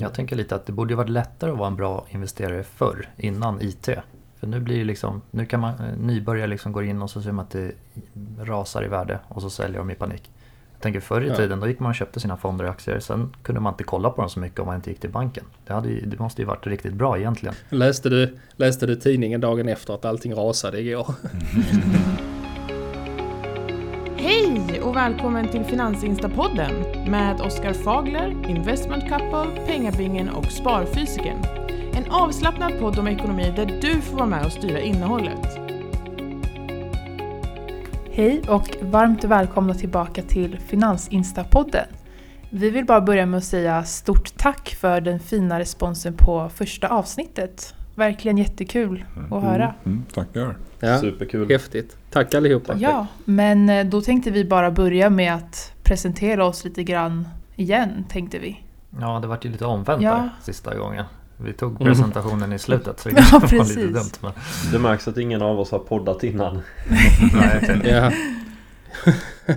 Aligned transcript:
Jag 0.00 0.14
tänker 0.14 0.36
lite 0.36 0.54
att 0.54 0.66
det 0.66 0.72
borde 0.72 0.94
varit 0.94 1.08
lättare 1.10 1.50
att 1.50 1.58
vara 1.58 1.68
en 1.68 1.76
bra 1.76 2.06
investerare 2.10 2.62
förr, 2.62 3.08
innan 3.16 3.62
IT. 3.62 3.88
För 4.40 4.46
nu 4.46 4.60
blir 4.60 4.78
det 4.78 4.84
liksom, 4.84 5.22
nu 5.30 5.46
kan 5.46 5.60
man, 5.60 5.74
eh, 5.74 5.96
nybörjare 5.98 6.46
liksom 6.46 6.72
går 6.72 6.84
in 6.84 7.02
och 7.02 7.10
så 7.10 7.22
ser 7.22 7.32
man 7.32 7.44
att 7.44 7.50
det 7.50 7.72
rasar 8.40 8.84
i 8.84 8.88
värde 8.88 9.18
och 9.28 9.42
så 9.42 9.50
säljer 9.50 9.78
de 9.78 9.90
i 9.90 9.94
panik. 9.94 10.30
Jag 10.72 10.82
tänker 10.82 11.00
förr 11.00 11.20
i 11.20 11.28
Ja. 11.28 11.36
tiden, 11.36 11.60
då 11.60 11.68
gick 11.68 11.80
man 11.80 11.88
och 11.90 11.94
köpte 11.94 12.20
sina 12.20 12.36
fonder 12.36 12.64
och 12.64 12.70
aktier. 12.70 13.00
Sen 13.00 13.32
kunde 13.42 13.60
man 13.60 13.72
inte 13.72 13.84
kolla 13.84 14.10
på 14.10 14.20
dem 14.22 14.30
så 14.30 14.40
mycket 14.40 14.60
om 14.60 14.66
man 14.66 14.76
inte 14.76 14.90
gick 14.90 15.00
till 15.00 15.10
banken. 15.10 15.44
Det, 15.66 15.72
hade, 15.72 15.88
ju- 15.88 16.06
det 16.06 16.18
måste 16.18 16.42
ju 16.42 16.46
varit 16.46 16.66
riktigt 16.66 16.94
bra 16.94 17.18
egentligen. 17.18 17.54
Läste 17.68 18.08
du, 18.08 18.38
läste 18.56 18.86
du 18.86 18.96
tidningen 18.96 19.40
dagen 19.40 19.68
efter 19.68 19.94
att 19.94 20.04
allting 20.04 20.34
rasade 20.34 20.80
igår? 20.80 21.14
Hej 24.80 24.88
och 24.88 24.96
välkommen 24.96 25.48
till 25.48 25.64
Finansinstapodden 25.64 26.72
med 27.10 27.40
Oskar 27.40 27.72
Fagler, 27.72 28.50
Investment 28.50 29.02
Couple, 29.08 29.66
Pengabingen 29.66 30.28
och 30.28 30.44
Sparfysiken. 30.44 31.36
En 31.94 32.10
avslappnad 32.10 32.78
podd 32.78 32.98
om 32.98 33.08
ekonomi 33.08 33.52
där 33.56 33.80
du 33.80 34.00
får 34.00 34.16
vara 34.16 34.26
med 34.26 34.46
och 34.46 34.52
styra 34.52 34.80
innehållet. 34.80 35.58
Hej 38.12 38.42
och 38.48 38.76
varmt 38.80 39.24
välkomna 39.24 39.74
tillbaka 39.74 40.22
till 40.22 40.58
Finansinstapodden. 40.58 41.86
Vi 42.50 42.70
vill 42.70 42.84
bara 42.84 43.00
börja 43.00 43.26
med 43.26 43.38
att 43.38 43.44
säga 43.44 43.84
stort 43.84 44.36
tack 44.36 44.68
för 44.68 45.00
den 45.00 45.20
fina 45.20 45.58
responsen 45.58 46.14
på 46.14 46.48
första 46.48 46.88
avsnittet. 46.88 47.74
Verkligen 47.94 48.38
jättekul 48.38 49.04
att 49.30 49.42
höra. 49.42 49.74
Mm, 49.84 50.04
tackar. 50.14 50.56
Ja, 50.80 50.98
Superkul. 51.00 51.48
häftigt. 51.50 51.96
Tack 52.10 52.34
allihopa. 52.34 52.74
Ja, 52.78 53.06
men 53.24 53.68
eh, 53.68 53.86
då 53.86 54.00
tänkte 54.00 54.30
vi 54.30 54.44
bara 54.44 54.70
börja 54.70 55.10
med 55.10 55.34
att 55.34 55.72
presentera 55.82 56.44
oss 56.44 56.64
lite 56.64 56.82
grann 56.84 57.28
igen, 57.56 58.04
tänkte 58.08 58.38
vi. 58.38 58.60
Ja, 59.00 59.18
det 59.20 59.26
vart 59.28 59.44
ju 59.44 59.50
lite 59.50 59.64
omvänt 59.64 60.02
Ja. 60.02 60.10
där 60.10 60.30
sista 60.42 60.74
gången. 60.78 61.04
Vi 61.36 61.52
tog 61.52 61.70
Mm. 61.70 61.84
presentationen 61.84 62.52
i 62.52 62.58
slutet 62.58 63.00
så 63.00 63.08
det 63.08 63.14
Ja, 63.32 63.38
var 63.38 63.64
lite 63.68 63.86
dumt. 63.86 64.10
Men, 64.22 64.32
Det 64.72 64.78
märks 64.78 65.08
att 65.08 65.18
ingen 65.18 65.42
av 65.42 65.60
oss 65.60 65.70
har 65.70 65.78
poddat 65.78 66.24
innan. 66.24 66.60
nej, 67.34 67.80
Ja. 67.84 68.12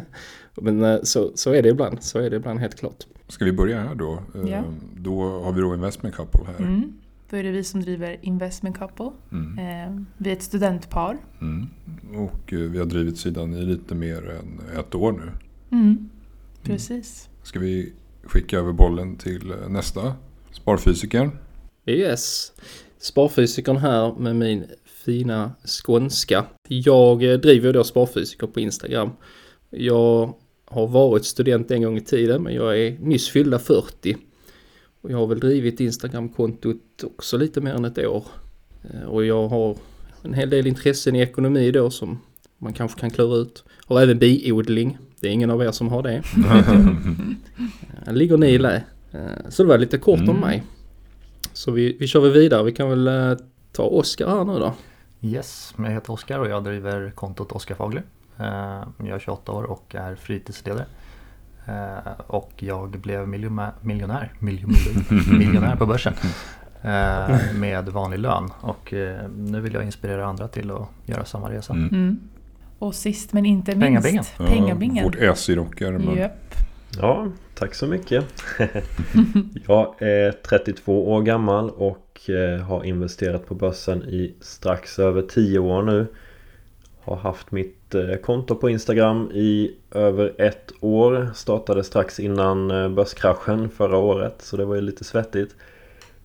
Men 0.56 0.84
eh, 0.84 1.00
så, 1.04 1.32
så 1.36 1.54
är 1.54 1.62
det 1.64 1.70
ibland. 1.70 2.04
Så 2.04 2.20
är 2.20 2.30
det 2.30 2.36
ibland 2.36 2.60
helt 2.60 2.80
klart. 2.80 2.96
Ska 3.28 3.46
vi 3.46 3.52
börja 3.52 3.80
här 3.82 3.96
då? 3.96 4.20
Ja. 4.48 4.62
Då 4.96 5.40
har 5.44 5.52
vi 5.52 5.62
då 5.62 5.74
Investment 5.74 6.16
Couple 6.16 6.42
här. 6.48 6.66
Mm. 6.66 6.94
Då 7.30 7.38
är 7.38 7.44
det 7.44 7.52
vi 7.52 7.64
som 7.64 7.82
driver 7.82 8.18
Investment 8.22 8.78
Couple. 8.78 9.12
Mm. 9.32 9.60
Eh, 9.60 10.04
vi 10.18 10.30
är 10.30 10.34
ett 10.34 10.44
studentpar. 10.44 11.18
Mm. 11.42 11.68
Och 12.16 12.54
eh, 12.54 12.60
vi 12.60 12.78
har 12.80 12.86
drivit 12.86 13.18
sidan 13.18 13.54
i 13.54 13.62
lite 13.62 13.96
mer 13.96 14.30
än 14.30 14.80
ett 14.80 14.96
år 14.96 15.12
nu. 15.12 15.32
Mm. 15.78 16.10
Precis. 16.64 17.30
Ska 17.44 17.60
vi 17.60 17.94
skicka 18.24 18.58
över 18.58 18.72
bollen 18.72 19.16
till 19.16 19.52
eh, 19.52 19.70
nästa? 19.70 20.16
Sparfysikern. 20.52 21.32
Yes. 21.86 22.52
Sparfysikern 22.98 23.78
här 23.78 24.14
med 24.20 24.36
min 24.36 24.66
fina 24.86 25.52
skånska. 25.66 26.46
Jag 26.68 27.20
driver 27.20 27.74
då 27.74 27.84
Sparfysiker 27.84 28.48
på 28.48 28.60
Instagram. 28.60 29.10
Jag 29.70 30.34
har 30.66 30.88
varit 30.88 31.26
student 31.26 31.72
en 31.72 31.82
gång 31.82 31.98
i 31.98 32.02
tiden 32.02 32.44
men 32.44 32.54
jag 32.54 32.80
är 32.80 33.00
nyss 33.00 33.30
fyllda 33.30 33.60
40. 33.60 34.18
Och 35.04 35.12
jag 35.12 35.18
har 35.18 35.28
väl 35.28 35.40
drivit 35.40 35.80
Instagramkontot 35.80 37.04
också 37.04 37.38
lite 37.38 37.62
mer 37.62 37.74
än 37.74 37.86
ett 37.86 37.98
år. 37.98 38.26
Eh, 38.94 39.04
Och 39.08 39.26
jag 39.26 39.48
har 39.48 39.78
en 40.24 40.34
hel 40.34 40.50
del 40.50 40.68
intressen 40.68 41.16
i 41.16 41.20
ekonomi 41.20 41.72
då 41.72 41.90
som 41.90 42.20
man 42.58 42.74
kanske 42.74 43.00
kan 43.00 43.10
klura 43.10 43.36
ut. 43.38 43.64
Har 43.86 44.02
även 44.02 44.20
biodling. 44.20 44.98
Det 45.20 45.28
är 45.28 45.32
ingen 45.32 45.50
av 45.52 45.62
er 45.64 45.72
som 45.72 45.90
har 45.90 46.04
det. 46.04 46.24
Eh, 48.08 48.14
Ligger 48.14 48.38
ni 48.38 48.48
i 48.48 48.58
lä. 48.58 48.84
Eh, 49.12 49.20
Så 49.50 49.64
det 49.64 49.70
var 49.70 49.78
lite 49.78 49.98
kort 49.98 50.20
om 50.20 50.30
Mm. 50.30 50.40
mig. 50.42 50.64
Så 51.54 51.72
vi, 51.72 51.98
vi 52.00 52.08
kör 52.08 52.20
väl 52.22 52.32
vidare. 52.32 52.64
Vi 52.64 52.72
kan 52.72 52.90
väl 52.90 53.38
ta 53.72 53.84
Oskar 53.84 54.28
här 54.28 54.44
nu 54.46 54.60
då. 54.60 54.74
Yes, 55.22 55.74
jag 55.78 55.92
heter 55.92 56.14
Oskar 56.14 56.40
och 56.40 56.48
jag 56.50 56.64
driver 56.64 57.12
kontot 57.16 57.52
Oskar 57.52 57.76
Fagler. 57.76 58.04
Jag 58.98 59.08
är 59.16 59.20
28 59.20 59.52
år 59.52 59.64
och 59.64 59.96
är 59.96 60.16
fritidsledare. 60.16 60.86
Eh, 61.68 62.12
Och 62.28 62.52
jag 62.58 62.90
blev 62.90 63.28
miljonär, 63.28 63.72
miljonär, 63.82 64.32
miljonär, 65.40 65.76
på 65.76 65.86
börsen. 65.86 66.14
eh, 66.82 67.54
Med 67.56 67.90
vanlig 67.90 68.20
lön. 68.20 68.50
Och 68.62 68.94
eh, 68.94 69.30
nu 69.38 69.62
vill 69.62 69.74
jag 69.74 69.84
inspirera 69.84 70.26
andra 70.26 70.48
till 70.48 70.72
att 70.72 70.88
göra 71.06 71.26
samma 71.26 71.50
resa. 71.52 71.74
Mm. 71.74 71.90
Mm. 71.90 72.20
Och 72.80 72.96
sist 72.96 73.34
men 73.34 73.46
inte 73.46 73.76
minst, 73.76 73.82
Pengabingen. 73.88 74.24
Ja, 74.40 74.46
Pengabingen. 74.46 75.04
Vårt 75.04 75.16
S 75.20 75.50
i 75.50 75.56
rockärmen. 75.56 76.18
Japp. 76.18 76.32
Ja, 77.02 77.28
tack 77.56 77.74
så 77.76 77.88
mycket. 77.88 78.26
Jag 79.68 80.02
är 80.02 80.32
32 80.32 81.12
år 81.14 81.22
gammal 81.22 81.70
och 81.70 82.22
har 82.68 82.84
investerat 82.84 83.46
på 83.48 83.56
börsen 83.56 84.04
i 84.04 84.36
strax 84.42 85.00
över 85.00 85.22
10 85.22 85.60
år 85.60 85.84
nu. 85.84 86.08
Har 87.06 87.16
haft 87.16 87.52
mitt 87.52 87.96
eh, 87.96 88.16
konto 88.16 88.56
på 88.56 88.70
Instagram 88.70 89.32
i 89.32 89.76
över 89.92 90.34
ett 90.38 90.72
år. 90.80 91.30
Startade 91.34 91.84
strax 91.84 92.20
innan 92.20 92.72
eh, 92.72 92.90
börskraschen 92.90 93.70
förra 93.70 93.98
året 93.98 94.36
så 94.42 94.58
det 94.58 94.66
var 94.66 94.76
ju 94.76 94.82
lite 94.82 95.04
svettigt. 95.04 95.56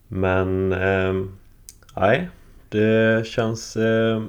Men 0.09 0.73
eh, 0.73 1.13
nej, 1.97 2.29
det 2.69 3.27
känns 3.27 3.77
eh, 3.77 4.23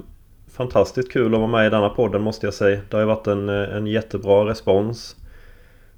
fantastiskt 0.52 1.12
kul 1.12 1.34
att 1.34 1.40
vara 1.40 1.50
med 1.50 1.66
i 1.66 1.70
denna 1.70 1.88
podden 1.88 2.22
måste 2.22 2.46
jag 2.46 2.54
säga. 2.54 2.80
Det 2.90 2.96
har 2.96 3.00
ju 3.00 3.06
varit 3.06 3.26
en, 3.26 3.48
eh, 3.48 3.76
en 3.76 3.86
jättebra 3.86 4.46
respons 4.46 5.16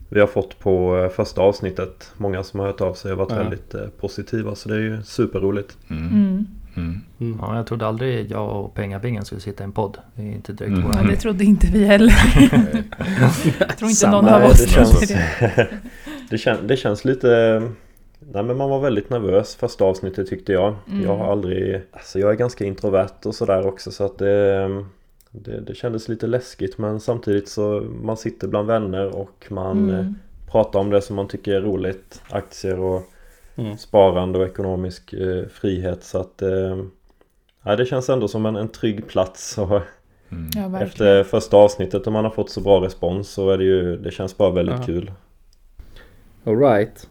vi 0.08 0.20
har 0.20 0.26
fått 0.26 0.58
på 0.58 1.08
första 1.14 1.40
avsnittet. 1.40 2.12
Många 2.16 2.42
som 2.42 2.60
har 2.60 2.66
hört 2.66 2.80
av 2.80 2.94
sig 2.94 3.10
har 3.10 3.18
varit 3.18 3.30
Ja. 3.30 3.36
väldigt 3.36 3.74
eh, 3.74 3.86
positiva 4.00 4.54
så 4.54 4.68
det 4.68 4.74
är 4.74 4.80
ju 4.80 5.02
superroligt. 5.02 5.76
Mm. 5.90 6.08
Mm. 6.08 6.46
Mm. 6.76 7.00
Mm. 7.20 7.38
Ja, 7.42 7.56
jag 7.56 7.66
trodde 7.66 7.86
aldrig 7.86 8.30
jag 8.30 8.64
och 8.64 8.74
Pengabingen 8.74 9.24
skulle 9.24 9.40
sitta 9.40 9.62
i 9.62 9.66
en 9.66 9.72
podd. 9.72 9.98
Det 10.14 10.22
är 10.22 10.26
inte 10.26 10.52
direkt 10.52 10.72
Mm. 10.78 10.90
Ja, 10.94 11.02
det 11.10 11.16
trodde 11.16 11.44
inte 11.44 11.66
vi 11.72 11.84
heller. 11.84 12.12
Jag 13.58 13.76
tror 13.78 13.88
inte 13.90 13.94
Samma 14.00 14.20
någon 14.20 14.28
av 14.34 14.44
oss 14.50 14.60
det 14.64 14.68
känns- 14.70 15.08
det. 15.08 15.68
Det, 16.30 16.38
kän, 16.38 16.66
det 16.66 16.76
känns 16.76 17.04
lite... 17.04 17.62
Nej 18.32 18.42
men 18.42 18.56
man 18.56 18.70
var 18.70 18.80
väldigt 18.80 19.10
nervös 19.10 19.54
första 19.56 19.84
avsnittet 19.84 20.28
tyckte 20.28 20.52
jag. 20.52 20.74
Mm. 20.90 21.02
Jag 21.04 21.16
har 21.16 21.32
aldrig... 21.32 21.82
Alltså 21.92 22.18
jag 22.18 22.30
är 22.30 22.34
ganska 22.34 22.64
introvert 22.64 23.08
och 23.26 23.34
sådär 23.34 23.66
också 23.66 23.90
så 23.90 24.04
att 24.04 24.18
det, 24.18 24.66
det... 25.30 25.60
Det 25.60 25.74
kändes 25.74 26.08
lite 26.08 26.26
läskigt 26.26 26.78
men 26.78 27.00
samtidigt 27.00 27.48
så 27.48 27.86
man 28.02 28.16
sitter 28.16 28.48
bland 28.48 28.66
vänner 28.68 29.16
och 29.16 29.46
man 29.50 29.90
eh, 29.90 29.98
Mm. 29.98 30.14
pratar 30.50 30.78
om 30.80 30.90
det 30.90 31.02
som 31.02 31.16
man 31.16 31.28
tycker 31.28 31.54
är 31.54 31.60
roligt. 31.60 32.22
Aktier 32.30 32.78
och 32.78 33.02
Mm. 33.66 33.76
sparande 33.78 34.38
och 34.38 34.44
ekonomisk 34.46 35.12
eh, 35.12 35.44
frihet 35.52 36.04
så 36.04 36.18
att... 36.18 36.42
Eh, 36.42 36.76
ja, 37.64 37.76
det 37.76 37.86
känns 37.86 38.08
ändå 38.10 38.28
som 38.28 38.46
en, 38.46 38.56
en 38.56 38.68
trygg 38.68 39.06
plats 39.06 39.58
och 39.58 39.80
Mm. 40.32 40.50
Ja, 40.72 40.80
efter 40.80 41.24
första 41.24 41.56
avsnittet 41.56 42.06
om 42.06 42.12
man 42.12 42.24
har 42.24 42.30
fått 42.30 42.50
så 42.50 42.60
bra 42.60 42.80
respons 42.80 43.28
så 43.28 43.50
är 43.50 43.58
det 43.58 43.64
ju... 43.64 43.96
Det 43.96 44.10
känns 44.10 44.36
bara 44.36 44.50
väldigt 44.50 44.74
Ja. 44.78 44.84
kul. 44.86 45.10
Alright. 46.44 47.08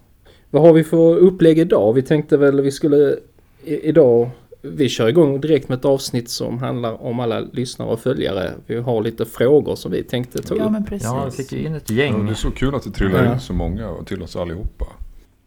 Vad 0.49 0.61
har 0.61 0.73
vi 0.73 0.83
för 0.83 1.15
upplägg 1.17 1.59
idag? 1.59 1.93
Vi 1.93 2.01
tänkte 2.01 2.37
väl 2.37 2.61
vi 2.61 2.71
skulle 2.71 3.15
i, 3.63 3.75
idag 3.89 4.29
vi 4.61 4.89
kör 4.89 5.07
igång 5.07 5.41
direkt 5.41 5.69
med 5.69 5.77
ett 5.77 5.85
avsnitt 5.85 6.29
som 6.29 6.57
handlar 6.59 7.01
om 7.03 7.19
alla 7.19 7.39
lyssnare 7.39 7.89
och 7.89 7.99
följare. 7.99 8.51
Vi 8.65 8.75
har 8.75 9.01
lite 9.01 9.25
frågor 9.25 9.75
som 9.75 9.91
vi 9.91 10.03
tänkte 10.03 10.41
ta 10.41 10.55
Ja, 10.57 10.63
upp. 10.65 10.71
men 10.71 10.85
precis. 10.85 11.07
Ja, 11.07 11.25
vi 11.25 11.43
fick 11.43 11.51
ju 11.51 11.65
in 11.65 11.75
ett 11.75 11.89
Ja, 11.89 11.95
gäng. 12.03 12.25
det 12.25 12.31
är 12.31 12.35
så 12.35 12.51
kul 12.51 12.75
att 12.75 12.83
det 12.83 12.91
trillar 12.91 13.23
Ja. 13.25 13.33
in 13.33 13.39
så 13.39 13.53
många 13.53 13.95
till 14.05 14.21
oss 14.23 14.35
allihopa. 14.35 14.85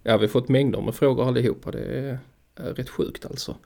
Ja, 0.07 0.17
vi 0.17 0.25
har 0.27 0.31
fått 0.31 0.49
mängder 0.49 0.81
med 0.81 0.95
frågor 0.95 1.29
allihopa. 1.29 1.71
Det 1.71 1.79
är, 1.79 2.19
är 2.57 2.75
rätt 2.75 2.89
sjukt 2.89 3.27
alltså. 3.27 3.57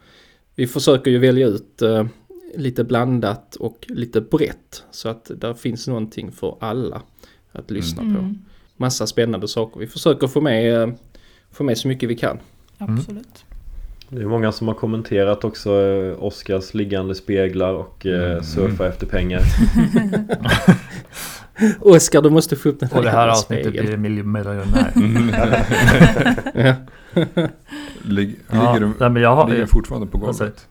Vi 0.54 0.66
försöker 0.66 1.10
ju 1.10 1.18
välja 1.18 1.46
ut 1.46 1.82
eh, 1.82 2.06
lite 2.56 2.84
blandat 2.84 3.56
och 3.56 3.86
lite 3.88 4.20
brett 4.20 4.82
så 4.90 5.08
att 5.08 5.30
där 5.36 5.54
finns 5.54 5.86
någonting 5.86 6.32
för 6.32 6.56
alla 6.60 7.02
att 7.52 7.70
lyssna 7.70 8.02
på. 8.02 8.08
Mm. 8.08 8.38
Massa 8.76 9.06
spännande 9.06 9.48
saker. 9.48 9.80
Vi 9.80 9.86
försöker 9.86 10.26
få 10.26 10.40
med, 10.40 10.82
eh, 10.82 10.88
få 11.50 11.64
med 11.64 11.78
så 11.78 11.88
mycket 11.88 12.08
vi 12.08 12.14
kan. 12.16 12.38
Absolut. 12.78 13.44
Det 14.10 14.22
är 14.22 14.26
många 14.26 14.52
som 14.52 14.68
har 14.68 14.74
kommenterat 14.74 15.44
också 15.44 15.80
eh, 15.80 16.22
Oscars 16.24 16.74
liggande 16.74 17.14
speglar 17.14 17.72
och 17.74 18.06
eh, 18.06 18.30
Mm. 18.30 18.42
surfa 18.44 18.88
efter 18.88 19.06
pengar. 19.06 19.42
Oskar, 21.80 22.22
du 22.22 22.30
måste 22.30 22.56
få 22.56 22.68
upp 22.68 22.80
den 22.80 22.88
Och 22.92 23.02
det 23.02 23.10
här 23.10 23.28
avsnittet 23.28 23.66
spegeln. 23.66 24.02
blir 24.02 24.22
miljonär. 24.22 24.92
Ja. 26.54 26.74
Lig, 28.02 28.38
Ja, 28.50 28.72
ligger, 28.72 28.86
nej, 28.86 28.94
den, 28.98 29.12
men 29.12 29.22
jag 29.22 29.36
har, 29.36 29.48
ligger 29.48 29.66
fortfarande 29.66 30.06
på 30.06 30.18
golvet. 30.18 30.68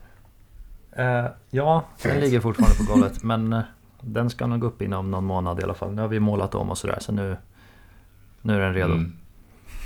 Eh, 0.98 1.26
ja, 1.50 1.86
den 2.04 2.20
ligger 2.20 2.40
fortfarande 2.40 2.78
på 2.78 2.94
golvet 2.94 3.24
men 3.24 3.54
eh, 3.54 3.62
den 4.02 4.30
ska 4.30 4.48
nog 4.48 4.64
upp 4.64 4.82
inom 4.82 5.12
någon 5.12 5.26
månad 5.26 5.60
i 5.60 5.64
alla 5.64 5.74
fall. 5.74 5.94
Nu 5.94 6.02
har 6.02 6.10
vi 6.10 6.20
målat 6.20 6.56
om 6.56 6.70
och 6.70 6.78
sådär 6.78 6.98
så 7.00 7.12
nu, 7.12 7.38
nu 8.42 8.56
är 8.56 8.60
den 8.60 8.74
redo. 8.74 8.94
Mm. 8.94 9.14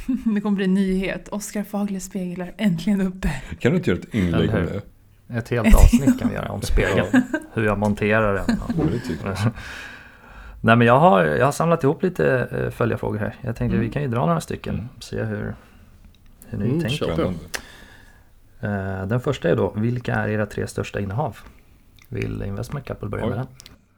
Det 0.36 0.42
kommer 0.42 0.56
bli 0.56 0.66
en 0.66 0.74
nyhet. 0.74 1.28
Oskar 1.28 1.64
Faglers 1.64 2.04
speglar 2.04 2.54
äntligen 2.58 3.02
uppe. 3.02 3.30
Kan 3.60 3.72
du 3.72 3.78
inte 3.78 3.90
göra 3.90 4.00
ett 4.00 4.14
inlägg 4.14 4.50
om 4.50 4.56
hur? 4.56 4.82
det? 5.28 5.38
Ett 5.38 5.50
helt 5.50 5.76
avsnitt 5.76 6.20
kan 6.20 6.30
vi 6.30 6.36
göra 6.36 6.52
om 6.52 6.62
spegeln. 6.62 7.08
Hur 7.54 7.64
jag 7.66 7.80
monterar 7.80 8.34
den. 8.34 8.58
Ja, 8.78 8.84
jag. 9.26 9.52
Nej 10.62 10.76
men 10.76 10.88
jag 10.88 11.00
har, 11.00 11.24
jag 11.26 11.46
har 11.46 11.52
samlat 11.52 11.84
ihop 11.84 12.04
lite 12.04 12.48
eh, 12.52 12.70
följarfrågor 12.70 13.18
här. 13.20 13.36
Jag 13.42 13.56
tänkte 13.56 13.76
Mm. 13.76 13.88
vi 13.88 13.94
kan 13.94 14.02
ju 14.02 14.08
dra 14.08 14.26
några 14.26 14.42
stycken. 14.42 14.74
Mm. 14.74 14.88
Se 15.00 15.24
hur, 15.24 15.56
hur 16.48 16.58
ni 16.58 16.66
Mm, 16.66 16.82
tänker. 16.82 17.34
Eh, 18.62 19.08
Den 19.08 19.20
första 19.20 19.50
är 19.50 19.56
då, 19.56 19.74
vilka 19.76 20.16
är 20.16 20.28
era 20.30 20.46
tre 20.46 20.68
största 20.68 21.00
innehav? 21.00 21.38
Vill 22.08 22.44
Investment 22.44 22.86
Couple 22.88 23.10
börja 23.10 23.26
med 23.26 23.34
Oj. 23.34 23.38
den? 23.38 23.48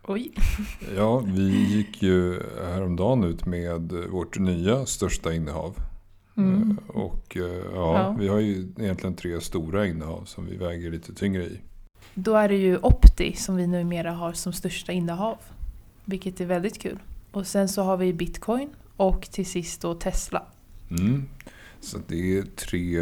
Oj. 0.07 0.31
Ja, 0.97 1.19
vi 1.25 1.49
gick 1.75 2.03
ju 2.03 2.41
häromdagen 2.65 3.23
ut 3.23 3.45
med 3.45 3.91
vårt 4.11 4.39
nya 4.39 4.85
största 4.85 5.33
innehav. 5.33 5.75
Mm. 6.37 6.77
Eh, 6.89 6.95
Och 6.95 7.35
ja, 7.35 7.43
Ja. 7.75 8.15
vi 8.19 8.27
har 8.27 8.39
ju 8.39 8.67
egentligen 8.79 9.15
tre 9.15 9.41
stora 9.41 9.85
innehav 9.87 10.23
som 10.25 10.45
vi 10.45 10.57
väger 10.57 10.91
lite 10.91 11.13
tyngre 11.13 11.43
i. 11.43 11.59
Då 12.13 12.35
är 12.35 12.49
det 12.49 12.55
ju 12.55 12.77
Opti 12.77 13.33
som 13.35 13.55
vi 13.55 13.67
numera 13.67 14.11
har 14.11 14.33
som 14.33 14.53
största 14.53 14.91
innehav. 14.91 15.37
Vilket 16.05 16.41
är 16.41 16.45
väldigt 16.45 16.79
kul. 16.79 16.99
Och 17.31 17.47
sen 17.47 17.69
så 17.69 17.81
har 17.81 17.97
vi 17.97 18.13
Bitcoin 18.13 18.69
och 18.97 19.21
till 19.31 19.45
sist 19.45 19.81
då 19.81 19.93
Tesla. 19.93 20.45
Mm. 20.89 21.23
Så 21.79 21.97
det 22.07 22.37
är 22.37 22.43
tre, 22.43 22.97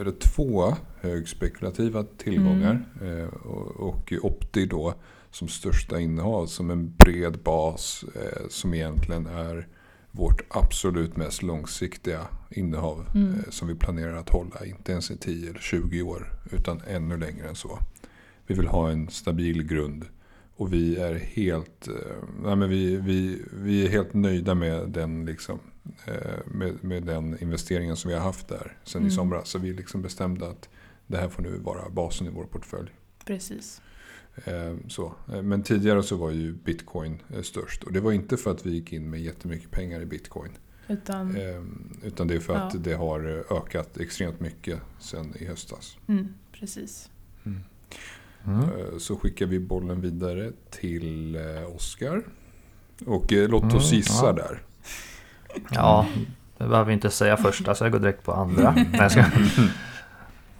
eller 0.00 0.18
två 0.18 0.74
högspekulativa 1.00 2.04
tillgångar. 2.16 2.84
Mm. 3.00 3.20
Eh, 3.20 3.28
och, 3.76 4.12
Opti 4.22 4.66
då 4.66 4.94
som 5.30 5.48
största 5.48 6.00
innehav 6.00 6.46
som 6.46 6.70
en 6.70 6.94
bred 6.98 7.38
bas 7.38 8.04
eh, 8.14 8.48
som 8.48 8.74
egentligen 8.74 9.26
är 9.26 9.68
vårt 10.10 10.42
absolut 10.48 11.16
mest 11.16 11.42
långsiktiga 11.42 12.26
innehav 12.50 13.10
Mm. 13.14 13.34
eh, 13.34 13.50
som 13.50 13.68
vi 13.68 13.74
planerar 13.74 14.16
att 14.16 14.28
hålla. 14.28 14.66
Inte 14.66 14.92
ens 14.92 15.10
i 15.10 15.16
10 15.16 15.50
eller 15.50 15.60
20 15.60 16.02
år 16.02 16.32
utan 16.50 16.80
ännu 16.88 17.16
längre 17.16 17.48
än 17.48 17.54
så. 17.54 17.78
Vi 18.46 18.54
vill 18.54 18.66
ha 18.66 18.90
en 18.90 19.08
stabil 19.08 19.62
grund 19.62 20.04
och 20.58 20.72
vi 20.72 20.96
är 20.96 21.14
helt, 21.14 21.88
eh, 21.88 21.94
nej 22.42 22.56
men 22.56 22.68
vi, 22.70 22.96
vi, 22.96 23.42
vi 23.52 23.84
är 23.86 23.88
helt 23.90 24.14
nöjda 24.14 24.54
med 24.54 24.88
den, 24.88 25.24
liksom, 25.26 25.58
eh, 26.06 26.38
med, 26.46 26.84
med 26.84 27.02
den 27.02 27.38
investeringen 27.42 27.96
som 27.96 28.08
vi 28.08 28.14
har 28.14 28.22
haft 28.22 28.48
där 28.48 28.76
sen 28.84 28.98
Mm. 29.00 29.08
i 29.08 29.14
somras. 29.14 29.48
Så 29.48 29.58
vi 29.58 29.72
liksom 29.72 30.02
bestämde 30.02 30.48
att 30.50 30.68
det 31.06 31.16
här 31.16 31.28
får 31.28 31.42
nu 31.42 31.58
vara 31.58 31.88
basen 31.90 32.26
i 32.26 32.30
vår 32.30 32.44
portfölj. 32.44 32.90
Precis. 33.24 33.82
Eh, 34.44 34.76
Så. 34.88 35.14
Men 35.42 35.62
tidigare 35.62 36.02
så 36.02 36.16
var 36.16 36.30
ju 36.30 36.52
bitcoin 36.52 37.22
störst. 37.42 37.84
Och 37.84 37.92
det 37.92 38.00
var 38.00 38.12
inte 38.12 38.36
för 38.36 38.50
att 38.50 38.66
vi 38.66 38.70
gick 38.70 38.92
in 38.92 39.10
med 39.10 39.20
jättemycket 39.20 39.70
pengar 39.70 40.00
i 40.00 40.06
bitcoin. 40.06 40.50
Utan, 40.88 41.36
Utan 42.02 42.28
det 42.28 42.34
är 42.34 42.40
för 42.40 42.54
att 42.54 42.74
Ja. 42.74 42.80
det 42.80 42.92
har 42.94 43.44
ökat 43.52 43.98
extremt 43.98 44.40
mycket 44.40 44.80
sen 45.00 45.34
i 45.38 45.44
höstas. 45.44 45.96
mm, 46.06 46.28
precis. 46.52 47.10
Mm. 47.46 47.60
Eh, 48.46 48.98
Så 48.98 49.16
skickar 49.16 49.46
vi 49.46 49.60
bollen 49.60 50.00
vidare 50.00 50.50
till 50.70 51.34
eh, 51.34 51.74
Oskar. 51.76 52.22
Och 53.06 53.32
eh, 53.32 53.48
låt 53.48 53.62
Mm, 53.62 53.76
oss 53.76 53.92
gissa 53.92 54.26
ja. 54.26 54.32
där. 54.32 54.62
Ja, 55.70 56.06
det 56.58 56.64
behöver 56.68 56.84
vi 56.84 56.92
inte 56.92 57.10
säga 57.10 57.36
första 57.36 57.74
så 57.74 57.84
jag 57.84 57.92
går 57.92 57.98
direkt 57.98 58.24
på 58.24 58.32
andra. 58.32 58.70
Nej, 58.70 58.88
jag 58.92 59.10
ska... 59.12 59.24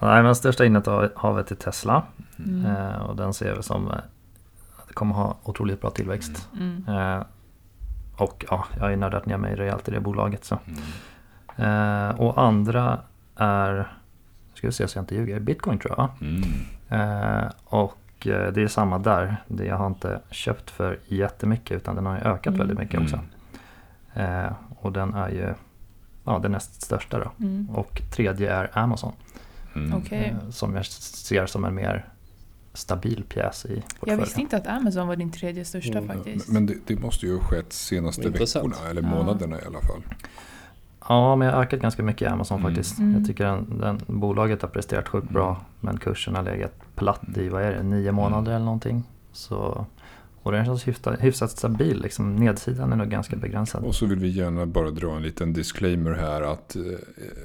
Nej 0.01 0.23
men 0.23 0.35
största 0.35 0.65
innehavet 0.65 1.51
är 1.51 1.55
Tesla. 1.55 2.03
Mm. 2.39 2.67
Eh, 2.67 2.97
och 3.03 3.17
den 3.17 3.35
ser 3.35 3.57
vi 3.57 3.63
som 3.63 3.89
att 3.89 4.89
det 4.89 4.95
kommer 4.95 5.15
ha 5.15 5.37
otroligt 5.43 5.81
bra 5.81 5.91
tillväxt. 5.91 6.49
Mm. 6.61 6.85
Eh, 6.89 7.23
och 8.17 8.45
ja, 8.51 8.65
jag 8.77 8.83
har 8.85 8.97
nördat 8.97 9.27
ner 9.27 9.37
mig 9.37 9.55
rejält 9.57 9.89
i 9.89 9.91
det 9.91 10.01
bolaget. 10.01 10.45
Så. 10.45 10.59
Eh, 11.63 12.09
och 12.09 12.43
andra 12.43 13.01
är, 13.37 13.93
ska 14.55 14.67
vi 14.67 14.73
se 14.73 14.89
så 14.89 14.99
jag 14.99 15.03
inte 15.03 15.15
ljuger, 15.15 15.41
Bitcoin 15.41 15.79
tror 15.79 15.95
jag. 15.97 16.11
Mm. 16.89 17.39
Eh, 17.45 17.51
och 17.65 18.27
eh, 18.27 18.53
det 18.53 18.63
är 18.63 18.69
samma 18.69 18.99
där. 18.99 19.37
Det 19.49 19.65
jag 19.65 19.77
har 19.77 19.87
inte 19.87 20.21
köpt 20.31 20.71
för 20.71 20.99
jättemycket 21.07 21.77
utan 21.77 21.97
den 21.97 22.07
har 22.07 22.15
ju 22.17 22.21
ökat 22.21 22.47
Mm. 22.47 22.59
väldigt 22.59 22.79
mycket 22.79 22.95
Mm. 22.95 23.05
också. 23.05 23.21
Eh, 24.21 24.53
och 24.79 24.93
den 24.93 25.15
är 25.15 25.29
ju 25.29 25.55
ja, 26.25 26.39
den 26.39 26.53
näst 26.53 26.83
största 26.83 27.19
då. 27.19 27.31
Mm. 27.45 27.71
Och 27.71 28.03
tredje 28.17 28.53
är 28.55 28.71
Amazon. 28.79 29.13
Mm. 29.75 30.03
Eh, 30.11 30.35
som 30.51 30.75
jag 30.77 30.87
ser 30.87 31.47
som 31.47 31.65
en 31.65 31.75
mer 31.75 32.09
stabil 32.73 33.25
pjäs 33.29 33.65
i 33.67 33.75
Jag 33.75 33.85
portföljen. 34.01 34.21
visste 34.21 34.41
inte 34.41 34.57
att 34.57 34.67
Amazon 34.67 35.09
var 35.09 35.17
din 35.17 35.33
tredje 35.33 35.65
största 35.65 35.99
Mm, 35.99 36.09
faktiskt. 36.17 36.49
Men 36.49 36.67
det, 36.67 36.75
det 36.87 36.97
måste 36.97 37.27
ju 37.27 37.37
ha 37.37 37.45
skett 37.45 37.73
senaste 37.73 38.23
Intressant. 38.27 38.67
veckorna 38.73 38.91
eller 38.91 39.03
Ja. 39.03 39.09
månaderna 39.09 39.57
i 39.61 39.65
alla 39.67 39.81
fall. 39.81 40.03
Ja, 41.09 41.37
men 41.37 41.49
jag 41.49 41.55
har 41.55 41.63
ökat 41.63 41.81
ganska 41.81 42.03
mycket 42.03 42.23
i 42.23 42.27
Amazon 42.27 42.59
Mm. 42.61 42.71
faktiskt. 42.71 42.99
Mm. 42.99 43.15
Jag 43.15 43.27
tycker 43.27 43.45
den, 43.45 43.79
den, 43.79 44.01
bolaget 44.07 44.63
har 44.63 44.69
presterat 44.69 45.09
sjukt 45.09 45.31
bra. 45.31 45.49
Mm. 45.51 45.61
Men 45.81 45.99
kursen 45.99 46.35
har 46.35 46.43
legat 46.43 46.73
platt 46.95 47.23
i, 47.37 47.49
vad 47.49 47.63
är 47.63 47.73
det, 47.73 47.83
nio 47.83 48.13
månader 48.13 48.53
eller 48.53 48.65
någonting. 48.65 49.03
Så, 49.33 49.87
och 50.43 50.53
den 50.53 50.65
känns 50.65 50.89
hyfsat, 50.89 51.21
hyfsat 51.21 51.51
stabil. 51.51 52.01
Liksom, 52.03 52.37
nedsidan 52.37 52.93
är 52.93 52.97
nog 52.97 53.09
ganska 53.09 53.37
begränsad. 53.37 53.85
Och 53.85 53.95
så 53.95 54.07
vill 54.07 54.19
vi 54.19 54.29
gärna 54.29 54.67
bara 54.67 54.91
dra 54.91 55.17
en 55.17 55.23
liten 55.23 55.53
disclaimer 55.53 56.13
här 56.13 56.43
att 56.43 56.77
eh, 56.77 56.83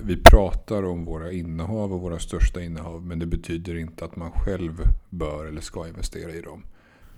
vi 0.03 0.17
pratar 0.23 0.85
om 0.85 1.05
våra 1.05 1.31
innehav 1.31 1.93
och 1.93 2.01
våra 2.01 2.19
största 2.19 2.61
innehav 2.61 3.05
men 3.05 3.19
det 3.19 3.25
betyder 3.25 3.77
inte 3.77 4.05
att 4.05 4.15
man 4.15 4.31
själv 4.31 4.81
bör 5.09 5.45
eller 5.45 5.61
ska 5.61 5.87
investera 5.87 6.31
i 6.31 6.41
dem. 6.41 6.63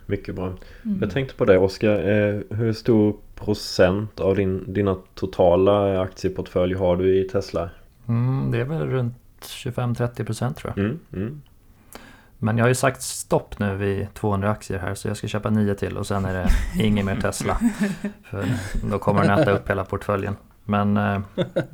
Mycket 0.05 0.35
bra. 0.35 0.53
Mm. 0.85 0.97
Jag 1.01 1.11
tänkte 1.11 1.35
på 1.35 1.45
det 1.45 1.57
Oskar. 1.57 2.09
Eh, 2.09 2.57
hur 2.57 2.73
stor 2.73 3.15
procent 3.35 4.19
av 4.19 4.35
din, 4.35 4.73
dina 4.73 4.95
totala 5.13 6.01
aktieportfölj 6.01 6.73
har 6.73 6.97
du 6.97 7.19
i 7.19 7.23
Tesla? 7.23 7.69
Mm, 8.07 8.51
det 8.51 8.57
är 8.57 8.63
väl 8.65 8.87
runt 8.89 9.15
25-30% 9.41 10.53
tror 10.53 10.73
jag. 10.75 10.85
Mm, 10.85 10.99
mm. 11.13 11.41
Men 12.37 12.57
jag 12.57 12.63
har 12.63 12.69
ju 12.69 12.75
sagt 12.75 13.01
stopp 13.01 13.59
nu 13.59 13.75
vid 13.75 14.13
200 14.13 14.51
aktier 14.51 14.79
här 14.79 14.95
så 14.95 15.07
jag 15.07 15.17
ska 15.17 15.27
köpa 15.27 15.49
nio 15.49 15.75
till 15.75 15.97
och 15.97 16.07
sen 16.07 16.25
är 16.25 16.33
det 16.33 16.49
ingen 16.83 17.05
mer 17.05 17.21
Tesla. 17.21 17.59
För 18.23 18.45
då 18.89 18.99
kommer 18.99 19.21
den 19.21 19.39
äta 19.39 19.51
upp 19.51 19.69
hela 19.69 19.85
portföljen. 19.85 20.35
Men 20.63 20.97
eh, 20.97 21.19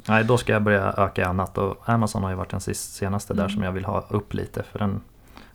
nej, 0.08 0.24
då 0.24 0.38
ska 0.38 0.54
jag 0.54 0.64
börja 0.64 0.94
öka 0.98 1.28
annat 1.28 1.58
och 1.58 1.90
Amazon 1.90 2.24
har 2.24 2.30
ju 2.30 2.36
varit 2.36 2.50
den 2.50 2.62
sist, 2.62 2.94
senaste 2.94 3.34
där 3.34 3.42
Mm. 3.44 3.54
som 3.54 3.64
jag 3.64 3.72
vill 3.72 3.86
ha 3.86 4.08
upp 4.10 4.34
lite 4.34 4.64
för 4.64 4.80
den, 4.80 5.02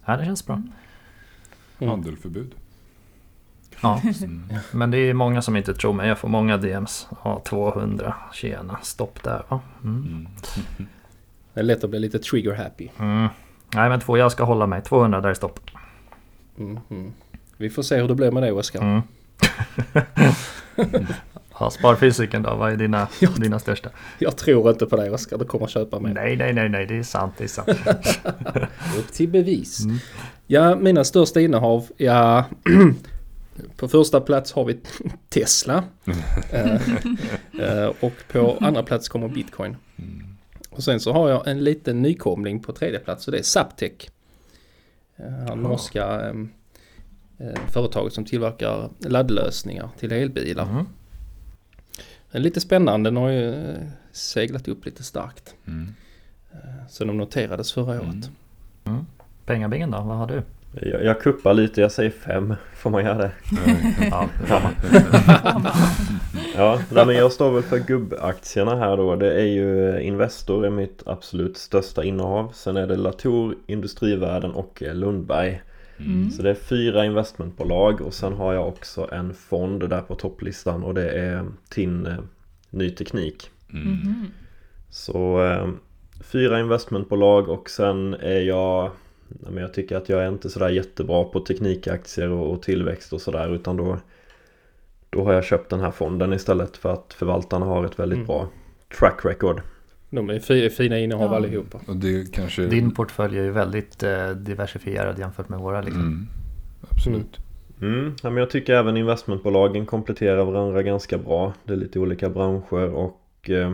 ja, 0.05 0.17
det 0.17 0.25
känns 0.25 0.47
bra. 0.47 0.63
Mm. 1.79 1.91
Handelförbud. 1.91 2.55
Ja, 3.81 4.01
Mm. 4.23 4.43
men 4.73 4.91
det 4.91 4.99
är 4.99 5.15
många 5.15 5.43
som 5.43 5.57
inte 5.57 5.75
tror 5.75 5.93
mig. 5.93 6.09
Jag 6.09 6.19
får 6.19 6.29
många 6.29 6.57
DMs. 6.57 7.09
Ja, 7.25 7.43
200, 7.47 8.15
tjena, 8.33 8.79
stopp 8.83 9.23
där 9.23 9.43
va. 9.49 9.61
Mm. 9.85 10.03
Mm. 10.07 10.27
Det 11.55 11.61
är 11.61 11.65
lätt 11.65 11.85
att 11.85 11.91
bli 11.91 11.99
lite 11.99 12.19
trigger 12.19 12.53
happy. 12.55 12.89
Mm. 12.99 13.29
Nej 13.75 13.89
men 13.89 14.01
två, 14.01 14.17
jag 14.19 14.33
ska 14.33 14.45
hålla 14.45 14.67
mig. 14.67 14.83
200 14.83 15.21
där 15.21 15.29
är 15.29 15.35
stopp. 15.35 15.61
Mm, 16.59 16.79
mm. 16.91 17.13
Vi 17.57 17.71
får 17.71 17.83
se 17.83 17.97
hur 18.01 18.09
det 18.09 18.15
blir 18.15 18.31
med 18.31 18.43
det 18.43 18.53
Oskar. 18.53 18.81
Mm. 18.81 19.03
ja, 21.61 21.71
sparfysiken 21.71 22.43
då, 22.43 22.55
vad 22.55 22.73
är 22.73 22.77
dina, 22.77 23.09
Ja. 23.21 23.29
dina 23.37 23.59
största? 23.59 23.91
Jag 24.19 24.37
tror 24.37 24.71
inte 24.71 24.87
på 24.87 24.97
dig 24.97 25.11
Oskar, 25.11 25.39
du 25.39 25.45
kommer 25.45 25.67
köpa 25.67 26.01
mer. 26.01 26.15
Nej, 26.15 26.37
nej, 26.37 26.53
nej, 26.53 26.69
nej, 26.69 26.87
det 26.87 26.99
är 26.99 27.03
sant, 27.03 27.35
det 27.39 27.45
är 27.45 27.49
sant. 27.49 27.69
Upp 28.99 29.13
till 29.13 29.29
bevis. 29.29 29.85
Mm. 29.85 29.97
Ja, 30.47 30.77
mina 30.77 31.05
största 31.05 31.41
innehav, 31.41 31.87
ja... 31.97 32.45
på 33.77 33.89
första 33.89 34.21
plats 34.21 34.53
har 34.53 34.65
vi 34.65 34.81
Tesla. 35.29 35.85
Eh, 36.51 36.81
eh, 37.61 37.93
och 38.01 38.13
på 38.33 38.57
andra 38.61 38.83
plats 38.83 39.09
kommer 39.09 39.29
Bitcoin. 39.29 39.77
Mm. 39.97 40.37
Och 40.71 40.85
sen 40.85 41.01
så 41.01 41.13
har 41.13 41.29
jag 41.29 41.47
en 41.49 41.65
liten 41.65 42.03
nykomling 42.03 42.61
på 42.63 42.73
tredje 42.73 42.99
plats 42.99 43.29
och 43.29 43.33
det 43.33 43.39
är 43.39 43.43
Zaptec. 43.43 43.93
Uh, 45.21 45.57
norska 45.57 46.21
eh, 46.21 46.35
eh, 47.49 47.61
företaget 47.73 48.13
som 48.13 48.25
tillverkar 48.25 48.91
laddlösningar 48.99 49.89
till 49.99 50.13
elbilar. 50.13 50.71
Mm. 50.71 50.87
Den 52.31 52.41
är 52.41 52.45
lite 52.45 52.61
spännande, 52.61 53.11
den 53.11 53.17
har 53.17 53.29
ju 53.29 53.55
eh, 53.55 53.87
seglat 54.13 54.69
upp 54.69 54.85
lite 54.85 55.03
starkt. 55.03 55.55
Mm. 55.67 55.95
Så 56.89 57.05
de 57.05 57.17
noterades 57.19 57.73
förra 57.73 57.95
Mm. 57.95 58.09
året. 58.09 58.31
Pengabingen 59.47 59.91
då, 59.91 60.01
vad 60.01 60.17
har 60.17 60.27
du? 60.27 60.43
Jag, 60.83 61.05
jag 61.05 61.21
kuppar 61.21 61.55
lite, 61.55 61.81
jag 61.81 61.93
säger 61.93 62.11
fem. 62.11 62.55
Får 62.75 62.91
man 62.91 63.05
göra 63.05 63.19
det? 63.19 63.31
Ja, 64.11 64.29
Ja, 66.57 66.81
nej, 66.93 67.07
men 67.07 67.17
jag 67.17 67.33
står 67.33 67.51
väl 67.51 67.63
för 67.63 67.79
gubbaktierna 67.79 68.77
här 68.77 68.97
då. 68.97 69.17
Det 69.17 69.33
är 69.33 69.47
ju 69.47 70.01
Investor 70.01 70.67
är 70.67 70.71
mitt 70.71 71.03
absolut 71.07 71.57
största 71.57 72.05
innehav. 72.05 72.53
Sen 72.55 72.77
är 72.77 72.87
det 72.87 72.97
Latour, 72.97 73.55
Industrivärden 73.67 74.51
och 74.51 74.83
eh, 74.83 74.95
Lundberg. 74.95 75.63
Mm. 75.99 76.31
Så 76.31 76.43
det 76.43 76.51
är 76.51 76.55
fyra 76.55 77.05
investmentbolag 77.05 78.01
och 78.01 78.15
sen 78.15 78.33
har 78.33 78.55
jag 78.55 78.69
också 78.69 79.09
en 79.13 79.35
fond 79.35 79.89
där 79.91 80.01
på 80.01 80.15
topplistan 80.15 80.83
och 80.83 80.95
det 80.95 81.11
är 81.11 81.45
TIN 81.69 82.07
eh, 82.07 82.19
Ny 82.71 82.91
Teknik. 82.91 83.51
Mm. 83.73 83.87
Mhm. 83.87 84.27
Så 84.91 85.45
eh, 85.45 85.69
fyra 86.21 86.61
investmentbolag 86.61 87.49
och 87.49 87.71
sen 87.71 88.15
är 88.15 88.41
jag 88.41 88.47
ja, 88.47 88.93
men 89.29 89.57
Jag 89.57 89.75
tycker 89.75 89.97
att 89.97 90.09
jag 90.09 90.23
är 90.25 90.29
inte 90.29 90.51
sådär 90.51 90.69
jättebra 90.69 91.25
på 91.25 91.41
teknikaktier 91.41 92.29
och, 92.31 92.53
och 92.53 92.63
tillväxt 92.63 93.13
och 93.13 93.21
sådär 93.21 93.55
utan 93.55 93.77
då 93.77 93.99
Då 95.11 95.25
har 95.25 95.33
jag 95.33 95.45
köpt 95.45 95.71
den 95.71 95.81
här 95.81 95.91
fonden 95.91 96.33
istället 96.33 96.77
för 96.77 96.93
att 96.93 97.15
förvaltarna 97.19 97.67
har 97.67 97.85
ett 97.85 97.99
väldigt 97.99 98.17
Mm. 98.17 98.27
bra 98.27 98.49
track 98.99 99.25
record. 99.25 99.61
De 100.11 100.31
är 100.31 100.39
fi- 100.39 100.71
fina 100.71 100.99
innehav 100.99 101.31
Ja. 101.31 101.37
allihopa. 101.37 101.81
Och 101.89 101.97
det 101.97 102.33
kanske... 102.33 102.67
Din 102.67 102.91
portfölj 102.95 103.39
är 103.39 103.43
ju 103.43 103.51
väldigt 103.51 104.03
eh, 104.03 104.31
diversifierad 104.31 105.19
jämfört 105.19 105.49
med 105.49 105.59
våra 105.59 105.81
liksom. 105.81 106.01
Mm. 106.03 106.27
Absolut. 106.91 107.39
Mm, 107.81 108.15
ja, 108.23 108.31
men 108.31 108.37
jag 108.39 108.51
tycker 108.51 108.75
även 108.75 108.97
investmentbolagen 108.97 109.87
kompletterar 109.87 110.45
varandra 110.45 110.83
ganska 110.83 111.19
bra. 111.19 111.53
Det 111.65 111.73
är 111.73 111.77
lite 111.77 111.99
olika 111.99 112.31
branscher 112.31 112.89
och 112.95 113.51
eh, 113.51 113.73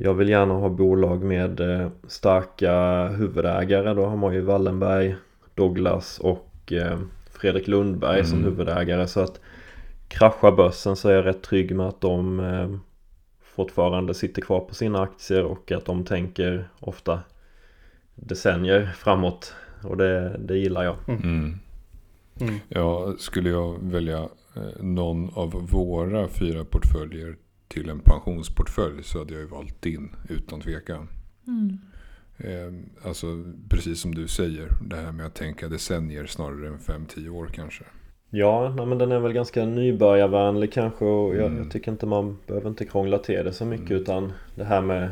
jag 0.00 0.14
vill 0.14 0.28
gärna 0.28 0.54
ha 0.54 0.68
bolag 0.68 1.22
med 1.22 1.60
eh, 1.60 1.88
starka 2.06 3.06
huvudägare. 3.08 3.94
Då 3.94 4.06
har 4.06 4.16
man 4.16 4.34
ju 4.34 4.40
Wallenberg, 4.40 5.16
Douglas 5.54 6.18
och 6.18 6.72
eh, 6.72 6.98
Fredrik 7.30 7.68
Lundberg 7.68 8.24
som 8.24 8.38
Mm. 8.38 8.50
huvudägare. 8.50 9.06
Så 9.06 9.20
att 9.20 9.40
kraschar 10.08 10.52
börsen 10.52 10.96
så 10.96 11.08
är 11.08 11.14
jag 11.14 11.26
rätt 11.26 11.42
trygg 11.42 11.76
med 11.76 11.86
att 11.86 12.00
de 12.00 12.40
eh, 12.40 12.68
fortfarande 13.42 14.14
sitter 14.14 14.42
kvar 14.42 14.60
på 14.60 14.74
sina 14.74 15.02
aktier 15.02 15.44
och 15.44 15.72
att 15.72 15.84
de 15.84 16.04
tänker 16.04 16.68
ofta 16.80 17.20
decennier 18.14 18.86
framåt. 18.96 19.54
Och 19.82 19.96
det, 19.96 20.36
det 20.38 20.58
gillar 20.58 20.84
jag. 20.84 20.96
Mm. 21.08 21.58
Mm. 22.40 22.54
Ja, 22.68 23.14
skulle 23.18 23.50
jag 23.50 23.78
välja 23.82 24.28
någon 24.80 25.30
av 25.34 25.68
våra 25.70 26.28
fyra 26.28 26.64
portföljer 26.64 27.36
till 27.68 27.88
en 27.90 28.00
pensionsportfölj 28.00 29.02
så 29.02 29.18
hade 29.18 29.32
jag 29.32 29.40
ju 29.40 29.46
valt 29.48 29.82
din 29.82 30.10
utan 30.28 30.60
tvekan. 30.60 31.08
Mm. 31.46 31.78
Eh, 32.38 33.06
alltså 33.08 33.26
precis 33.68 34.00
som 34.00 34.14
du 34.14 34.28
säger, 34.28 34.68
det 34.90 34.96
här 34.96 35.12
med 35.12 35.26
att 35.26 35.34
tänka 35.34 35.68
decennier 35.68 36.26
snarare 36.26 36.68
än 36.68 36.78
5-10 36.78 37.28
år 37.28 37.46
kanske. 37.54 37.84
Ja, 38.30 38.74
nej, 38.76 38.86
men 38.86 38.98
den 38.98 39.12
är 39.12 39.18
väl 39.18 39.32
ganska 39.32 39.64
nybörjarvänlig 39.66 40.72
kanske 40.72 41.04
och 41.04 41.36
jag, 41.36 41.46
Mm. 41.46 41.58
jag 41.58 41.70
tycker 41.70 41.92
inte 41.92 42.06
man 42.06 42.38
behöver 42.46 42.68
inte 42.68 42.84
krångla 42.84 43.18
till 43.18 43.44
det 43.44 43.52
så 43.52 43.64
mycket 43.64 43.90
Mm. 43.90 44.02
utan 44.02 44.32
det 44.54 44.64
här 44.64 44.80
med 44.80 45.10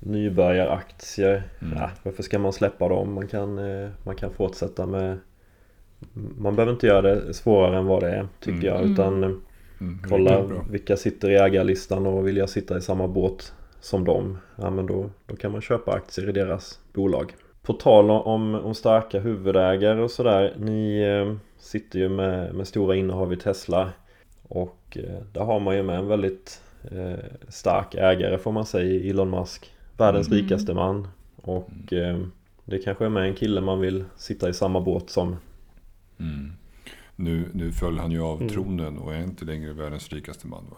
nybörjaraktier, 0.00 1.42
Mm. 1.62 1.78
ja, 1.78 1.90
varför 2.02 2.22
ska 2.22 2.38
man 2.38 2.52
släppa 2.52 2.88
dem? 2.88 3.12
Man 3.14 3.28
kan, 3.28 3.58
eh, 3.58 3.88
man 4.04 4.16
kan 4.16 4.30
fortsätta 4.32 4.86
med 4.86 5.18
man 6.38 6.56
behöver 6.56 6.72
inte 6.72 6.86
göra 6.86 7.02
det 7.02 7.34
svårare 7.34 7.78
än 7.78 7.86
vad 7.86 8.02
det 8.02 8.10
är 8.10 8.28
tycker 8.40 8.52
Mm. 8.58 8.66
jag 8.66 8.78
Mm. 8.80 8.92
utan 8.92 9.24
eh, 9.24 9.30
Mm, 9.80 9.98
kolla 10.08 10.44
vilka 10.70 10.96
sitter 10.96 11.30
i 11.30 11.36
ägarlistan 11.36 12.06
och 12.06 12.26
vill 12.26 12.36
jag 12.36 12.48
sitta 12.48 12.78
i 12.78 12.80
samma 12.80 13.08
båt 13.08 13.52
som 13.80 14.04
dem. 14.04 14.38
Ja 14.56 14.70
men 14.70 14.86
då, 14.86 15.10
då 15.26 15.36
kan 15.36 15.52
man 15.52 15.60
köpa 15.60 15.92
aktier 15.92 16.28
i 16.28 16.32
deras 16.32 16.80
bolag. 16.92 17.34
På 17.62 17.72
tal 17.72 18.10
om, 18.10 18.54
om 18.54 18.74
starka 18.74 19.20
huvudägare 19.20 20.00
och 20.00 20.10
sådär 20.10 20.54
Ni 20.58 21.00
eh, 21.00 21.36
sitter 21.58 21.98
ju 21.98 22.08
med, 22.08 22.54
med 22.54 22.66
stora 22.68 22.96
innehav 22.96 23.32
i 23.32 23.36
Tesla. 23.36 23.90
Och 24.42 24.98
eh, 25.00 25.22
där 25.32 25.44
har 25.44 25.60
man 25.60 25.76
ju 25.76 25.82
med 25.82 25.98
en 25.98 26.08
väldigt 26.08 26.62
eh, 26.90 27.24
stark 27.48 27.94
ägare 27.94 28.38
får 28.38 28.52
man 28.52 28.66
säga 28.66 29.10
Elon 29.10 29.30
Musk. 29.30 29.72
Världens 29.96 30.28
Mm. 30.28 30.42
rikaste 30.42 30.74
man. 30.74 31.08
Och 31.36 31.92
eh, 31.92 32.18
det 32.64 32.78
kanske 32.78 33.04
är 33.04 33.08
med 33.08 33.22
en 33.28 33.34
kille 33.34 33.60
man 33.60 33.80
vill 33.80 34.04
sitta 34.16 34.48
i 34.48 34.54
samma 34.54 34.80
båt 34.80 35.10
som. 35.10 35.36
Mm. 36.20 36.52
Nu, 37.20 37.48
nu 37.52 37.72
föll 37.72 37.98
han 37.98 38.10
ju 38.10 38.20
av 38.22 38.36
Mm. 38.40 38.48
tronen 38.52 38.98
och 38.98 39.14
är 39.14 39.22
inte 39.22 39.44
längre 39.44 39.72
världens 39.72 40.08
rikaste 40.12 40.46
man. 40.46 40.64
Va? 40.70 40.76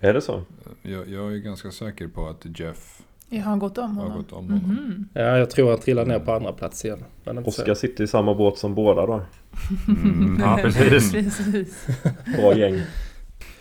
Är 0.00 0.14
det 0.14 0.20
så? 0.20 0.42
Jag, 0.82 1.08
jag 1.08 1.32
är 1.32 1.38
ganska 1.38 1.70
säker 1.70 2.08
på 2.08 2.28
att 2.28 2.60
Jeff 2.60 3.02
Jag 3.28 3.42
har 3.42 3.56
gått 3.56 3.78
om 3.78 3.96
har 3.96 4.02
honom. 4.04 4.18
gått 4.18 4.32
om 4.32 4.44
honom. 4.50 4.60
Mhm. 4.70 5.08
Ja, 5.12 5.38
jag 5.38 5.50
tror 5.50 5.70
han 5.70 5.78
trillar 5.78 6.06
ner 6.06 6.18
på 6.18 6.32
andra 6.32 6.52
plats 6.52 6.84
igen. 6.84 7.04
Oskar 7.44 7.74
sitter 7.74 8.04
i 8.04 8.06
samma 8.06 8.34
båt 8.34 8.58
som 8.58 8.74
båda 8.74 9.06
då 9.06 9.22
Mm, 9.88 10.36
ja, 10.40 10.58
precis. 10.62 11.12
precis. 11.12 11.86
Bra 12.36 12.54
gäng 12.56 12.80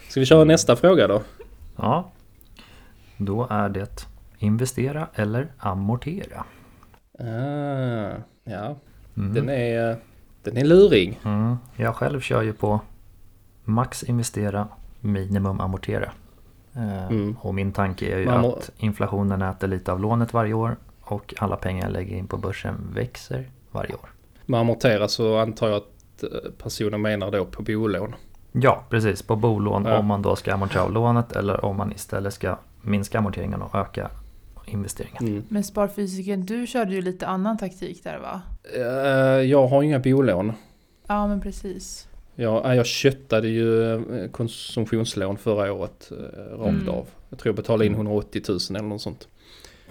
Ska 0.10 0.20
vi 0.20 0.26
köra 0.26 0.44
nästa 0.44 0.76
fråga 0.76 1.08
då? 1.08 1.22
Ja, 1.76 2.12
då 3.18 3.48
är 3.50 3.70
det 3.70 4.08
investera 4.40 5.08
eller 5.16 5.52
amortera. 5.58 6.46
Ah, 7.20 8.12
ja, 8.44 8.76
Mm. 9.18 9.34
den 9.34 9.50
är, 9.50 9.98
den 10.44 10.58
är 10.58 10.64
lurig. 10.66 11.20
Mm. 11.24 11.58
Jag 11.76 11.96
själv 11.96 12.20
kör 12.22 12.42
ju 12.42 12.54
på 12.54 12.80
max 13.64 14.04
investera, 14.04 14.68
minimum 15.00 15.60
amortera. 15.60 16.12
Eh, 16.76 17.04
Mm. 17.08 17.36
Och 17.42 17.54
min 17.56 17.72
tanke 17.72 18.06
är 18.16 18.20
ju 18.20 18.26
Man 18.26 18.46
att 18.46 18.72
inflationen 18.78 19.42
äter 19.42 19.68
lite 19.68 19.92
av 19.92 20.00
lånet 20.00 20.34
varje 20.34 20.54
år 20.54 20.76
och 21.02 21.34
alla 21.38 21.56
pengar 21.56 21.84
jag 21.84 21.92
lägger 21.94 22.16
in 22.18 22.28
på 22.28 22.38
börsen 22.38 22.76
växer 22.94 23.50
varje 23.72 23.94
år. 23.94 24.10
Med 24.46 24.60
amortera 24.60 25.08
så 25.08 25.38
antar 25.38 25.68
jag 25.68 25.78
att 25.78 26.24
eh, 26.24 26.30
personen 26.64 27.02
menar 27.02 27.32
då 27.32 27.46
på 27.46 27.62
bolån. 27.64 28.16
Ja, 28.52 28.84
precis. 28.90 29.22
På 29.22 29.36
bolån 29.36 29.86
Ja. 29.86 29.98
om 29.98 30.06
man 30.06 30.22
då 30.22 30.36
ska 30.36 30.54
amortera 30.54 30.84
av 30.84 30.92
lånet 30.92 31.32
eller 31.32 31.66
om 31.66 31.76
man 31.78 31.92
istället 31.92 32.34
ska 32.34 32.58
minska 32.82 33.18
amorteringen 33.18 33.62
och 33.62 33.76
öka 33.76 34.10
investeringen. 34.66 35.28
Mm. 35.28 35.44
Men 35.50 35.64
Sparfysiken, 35.64 36.46
du 36.46 36.68
körde 36.68 36.94
ju 36.96 37.02
lite 37.02 37.28
annan 37.28 37.58
taktik 37.58 38.04
där 38.04 38.18
va? 38.20 38.42
Eh, 38.76 38.82
Jag 39.50 39.68
har 39.68 39.84
inga 39.84 40.00
bolån. 40.00 40.54
Ja 41.08 41.28
men 41.28 41.42
precis. 41.42 42.08
Jag, 42.36 42.66
eh, 42.66 42.74
jag 42.76 42.86
köttade 42.86 43.48
ju 43.48 43.94
eh, 43.94 44.30
konsumtionslån 44.32 45.38
förra 45.38 45.74
året 45.74 46.12
rakt 46.52 46.70
Mm. 46.70 46.90
av. 46.90 47.08
Jag 47.30 47.40
tror 47.40 47.50
jag 47.50 47.56
betalade 47.56 47.86
in 47.86 47.94
180 47.94 48.42
000 48.50 48.60
eller 48.70 48.82
något 48.90 49.02
sånt. 49.02 49.28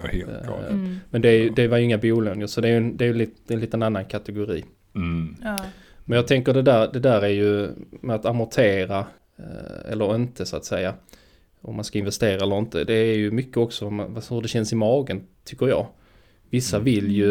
Ja, 0.03 0.09
helt 0.09 0.31
Mm. 0.71 0.97
Men 1.11 1.23
det, 1.23 1.29
är 1.29 1.51
det 1.51 1.69
var 1.69 1.79
ju 1.79 1.85
inga 1.85 1.99
bolån 1.99 2.49
så 2.49 2.61
det 2.61 2.69
är 2.69 2.71
ju 2.73 2.77
en, 2.77 2.97
det 2.97 3.07
är 3.07 3.15
lite, 3.15 3.55
en 3.55 3.61
liten 3.61 3.83
annan 3.83 4.05
kategori. 4.05 4.65
Mm. 4.95 5.37
Ja. 5.43 5.59
Men 6.05 6.17
jag 6.17 6.27
tänker 6.27 6.53
det 6.55 6.63
där, 6.63 6.91
det 6.93 7.01
där 7.01 7.23
är 7.23 7.29
ju 7.29 7.69
med 8.01 8.17
att 8.17 8.27
amortera 8.27 9.07
eller 9.89 10.15
inte 10.15 10.47
så 10.47 10.57
att 10.57 10.65
säga. 10.65 10.95
Om 11.63 11.75
man 11.77 11.85
ska 11.85 11.99
investera 11.99 12.43
eller 12.43 12.59
inte. 12.59 12.85
Det 12.85 12.95
är 12.95 13.17
ju 13.17 13.31
mycket 13.31 13.57
också 13.57 13.87
om 13.87 13.95
man- 13.97 14.23
hur 14.31 14.43
det 14.43 14.49
känns 14.49 14.73
i 14.73 14.77
magen 14.77 15.27
tycker 15.45 15.67
jag. 15.69 15.87
Vissa 16.51 16.77
Mm. 16.77 16.85
vill 16.85 17.13
ju 17.13 17.31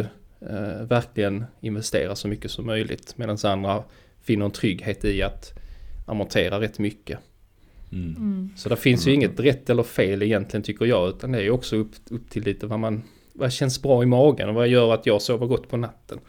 eh, 0.50 0.84
verkligen 0.90 1.46
investera 1.62 2.16
så 2.16 2.28
mycket 2.28 2.52
som 2.52 2.66
möjligt. 2.66 3.14
Medan 3.18 3.38
andra 3.44 3.84
finner 4.22 4.46
en 4.46 4.52
trygghet 4.52 5.06
i 5.06 5.22
att 5.22 5.54
amortera 6.06 6.60
rätt 6.62 6.80
mycket. 6.80 7.20
Mm. 7.92 8.16
Mm. 8.16 8.50
Så 8.56 8.70
det 8.70 8.76
finns 8.76 9.08
ju 9.08 9.12
Mm. 9.12 9.20
inget 9.24 9.40
rätt 9.40 9.70
eller 9.70 9.84
fel 9.84 10.24
egentligen 10.24 10.64
tycker 10.64 10.86
jag. 10.86 11.10
Utan 11.10 11.32
det 11.32 11.38
är 11.38 11.42
ju 11.44 11.52
också 11.52 11.76
upp, 11.76 11.92
upp 12.10 12.30
till 12.30 12.44
lite 12.44 12.68
vad 12.68 12.80
man 12.80 13.04
vad 13.34 13.52
känns 13.54 13.82
bra 13.82 14.04
i 14.04 14.06
magen 14.06 14.50
och 14.50 14.56
vad 14.56 14.68
gör 14.68 14.94
att 14.94 15.06
jag 15.06 15.22
sover 15.22 15.48
gott 15.48 15.70
på 15.70 15.78
natten. 15.78 16.20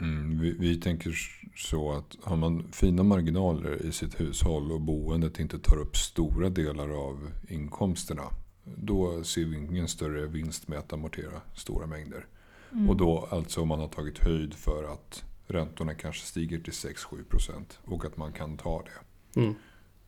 Mm, 0.00 0.40
vi, 0.40 0.50
vi 0.58 0.80
tänker 0.80 1.14
så 1.56 1.92
att 1.92 2.16
har 2.22 2.36
man 2.36 2.72
fina 2.72 3.02
marginaler 3.02 3.82
i 3.82 3.92
sitt 3.92 4.20
hushåll 4.20 4.72
och 4.72 4.80
boendet 4.80 5.38
inte 5.38 5.58
tar 5.58 5.76
upp 5.76 5.96
stora 5.96 6.50
delar 6.50 7.08
av 7.08 7.30
inkomsterna. 7.48 8.22
Då 8.64 9.24
ser 9.24 9.44
vi 9.44 9.56
ingen 9.56 9.88
större 9.88 10.26
vinst 10.26 10.68
med 10.68 10.78
att 10.78 10.92
amortera 10.92 11.40
stora 11.54 11.86
mängder. 11.86 12.26
Mm. 12.72 12.90
Och 12.90 12.96
då 12.96 13.28
alltså 13.30 13.60
om 13.60 13.68
man 13.68 13.80
har 13.80 13.88
tagit 13.88 14.18
höjd 14.18 14.54
för 14.54 14.92
att 14.92 15.24
räntorna 15.46 15.94
kanske 15.94 16.26
stiger 16.26 16.60
till 16.60 16.72
6-7% 16.72 17.78
och 17.84 18.04
att 18.04 18.16
man 18.16 18.32
kan 18.32 18.56
ta 18.56 18.82
det. 18.82 19.40
Mm. 19.40 19.54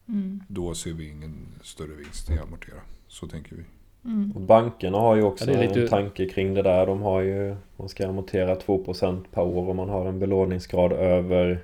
Mm. 0.09 0.42
Då 0.49 0.75
ser 0.75 0.92
vi 0.92 1.09
ingen 1.09 1.49
större 1.62 1.94
vinst 1.94 2.30
i 2.30 2.32
att 2.32 2.42
amortera. 2.47 2.80
Så 3.09 3.28
tänker 3.28 3.56
vi. 3.56 3.64
Mm. 4.04 4.33
Och 4.35 4.40
bankerna 4.40 4.99
har 4.99 5.16
ju 5.16 5.23
också 5.23 5.50
Ja, 5.50 5.61
lite- 5.61 5.80
en 5.83 5.88
tanke 5.88 6.26
kring 6.28 6.54
det 6.54 6.62
där. 6.62 6.87
De 6.87 7.02
har 7.02 7.21
ju, 7.21 7.57
man 7.76 7.88
ska 7.88 8.09
amortera 8.09 8.54
2% 8.57 9.25
per 9.33 9.42
år 9.42 9.69
och 9.69 9.76
man 9.76 9.88
har 9.88 10.07
en 10.07 10.19
belåningsgrad 10.19 10.92
över, 10.92 11.59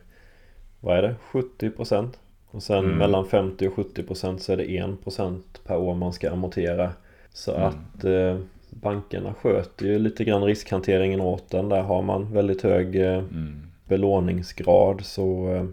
vad 0.80 0.98
är 0.98 1.02
det, 1.02 1.14
70%? 1.32 2.18
Och 2.50 2.62
sen 2.62 2.84
Mm. 2.84 2.98
mellan 2.98 3.26
50 3.26 3.68
och 3.68 3.74
70% 3.74 4.38
så 4.42 4.52
är 4.52 4.56
det 4.56 4.64
1% 4.70 5.60
per 5.66 5.76
år 5.76 5.94
man 5.94 6.12
ska 6.12 6.30
amortera. 6.32 6.90
Så 7.32 7.52
Mm. 7.54 7.62
att 7.68 8.04
eh, 8.04 8.36
bankerna 8.70 9.34
sköter 9.34 9.86
ju 9.86 9.98
lite 9.98 10.24
grann 10.24 10.44
riskhanteringen 10.44 11.20
åt 11.20 11.50
den. 11.50 11.68
Där 11.68 11.82
har 11.82 12.02
man 12.02 12.32
väldigt 12.32 12.62
hög 12.62 12.96
eh, 12.96 13.18
Mm. 13.18 13.62
belåningsgrad 13.88 15.04
så 15.04 15.52
eh, 15.54 15.64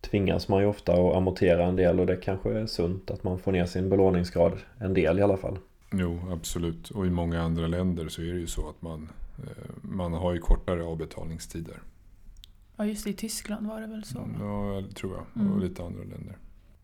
tvingas 0.00 0.48
man 0.48 0.60
ju 0.60 0.66
ofta 0.66 0.92
att 0.92 1.14
amortera 1.16 1.64
en 1.64 1.76
del 1.76 2.00
och 2.00 2.06
det 2.06 2.16
kanske 2.16 2.52
är 2.58 2.66
sunt 2.66 3.10
att 3.10 3.24
man 3.24 3.38
får 3.38 3.52
ner 3.52 3.66
sin 3.66 3.88
belåningsgrad 3.88 4.52
en 4.80 4.94
del 4.94 5.18
i 5.18 5.22
alla 5.22 5.36
fall. 5.36 5.58
Jo, 5.92 6.20
absolut. 6.30 6.90
Och 6.90 7.06
i 7.06 7.10
många 7.10 7.42
andra 7.42 7.66
länder 7.66 8.08
så 8.08 8.22
är 8.22 8.32
det 8.32 8.40
ju 8.40 8.46
så 8.46 8.68
att 8.68 8.82
man, 8.82 9.08
eh, 9.38 9.74
man 9.82 10.12
har 10.12 10.32
ju 10.32 10.38
kortare 10.38 10.84
avbetalningstider. 10.84 11.76
Ja 12.76 12.86
just 12.86 13.04
det, 13.04 13.10
i 13.10 13.14
Tyskland 13.14 13.66
var 13.66 13.80
det 13.80 13.86
väl 13.86 14.04
så? 14.04 14.28
Ja, 14.40 14.82
det 14.88 14.94
tror 14.94 15.14
jag. 15.14 15.42
Mm. 15.42 15.52
Och 15.52 15.60
lite 15.60 15.82
andra 15.82 16.00
länder. 16.00 16.36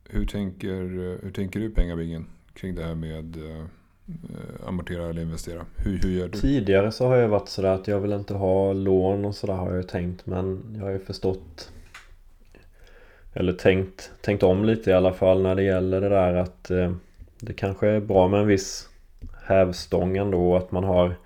Hur 0.05 0.27
tänker, 0.27 0.83
eh, 0.83 1.19
hur 1.23 1.31
tänker 1.31 1.61
du 1.61 1.71
pengabingen 1.71 2.27
kring 2.55 2.75
det 2.75 2.85
här 2.85 2.95
med 2.95 3.37
eh, 3.37 3.61
eh, 4.09 4.69
amortera 4.69 5.09
eller 5.09 5.23
investera? 5.23 5.67
Hur, 5.77 5.99
hur 5.99 6.11
gör 6.11 6.29
du? 6.29 6.39
Tidigare 6.39 6.93
så 6.93 7.07
har 7.07 7.17
jag 7.17 7.29
varit 7.29 7.49
sådär 7.49 7.75
att 7.75 7.89
jag 7.89 8.01
vill 8.01 8.13
inte 8.13 8.35
ha 8.35 8.73
lån 8.73 9.25
och 9.25 9.35
sådär 9.35 9.55
har 9.55 9.69
jag 9.69 9.77
ju 9.77 9.83
tänkt 9.83 10.27
men 10.27 10.63
jag 10.77 10.85
har 10.85 10.91
ju 10.91 10.99
förstått 10.99 11.73
eller 13.33 13.53
tänkt, 13.53 14.11
tänkt 14.21 14.43
om 14.43 14.65
lite 14.65 14.91
i 14.91 14.93
alla 14.93 15.13
fall 15.13 15.43
när 15.43 15.55
det 15.55 15.63
gäller 15.63 16.01
det 16.01 16.09
där 16.09 16.35
att 16.35 16.71
eh, 16.71 16.93
det 17.41 17.53
kanske 17.53 17.89
är 17.89 18.01
bra 18.01 18.29
med 18.29 18.41
en 18.41 18.47
viss 18.47 18.88
hävstång 19.49 20.17
ändå 20.17 20.57
att 20.57 20.73
man 20.73 20.85
har 20.85 21.17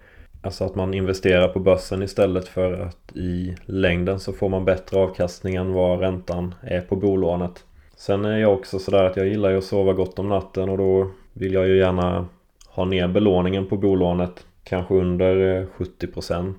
Alltså 0.44 0.64
att 0.64 0.74
man 0.74 0.94
investerar 0.94 1.48
på 1.48 1.60
börsen 1.60 2.02
istället 2.02 2.48
för 2.48 2.72
att 2.80 3.12
i 3.16 3.54
längden 3.64 4.20
så 4.20 4.32
får 4.32 4.48
man 4.48 4.64
bättre 4.64 4.98
avkastning 4.98 5.54
än 5.54 5.72
vad 5.72 6.00
räntan 6.00 6.54
är 6.60 6.80
på 6.80 6.96
bolånet. 6.96 7.64
Sen 7.96 8.24
är 8.24 8.38
jag 8.38 8.52
också 8.54 8.78
sådär 8.78 9.04
att 9.04 9.16
jag 9.16 9.28
gillar 9.28 9.50
ju 9.50 9.58
att 9.58 9.64
sova 9.64 9.92
gott 9.92 10.18
om 10.18 10.28
natten 10.28 10.68
och 10.68 10.78
då 10.78 11.10
vill 11.32 11.52
jag 11.52 11.68
ju 11.68 11.76
gärna 11.76 12.26
ha 12.66 12.84
ner 12.84 13.08
belåningen 13.08 13.66
på 13.66 13.76
bolånet 13.76 14.46
kanske 14.64 14.94
under 14.94 15.60
eh, 15.60 15.66
70% 15.76 16.54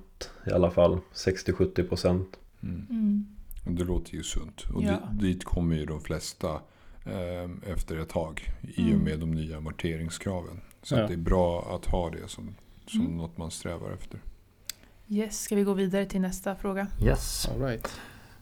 i 0.46 0.50
alla 0.50 0.70
fall 0.70 0.98
60-70% 1.14 2.24
Mm. 2.62 2.86
Mm. 2.90 3.26
Och 3.66 3.72
Det 3.72 3.84
låter 3.84 4.14
ju 4.14 4.22
sunt. 4.22 4.64
Och 4.74 4.82
Ja. 4.82 4.88
dit, 4.90 5.20
dit 5.20 5.44
kommer 5.44 5.76
ju 5.76 5.84
de 5.86 6.00
flesta 6.00 6.48
eh, 7.06 7.72
efter 7.72 7.98
ett 8.00 8.08
tag. 8.08 8.42
I 8.76 8.82
och 8.82 8.88
Mm. 8.88 8.98
med 9.04 9.18
de 9.18 9.30
nya 9.30 9.56
amorteringskraven. 9.56 10.60
Så 10.84 10.94
Ja. 10.96 11.02
att 11.02 11.08
det 11.08 11.14
är 11.14 11.18
bra 11.18 11.74
att 11.74 11.86
ha 11.90 12.10
det 12.10 12.28
som, 12.30 12.54
som 12.86 13.00
Mm. 13.00 13.16
något 13.16 13.36
man 13.38 13.50
strävar 13.50 13.90
efter. 13.90 14.20
Yes, 15.08 15.40
ska 15.42 15.54
vi 15.56 15.62
gå 15.62 15.72
vidare 15.74 16.06
till 16.06 16.20
nästa 16.20 16.54
fråga? 16.54 16.86
Yes. 17.02 17.48
All 17.54 17.60
right. 17.62 18.00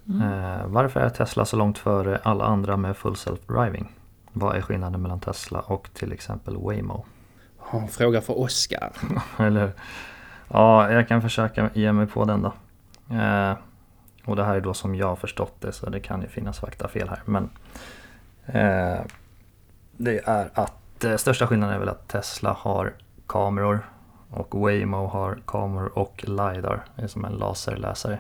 Mm. 0.08 0.22
Eh, 0.32 0.66
varför 0.66 1.00
är 1.00 1.08
Tesla 1.10 1.44
så 1.44 1.56
långt 1.56 1.78
före 1.78 2.20
alla 2.22 2.44
andra 2.44 2.76
med 2.76 2.96
full 2.96 3.14
self-driving? 3.14 3.86
Vad 4.32 4.56
är 4.56 4.60
skillnaden 4.60 5.02
mellan 5.02 5.20
Tesla 5.20 5.60
och 5.60 5.88
till 5.94 6.12
exempel 6.12 6.56
Waymo? 6.56 7.04
En 7.72 7.88
fråga 7.88 8.20
för 8.20 8.38
Oskar. 8.38 8.92
Eller 9.38 9.72
Ja, 10.48 10.92
jag 10.92 11.08
kan 11.08 11.22
försöka 11.22 11.70
ge 11.74 11.92
mig 11.92 12.06
på 12.06 12.24
den 12.24 12.42
då. 12.42 12.52
Eh, 13.16 13.54
och 14.24 14.36
det 14.36 14.44
här 14.44 14.54
är 14.56 14.60
då 14.60 14.74
som 14.74 14.94
jag 14.94 15.06
har 15.06 15.16
förstått 15.16 15.60
det 15.60 15.72
så 15.72 15.90
det 15.90 16.00
kan 16.00 16.22
ju 16.22 16.28
finnas 16.28 16.58
faktafel 16.60 17.08
här. 17.08 17.22
Men 17.24 17.50
eh, 18.46 19.00
det 19.96 20.20
är 20.28 20.50
att 20.54 20.72
eh, 21.04 21.16
största 21.16 21.46
skillnaden 21.46 21.74
är 21.74 21.78
väl 21.78 21.88
att 21.88 22.08
Tesla 22.08 22.52
har 22.58 22.92
kameror 23.26 23.88
och 24.30 24.60
Waymo 24.60 25.06
har 25.06 25.38
kameror 25.46 25.98
och 25.98 26.24
LiDAR. 26.28 26.84
Det 26.96 27.02
är 27.02 27.06
som 27.06 27.24
en 27.24 27.32
laserläsare 27.32 28.18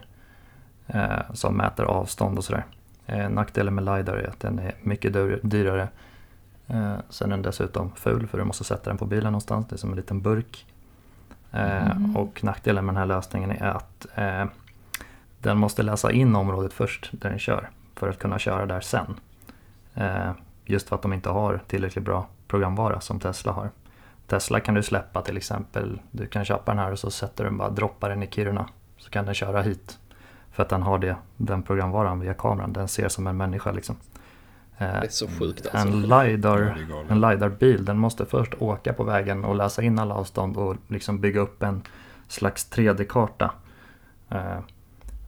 eh, 0.86 1.32
som 1.34 1.56
mäter 1.56 1.84
avstånd 1.84 2.38
och 2.38 2.44
sådär. 2.44 2.64
Eh, 3.06 3.28
nackdelen 3.28 3.74
med 3.74 3.84
LiDAR 3.84 4.16
är 4.16 4.28
att 4.28 4.40
den 4.40 4.58
är 4.58 4.74
mycket 4.82 5.12
dyr- 5.12 5.40
dyrare. 5.42 5.88
Eh, 6.66 6.94
sen 7.08 7.32
är 7.32 7.36
den 7.36 7.42
dessutom 7.42 7.92
ful 7.96 8.26
för 8.26 8.38
du 8.38 8.44
måste 8.44 8.64
sätta 8.64 8.90
den 8.90 8.98
på 8.98 9.06
bilen 9.06 9.24
någonstans. 9.32 9.66
Det 9.68 9.76
är 9.76 9.78
som 9.78 9.90
en 9.90 9.96
liten 9.96 10.20
burk. 10.22 10.66
Eh, 11.52 11.86
Mm. 11.90 12.16
Och 12.16 12.44
nackdelen 12.44 12.84
med 12.86 12.94
den 12.94 12.98
här 12.98 13.06
lösningen 13.06 13.50
är 13.50 13.70
att 13.70 14.06
eh, 14.14 14.44
den 15.38 15.58
måste 15.58 15.82
läsa 15.82 16.12
in 16.12 16.36
området 16.36 16.72
först 16.72 17.08
där 17.12 17.30
den 17.30 17.38
kör 17.38 17.70
för 17.96 18.08
att 18.08 18.18
kunna 18.18 18.38
köra 18.38 18.66
där 18.66 18.80
sen. 18.80 19.14
Just 20.64 20.88
för 20.88 20.96
att 20.96 21.02
de 21.02 21.12
inte 21.12 21.28
har 21.28 21.60
tillräckligt 21.66 22.04
bra 22.04 22.26
programvara 22.52 23.00
som 23.00 23.20
Tesla 23.20 23.52
har. 23.52 23.70
Tesla 24.26 24.60
kan 24.60 24.74
du 24.74 24.82
släppa 24.82 25.22
till 25.22 25.36
exempel. 25.36 26.00
Du 26.10 26.26
kan 26.26 26.44
köpa 26.44 26.72
den 26.72 26.78
här 26.78 26.92
och 26.92 26.98
så 26.98 27.10
sätter 27.10 27.44
du 27.44 27.50
bara 27.50 27.70
droppar 27.70 28.10
den 28.10 28.22
i 28.22 28.26
Kiruna. 28.30 28.68
Så 28.96 29.10
kan 29.10 29.24
den 29.24 29.34
köra 29.34 29.62
hit. 29.62 29.98
För 30.52 30.62
att 30.62 30.68
den 30.68 30.82
har 30.82 30.98
det, 30.98 31.16
den 31.36 31.62
programvaran 31.62 32.20
via 32.20 32.34
kameran. 32.34 32.72
Den 32.72 32.88
ser 32.88 33.08
som 33.08 33.26
en 33.26 33.36
människa 33.36 33.72
liksom. 33.72 33.96
Eh, 34.78 34.86
Det 34.86 35.06
är 35.06 35.08
så 35.08 35.28
sjukt 35.28 35.66
alltså. 35.72 35.88
en 35.88 36.02
LiDAR 36.02 36.76
en 37.08 37.20
LiDAR-bil 37.20 37.84
den 37.84 37.98
måste 37.98 38.26
först 38.26 38.54
åka 38.58 38.92
på 38.92 39.04
vägen 39.04 39.44
och 39.44 39.54
läsa 39.56 39.82
in 39.82 39.98
alla 39.98 40.14
avstånd 40.14 40.56
och 40.56 40.76
liksom 40.88 41.20
bygga 41.20 41.40
upp 41.40 41.62
en 41.62 41.82
slags 42.28 42.70
3D-karta. 42.72 43.50
Eh, 44.30 44.58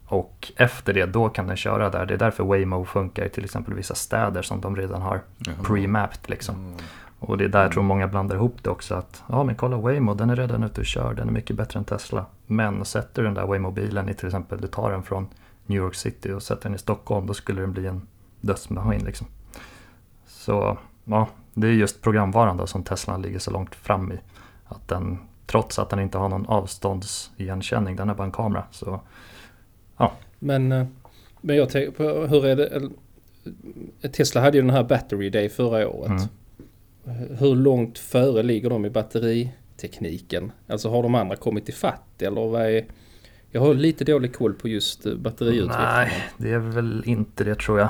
och 0.06 0.52
efter 0.56 0.92
det 0.94 1.06
då 1.06 1.28
kan 1.28 1.46
den 1.46 1.56
köra 1.56 1.90
där. 1.90 2.06
Det 2.06 2.14
är 2.14 2.18
därför 2.18 2.44
Waymo 2.44 2.84
funkar 2.84 3.24
i 3.24 3.28
till 3.28 3.44
exempel 3.44 3.74
vissa 3.74 3.94
städer 3.94 4.42
som 4.42 4.60
de 4.60 4.76
redan 4.76 5.02
har 5.02 5.20
pre-mapped. 5.62 6.30
Liksom. 6.30 6.76
Mm. 7.24 7.30
Och 7.30 7.38
det 7.38 7.44
är 7.44 7.48
där 7.48 7.62
jag 7.62 7.72
tror 7.72 7.82
många 7.82 8.08
blandar 8.08 8.36
ihop 8.36 8.56
det 8.62 8.70
också. 8.70 8.94
att 8.94 9.22
Ja 9.28 9.44
men 9.44 9.54
kolla 9.54 9.76
Waymo, 9.76 10.14
den 10.14 10.30
är 10.30 10.36
redan 10.36 10.62
ute 10.62 10.80
och 10.80 10.86
kör. 10.86 11.14
Den 11.14 11.28
är 11.28 11.32
mycket 11.32 11.56
bättre 11.56 11.78
än 11.78 11.84
Tesla. 11.84 12.26
Men 12.46 12.84
sätter 12.84 13.22
du 13.22 13.28
den 13.28 13.34
där 13.34 13.46
Waymo-bilen 13.46 14.08
i 14.08 14.14
till 14.14 14.26
exempel, 14.26 14.60
du 14.60 14.66
tar 14.66 14.90
den 14.90 15.02
från 15.02 15.28
New 15.66 15.78
York 15.78 15.94
City 15.94 16.32
och 16.32 16.42
sätter 16.42 16.62
den 16.62 16.74
i 16.74 16.78
Stockholm. 16.78 17.26
Då 17.26 17.34
skulle 17.34 17.60
den 17.60 17.72
bli 17.72 17.86
en 17.86 18.06
dödsmaskin 18.40 19.04
liksom. 19.04 19.26
Så 20.26 20.78
ja, 21.04 21.28
det 21.54 21.66
är 21.66 21.72
just 21.72 22.02
programvaran 22.02 22.56
då 22.56 22.66
som 22.66 22.82
Tesla 22.82 23.16
ligger 23.16 23.38
så 23.38 23.50
långt 23.50 23.74
fram 23.74 24.12
i. 24.12 24.18
Att 24.64 24.88
den, 24.88 25.18
trots 25.46 25.78
att 25.78 25.90
den 25.90 26.00
inte 26.00 26.18
har 26.18 26.28
någon 26.28 26.46
avståndsigenkänning, 26.46 27.96
den 27.96 28.10
är 28.10 28.14
bara 28.14 28.24
en 28.24 28.32
kamera. 28.32 28.64
Så 28.70 29.00
Men, 30.38 30.72
eh, 30.72 30.86
men 31.40 31.56
jag 31.56 31.70
tänker 31.70 31.90
på 31.90 32.26
hur 32.26 32.46
är 32.46 32.56
det? 32.56 32.90
Tesla 34.08 34.40
hade 34.40 34.56
ju 34.56 34.62
den 34.62 34.70
här 34.70 34.84
Battery 34.84 35.30
Day 35.30 35.48
förra 35.48 35.88
året. 35.88 36.10
Mm. 36.10 36.22
Hur 37.38 37.54
långt 37.56 37.98
före 37.98 38.42
ligger 38.42 38.70
de 38.70 38.84
i 38.84 38.90
batteritekniken? 38.90 40.52
Alltså 40.68 40.90
har 40.90 41.02
de 41.02 41.14
andra 41.14 41.36
kommit 41.36 41.68
ifatt 41.68 42.22
eller 42.22 42.48
vad 42.48 42.62
är... 42.62 42.84
Jag 43.50 43.60
har 43.60 43.74
lite 43.74 44.04
dålig 44.04 44.34
koll 44.36 44.54
på 44.54 44.68
just 44.68 45.06
eh, 45.06 45.14
batteriutvecklingen. 45.14 45.94
nej, 45.94 46.24
det 46.36 46.50
är 46.52 46.58
väl 46.58 47.02
inte 47.06 47.44
det 47.44 47.54
tror 47.58 47.78
jag. 47.80 47.88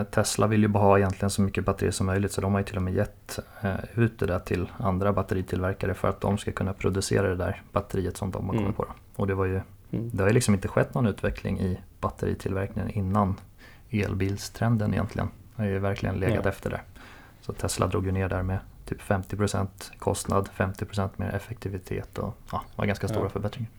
Eh, 0.00 0.04
Tesla 0.04 0.46
vill 0.46 0.62
ju 0.62 0.68
bara 0.68 0.82
ha 0.82 0.98
egentligen 0.98 1.30
så 1.30 1.42
mycket 1.42 1.64
batteri 1.64 1.92
som 1.92 2.06
möjligt 2.06 2.32
så 2.32 2.40
de 2.40 2.52
har 2.52 2.60
ju 2.60 2.64
till 2.64 2.76
och 2.76 2.82
med 2.82 2.94
gett 2.94 3.38
eh, 3.62 3.74
ut 3.94 4.18
det 4.18 4.26
där 4.26 4.38
till 4.38 4.66
andra 4.78 5.12
batteritillverkare 5.12 5.94
för 5.94 6.08
att 6.08 6.20
de 6.20 6.38
ska 6.38 6.52
kunna 6.52 6.72
producera 6.72 7.28
det 7.28 7.36
där 7.36 7.62
batteriet 7.72 8.16
som 8.16 8.30
de 8.30 8.44
har 8.44 8.50
kommit 8.52 8.60
Mm. 8.62 8.72
på. 8.72 8.84
Då. 8.84 8.90
Och 9.16 9.26
det 9.26 9.34
var 9.34 9.44
ju 9.44 9.60
Mm. 9.92 10.10
Det 10.12 10.22
har 10.22 10.28
ju 10.28 10.34
liksom 10.34 10.54
inte 10.54 10.68
skett 10.68 10.94
någon 10.94 11.06
utveckling 11.06 11.60
i 11.60 11.78
batteritillverkningen 12.00 12.90
innan 12.90 13.34
elbilstrenden 13.90 14.92
egentligen. 14.94 15.28
Det 15.56 15.62
har 15.62 15.68
ju 15.68 15.78
verkligen 15.78 16.14
legat 16.14 16.40
Ja. 16.44 16.50
efter 16.50 16.70
där. 16.70 16.82
Så 17.46 17.52
Tesla 17.52 17.86
drog 17.86 18.06
ju 18.06 18.12
ner 18.12 18.28
där 18.28 18.42
med 18.42 18.58
typ 18.84 19.00
50% 19.02 19.66
kostnad, 19.98 20.48
50% 20.56 21.10
mer 21.16 21.34
effektivitet 21.34 22.18
och 22.18 22.34
ja, 22.52 22.64
var 22.76 22.86
ganska 22.86 23.08
stora 23.08 23.22
Ja. 23.24 23.28
förbättringar. 23.28 23.70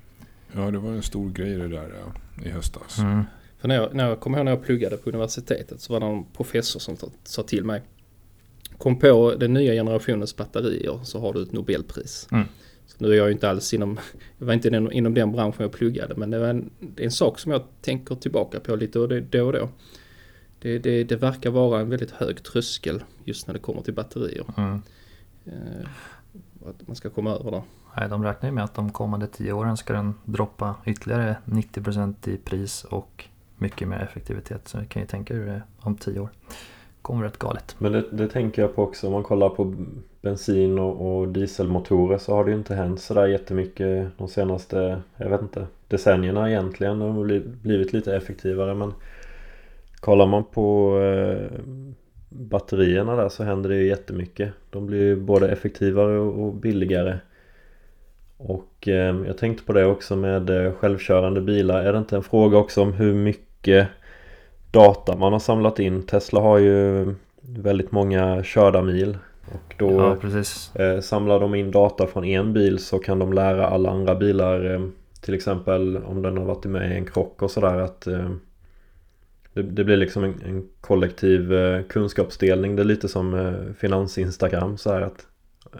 Ja, 0.55 0.71
det 0.71 0.77
var 0.77 0.91
en 0.91 1.01
stor 1.01 1.29
grej 1.29 1.53
det 1.55 1.67
där 1.67 1.91
ja, 2.05 2.43
i 2.45 2.49
höstas. 2.49 2.99
Mm. 2.99 3.23
För 3.59 3.67
när 3.67 3.75
jag, 3.75 3.93
när 3.95 4.09
jag 4.09 4.19
kommer 4.19 4.37
ihåg 4.37 4.45
när 4.45 4.51
jag 4.51 4.63
pluggade 4.63 4.97
på 4.97 5.09
universitetet 5.09 5.81
så 5.81 5.93
var 5.93 5.99
det 5.99 6.05
någon 6.05 6.25
professor 6.33 6.79
som 6.79 6.95
sa- 7.23 7.43
till 7.43 7.63
mig. 7.63 7.81
Kom 8.77 8.99
på 8.99 9.35
den 9.39 9.53
nya 9.53 9.73
generationens 9.73 10.35
batterier 10.35 10.99
så 11.03 11.19
har 11.19 11.33
du 11.33 11.43
ett 11.43 11.51
Nobelpris. 11.51 12.27
Mm. 12.31 12.45
Så 12.85 12.95
nu 12.99 13.11
är 13.11 13.17
jag 13.17 13.27
ju 13.27 13.33
inte 13.33 13.49
alls 13.49 13.73
inom, 13.73 13.99
jag 14.37 14.45
var 14.45 14.53
inte 14.53 14.67
inom, 14.67 14.91
inom 14.91 15.13
den 15.13 15.31
branschen 15.31 15.61
jag 15.63 15.71
pluggade 15.71 16.15
men 16.15 16.29
det, 16.31 16.39
var 16.39 16.47
en, 16.47 16.69
det 16.79 17.03
är 17.03 17.05
en 17.05 17.11
sak 17.11 17.39
som 17.39 17.51
jag 17.51 17.63
tänker 17.81 18.15
tillbaka 18.15 18.59
på 18.59 18.75
lite 18.75 18.99
och 18.99 19.09
det, 19.09 19.21
då 19.21 19.45
och 19.45 19.53
då. 19.53 19.69
Det, 20.59 20.79
det, 20.79 21.03
det 21.03 21.15
verkar 21.15 21.49
vara 21.49 21.81
en 21.81 21.89
väldigt 21.89 22.11
hög 22.11 22.43
tröskel 22.43 23.03
just 23.23 23.47
när 23.47 23.53
det 23.53 23.59
kommer 23.59 23.81
till 23.81 23.93
batterier. 23.93 24.45
Mm. 24.57 24.81
Eh, 25.45 25.87
att 26.69 26.87
man 26.87 26.95
ska 26.95 27.09
komma 27.09 27.31
över 27.31 27.51
det. 27.51 27.61
Nej, 27.97 28.09
de 28.09 28.23
räknar 28.23 28.49
ju 28.49 28.55
med 28.55 28.63
att 28.63 28.73
de 28.73 28.89
kommande 28.91 29.27
10 29.27 29.51
åren 29.53 29.77
ska 29.77 29.93
den 29.93 30.13
droppa 30.25 30.75
ytterligare 30.85 31.35
90% 31.45 32.29
i 32.29 32.37
pris 32.37 32.83
och 32.83 33.25
mycket 33.57 33.87
mer 33.87 33.99
effektivitet. 33.99 34.67
Så 34.67 34.79
ni 34.79 34.85
kan 34.85 35.01
ju 35.01 35.07
tänka 35.07 35.33
hur 35.33 35.45
det 35.45 35.51
är 35.51 35.63
om 35.79 35.95
10 35.97 36.19
år. 36.19 36.29
Kommer 37.01 37.23
rätt 37.23 37.39
galet. 37.39 37.75
Men 37.77 37.91
det, 37.91 38.05
det 38.11 38.27
tänker 38.27 38.61
jag 38.61 38.75
på 38.75 38.83
också 38.83 39.07
om 39.07 39.13
man 39.13 39.23
kollar 39.23 39.49
på 39.49 39.75
bensin 40.21 40.79
och, 40.79 41.17
och 41.19 41.27
dieselmotorer 41.27 42.17
så 42.17 42.35
har 42.35 42.45
det 42.45 42.51
ju 42.51 42.57
inte 42.57 42.75
hänt 42.75 43.01
sådär 43.01 43.27
jättemycket 43.27 44.11
de 44.17 44.27
senaste, 44.27 45.01
jag 45.17 45.29
vet 45.29 45.41
inte, 45.41 45.67
decennierna 45.87 46.49
egentligen. 46.49 46.99
De 46.99 47.15
har 47.15 47.23
bli- 47.23 47.47
blivit 47.61 47.93
lite 47.93 48.15
effektivare 48.15 48.73
men 48.75 48.93
kollar 50.07 50.25
man 50.25 50.43
på 50.43 50.99
eh, 51.01 51.59
batterierna 52.29 53.15
där 53.15 53.29
så 53.29 53.43
händer 53.43 53.69
det 53.69 53.75
ju 53.75 53.87
jättemycket. 53.87 54.53
De 54.69 54.85
blir 54.85 55.01
ju 55.01 55.15
både 55.15 55.49
effektivare 55.49 56.19
och 56.19 56.53
billigare. 56.53 57.17
Och 58.37 58.87
eh, 58.87 59.15
jag 59.27 59.37
tänkte 59.37 59.63
på 59.63 59.73
det 59.73 59.85
också 59.85 60.15
med 60.15 60.49
eh, 60.49 60.71
självkörande 60.73 61.41
bilar. 61.41 61.81
Är 61.81 61.93
det 61.93 61.99
inte 61.99 62.15
en 62.15 62.23
fråga 62.23 62.57
också 62.57 62.81
om 62.81 62.93
hur 62.93 63.13
mycket 63.13 63.87
data 64.71 65.15
man 65.15 65.33
har 65.33 65.39
samlat 65.39 65.79
in? 65.79 66.03
Tesla 66.03 66.39
har 66.39 66.57
ju 66.57 67.05
väldigt 67.41 67.91
många 67.91 68.43
körda 68.43 68.81
mil. 68.81 69.17
Och 69.45 69.75
då 69.77 69.91
Ja, 69.91 70.83
eh, 70.83 70.99
samlar 70.99 71.39
de 71.39 71.55
in 71.55 71.71
data 71.71 72.07
från 72.07 72.25
en 72.25 72.53
bil 72.53 72.79
så 72.79 72.99
kan 72.99 73.19
de 73.19 73.33
lära 73.33 73.67
alla 73.67 73.89
andra 73.89 74.15
bilar 74.15 74.73
eh, 74.73 74.81
till 75.21 75.33
exempel 75.33 75.97
om 75.97 76.21
den 76.21 76.37
har 76.37 76.45
varit 76.45 76.65
med 76.65 76.91
i 76.91 76.95
en 76.95 77.05
krock 77.05 77.41
och 77.41 77.51
sådär 77.51 77.77
att 77.77 78.07
eh, 78.07 78.29
det, 79.57 79.63
det 79.63 79.83
blir 79.83 79.97
liksom 79.97 80.23
en, 80.23 80.41
en 80.45 80.67
kollektiv 80.81 81.53
eh, 81.53 81.83
kunskapsdelning. 81.83 82.75
Det 82.75 82.81
är 82.81 82.85
lite 82.85 83.07
som 83.07 83.33
eh, 83.33 83.73
finans-instagram 83.77 84.77
så 84.77 84.93
här 84.93 85.01
att 85.01 85.27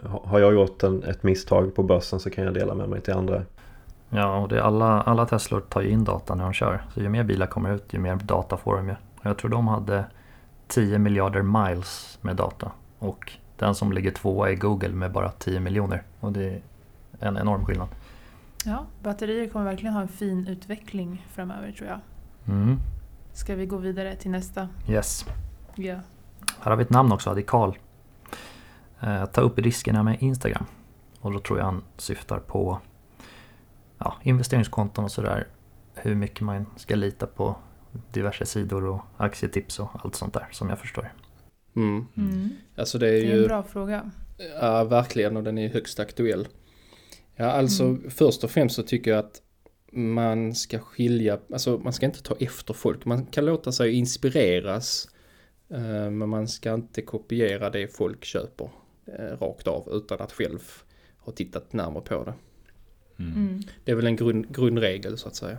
ha- 0.02 0.26
har 0.26 0.38
jag 0.40 0.52
gjort 0.54 0.82
en, 0.82 1.02
ett 1.02 1.22
misstag 1.22 1.74
på 1.74 1.82
börsen 1.82 2.20
så 2.20 2.30
kan 2.30 2.44
jag 2.44 2.54
dela 2.54 2.74
med 2.74 2.88
mig 2.88 3.00
till 3.00 3.14
andra. 3.14 3.42
Ja, 4.10 4.38
och 4.38 4.48
det 4.48 4.56
är 4.56 4.60
alla, 4.60 5.02
alla 5.02 5.26
Teslor 5.26 5.60
tar 5.60 5.80
ju 5.80 5.88
in 5.90 6.04
data 6.04 6.34
när 6.34 6.44
de 6.44 6.52
kör. 6.52 6.82
Så 6.94 7.00
ju 7.00 7.08
mer 7.08 7.24
bilar 7.24 7.46
kommer 7.46 7.74
ut, 7.74 7.84
ju 7.94 7.98
mer 7.98 8.16
data 8.16 8.56
får 8.56 8.76
de 8.76 8.88
ju. 8.88 8.94
Jag 9.22 9.38
tror 9.38 9.50
de 9.50 9.68
hade 9.68 10.04
10 10.68 10.98
miljarder 10.98 11.42
miles 11.42 12.18
med 12.20 12.36
data. 12.36 12.72
Och 12.98 13.32
den 13.56 13.74
som 13.74 13.92
ligger 13.92 14.10
tvåa 14.10 14.50
är 14.50 14.54
Google 14.54 14.88
med 14.88 15.12
bara 15.12 15.30
10 15.30 15.60
miljoner. 15.60 16.02
Och 16.20 16.32
det 16.32 16.44
är 16.48 16.60
en 17.28 17.36
enorm 17.36 17.64
skillnad. 17.64 17.88
Ja, 18.64 18.86
batterier 19.02 19.48
kommer 19.48 19.64
verkligen 19.64 19.94
ha 19.94 20.00
en 20.02 20.08
fin 20.08 20.46
utveckling 20.46 21.26
framöver 21.34 21.72
tror 21.72 21.88
jag. 21.88 21.98
Mm. 22.54 22.76
Ska 23.38 23.54
vi 23.54 23.66
gå 23.66 23.76
vidare 23.76 24.16
till 24.16 24.30
nästa? 24.30 24.68
Yes. 24.88 25.24
Ja. 25.74 25.94
Här 26.60 26.70
har 26.70 26.76
vi 26.76 26.82
ett 26.82 26.90
namn 26.90 27.12
också, 27.12 27.30
Adikal. 27.30 27.78
Eh, 29.00 29.24
ta 29.26 29.40
upp 29.40 29.58
riskerna 29.58 30.02
med 30.02 30.16
Instagram. 30.22 30.64
Och 31.20 31.32
då 31.32 31.40
tror 31.40 31.58
jag 31.58 31.64
han 31.64 31.82
syftar 31.96 32.38
på 32.38 32.80
ja, 33.98 34.14
investeringskonton 34.22 35.04
och 35.04 35.10
sådär. 35.10 35.46
Hur 35.94 36.14
mycket 36.14 36.40
man 36.40 36.66
ska 36.76 36.94
lita 36.94 37.26
på 37.26 37.56
diverse 38.12 38.46
sidor 38.46 38.84
och 38.84 39.00
aktietips 39.16 39.80
och 39.80 39.88
allt 40.04 40.14
sånt 40.14 40.34
där 40.34 40.48
som 40.52 40.68
jag 40.68 40.78
förstår. 40.78 41.12
Mm. 41.76 42.06
Mm. 42.16 42.50
Alltså 42.76 42.98
det 42.98 43.08
är 43.08 43.12
Det 43.12 43.18
är 43.18 43.34
ju... 43.36 43.42
en 43.42 43.48
bra 43.48 43.62
fråga. 43.62 44.10
Ja, 44.60 44.84
verkligen 44.84 45.36
och 45.36 45.42
den 45.42 45.58
är 45.58 45.68
högst 45.68 46.00
aktuell. 46.00 46.48
Ja, 47.36 47.46
alltså 47.52 47.84
Mm. 47.84 48.10
först 48.10 48.44
och 48.44 48.50
främst 48.50 48.76
så 48.76 48.82
tycker 48.82 49.10
jag 49.10 49.18
att 49.18 49.42
man 49.92 50.54
ska 50.54 50.78
skilja, 50.78 51.38
alltså 51.52 51.78
man 51.78 51.92
ska 51.92 52.06
inte 52.06 52.22
ta 52.22 52.34
efter 52.40 52.74
folk. 52.74 53.04
Man 53.04 53.26
kan 53.26 53.44
låta 53.44 53.72
sig 53.72 53.92
inspireras. 53.92 55.08
eh, 55.70 56.10
Men 56.10 56.28
man 56.28 56.48
ska 56.48 56.74
inte 56.74 57.02
kopiera 57.02 57.70
det 57.70 57.96
folk 57.96 58.24
köper. 58.24 58.70
eh, 59.18 59.36
rakt 59.40 59.66
av 59.66 59.88
utan 59.92 60.20
att 60.20 60.32
själv 60.32 60.58
ha 61.18 61.32
tittat 61.32 61.72
närmare 61.72 62.02
på 62.02 62.24
det. 62.24 62.34
Mm. 63.24 63.32
Mm. 63.36 63.62
Det 63.84 63.90
är 63.92 63.96
väl 63.96 64.06
en 64.06 64.16
grund, 64.16 64.54
grundregel 64.54 65.18
så 65.18 65.28
att 65.28 65.34
säga. 65.36 65.58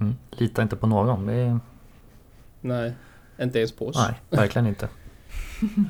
Mm. 0.00 0.14
Lita 0.30 0.62
inte 0.62 0.76
på 0.76 0.86
någon. 0.86 1.26
Det 1.26 1.32
är, 1.32 1.58
Nej, 2.60 2.92
inte 3.42 3.58
ens 3.58 3.72
på 3.72 3.86
oss. 3.86 3.96
nej, 3.96 4.20
verkligen 4.40 4.66
inte. 4.66 4.88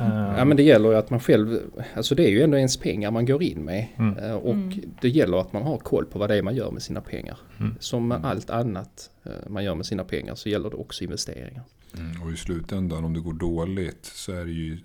Eh, 0.01 0.35
Ja 0.39 0.45
men 0.45 0.57
det 0.57 0.63
gäller 0.63 0.89
ju 0.91 0.97
att 0.97 1.11
man 1.11 1.21
själv, 1.21 1.59
alltså 1.95 2.15
det 2.15 2.25
är 2.27 2.31
ju 2.31 2.43
ändå 2.43 2.57
ens 2.57 2.77
pengar 2.77 3.11
man 3.11 3.27
går 3.27 3.43
in 3.43 3.65
med. 3.65 3.87
Mm. 3.99 4.19
Eh, 4.19 4.33
Och 4.35 4.55
Mm. 4.55 4.73
det 5.01 5.09
gäller 5.09 5.37
att 5.41 5.53
man 5.53 5.63
har 5.63 5.79
koll 5.79 6.05
på 6.07 6.19
vad 6.19 6.31
det 6.31 6.37
är 6.37 6.43
man 6.43 6.57
gör 6.57 6.71
med 6.71 6.83
sina 6.83 7.01
pengar. 7.01 7.39
Mm. 7.59 7.75
Som 7.81 8.09
med 8.09 8.25
allt 8.25 8.51
annat 8.51 9.11
eh, 9.25 9.33
man 9.49 9.65
gör 9.65 9.75
med 9.75 9.87
sina 9.87 10.05
pengar 10.05 10.35
så 10.35 10.49
gäller 10.49 10.71
det 10.71 10.77
också 10.77 11.05
investeringar. 11.05 11.63
Mm, 11.99 12.23
och 12.23 12.33
i 12.33 12.37
slutändan 12.37 13.05
om 13.05 13.13
det 13.15 13.21
går 13.21 13.33
dåligt 13.33 14.05
så 14.05 14.33
är 14.33 14.45
det 14.45 14.51
ju 14.53 14.79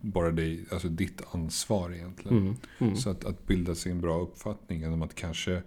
bara 0.00 0.30
det, 0.30 0.58
alltså 0.72 0.88
ditt 0.88 1.22
ansvar 1.32 1.92
egentligen. 1.94 2.38
Mm. 2.38 2.56
Mm. 2.78 2.96
Så 2.96 3.10
att, 3.10 3.24
att 3.24 3.46
bilda 3.46 3.74
sig 3.74 3.92
en 3.92 4.00
bra 4.00 4.20
uppfattning 4.20 4.80
genom 4.80 5.02
att 5.02 5.14
kanske 5.14 5.62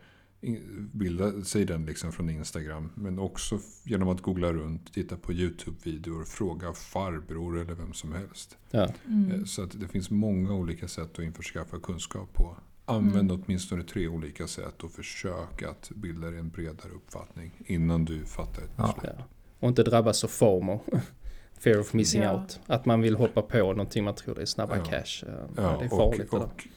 bilda 0.93 1.43
sig 1.43 1.65
den 1.65 1.85
liksom 1.85 2.11
från 2.11 2.29
Instagram. 2.29 2.89
Men 2.95 3.19
också 3.19 3.59
genom 3.83 4.09
att 4.09 4.21
googla 4.21 4.53
runt, 4.53 4.93
titta 4.93 5.17
på 5.17 5.33
YouTube-videor, 5.33 6.23
fråga 6.25 6.73
farbror 6.73 7.59
eller 7.59 7.73
vem 7.73 7.93
som 7.93 8.11
helst. 8.13 8.57
Ja. 8.71 8.83
Eh, 8.83 8.89
Mm. 9.05 9.45
Så 9.45 9.63
att 9.63 9.79
det 9.79 9.87
finns 9.87 10.09
många 10.09 10.53
olika 10.53 10.87
sätt 10.87 11.11
att 11.19 11.19
införskaffa 11.25 11.79
kunskap 11.79 12.33
på. 12.33 12.57
Använd 12.85 13.31
Mm. 13.31 13.43
åtminstone 13.45 13.83
tre 13.83 14.07
olika 14.07 14.47
sätt 14.47 14.83
och 14.83 14.91
försök 14.91 15.63
att 15.63 15.91
bilda 15.95 16.29
dig 16.29 16.39
en 16.39 16.49
bredare 16.49 16.91
uppfattning 16.91 17.51
innan 17.65 18.05
du 18.05 18.25
fattar 18.25 18.61
ett 18.61 18.77
beslut. 18.77 19.13
Ja. 19.17 19.23
Och 19.59 19.69
inte 19.69 19.83
drabbas 19.83 20.23
av 20.23 20.27
FOMO. 20.27 20.79
Fear 21.59 21.79
of 21.79 21.93
missing 21.93 22.21
Ja. 22.21 22.33
out. 22.41 22.59
Att 22.67 22.85
man 22.85 23.01
vill 23.01 23.15
hoppa 23.15 23.41
på 23.41 23.57
någonting 23.57 24.03
man 24.03 24.15
tror 24.15 24.35
det 24.35 24.41
är 24.41 24.45
snabba 24.45 24.77
Ja. 24.77 24.83
cash. 24.83 25.23
Eh, 25.27 25.33
Ja, 25.55 25.77
det 25.79 25.85
är 25.85 25.89
farligt 25.89 26.33
och, 26.33 26.41
och 26.41 26.67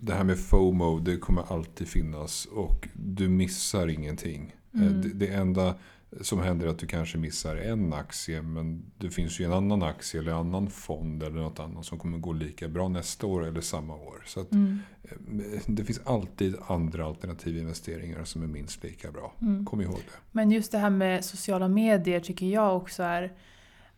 det 0.00 0.12
här 0.14 0.24
med 0.24 0.38
FOMO, 0.38 0.98
det 0.98 1.16
kommer 1.16 1.52
alltid 1.52 1.88
finnas 1.88 2.46
och 2.46 2.88
du 2.94 3.28
missar 3.28 3.88
ingenting. 3.88 4.54
Eh, 4.74 4.80
Mm. 4.80 5.02
Det, 5.02 5.08
det 5.08 5.26
enda 5.28 5.74
som 6.20 6.38
händer 6.40 6.66
är 6.66 6.70
att 6.70 6.78
du 6.78 6.86
kanske 6.86 7.18
missar 7.18 7.56
en 7.56 7.92
aktie 7.92 8.42
men 8.42 8.82
det 8.98 9.10
finns 9.10 9.40
ju 9.40 9.44
en 9.44 9.52
annan 9.52 9.82
aktie 9.82 10.20
eller 10.20 10.32
en 10.32 10.38
annan 10.38 10.70
fond 10.70 11.22
eller 11.22 11.40
något 11.40 11.60
annat 11.60 11.84
som 11.84 11.98
kommer 11.98 12.18
gå 12.18 12.32
lika 12.32 12.68
bra 12.68 12.88
nästa 12.88 13.26
år 13.26 13.46
eller 13.46 13.60
samma 13.60 13.94
år. 13.94 14.22
Så 14.26 14.40
att, 14.40 14.52
Mm. 14.52 14.78
eh, 15.02 15.60
det 15.66 15.84
finns 15.84 16.00
alltid 16.04 16.54
andra 16.66 17.06
alternativa 17.06 17.58
investeringar 17.58 18.24
som 18.24 18.42
är 18.42 18.46
minst 18.46 18.82
lika 18.84 19.10
bra. 19.12 19.32
Mm. 19.42 19.64
Kom 19.66 19.80
ihåg 19.80 19.94
det. 19.94 20.18
Men 20.32 20.50
just 20.50 20.72
det 20.72 20.78
här 20.78 20.90
med 20.90 21.24
sociala 21.24 21.68
medier 21.68 22.20
tycker 22.20 22.46
jag 22.46 22.76
också 22.76 23.02
är 23.02 23.32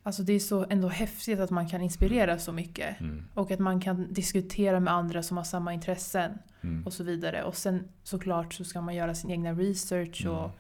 Alltså 0.05 0.23
det 0.23 0.33
är 0.33 0.39
så 0.39 0.67
ändå 0.71 0.89
häftigt 0.89 1.39
att 1.41 1.51
man 1.51 1.69
kan 1.69 1.81
inspirera 1.83 2.39
så 2.39 2.53
mycket. 2.53 3.01
Mm. 3.01 3.25
Och 3.35 3.51
att 3.51 3.59
man 3.61 3.81
kan 3.81 4.13
diskutera 4.13 4.81
med 4.81 4.93
andra 4.93 5.23
som 5.23 5.37
har 5.37 5.45
samma 5.45 5.75
intressen 5.75 6.33
Mm. 6.65 6.87
och 6.87 6.93
så 6.93 7.05
vidare. 7.05 7.45
Och 7.45 7.57
sen 7.57 7.85
såklart 8.03 8.55
så 8.55 8.65
ska 8.65 8.81
man 8.81 8.95
göra 8.95 9.15
sin 9.15 9.31
egna 9.31 9.53
research 9.53 10.27
och, 10.27 10.39
Mm. 10.45 10.51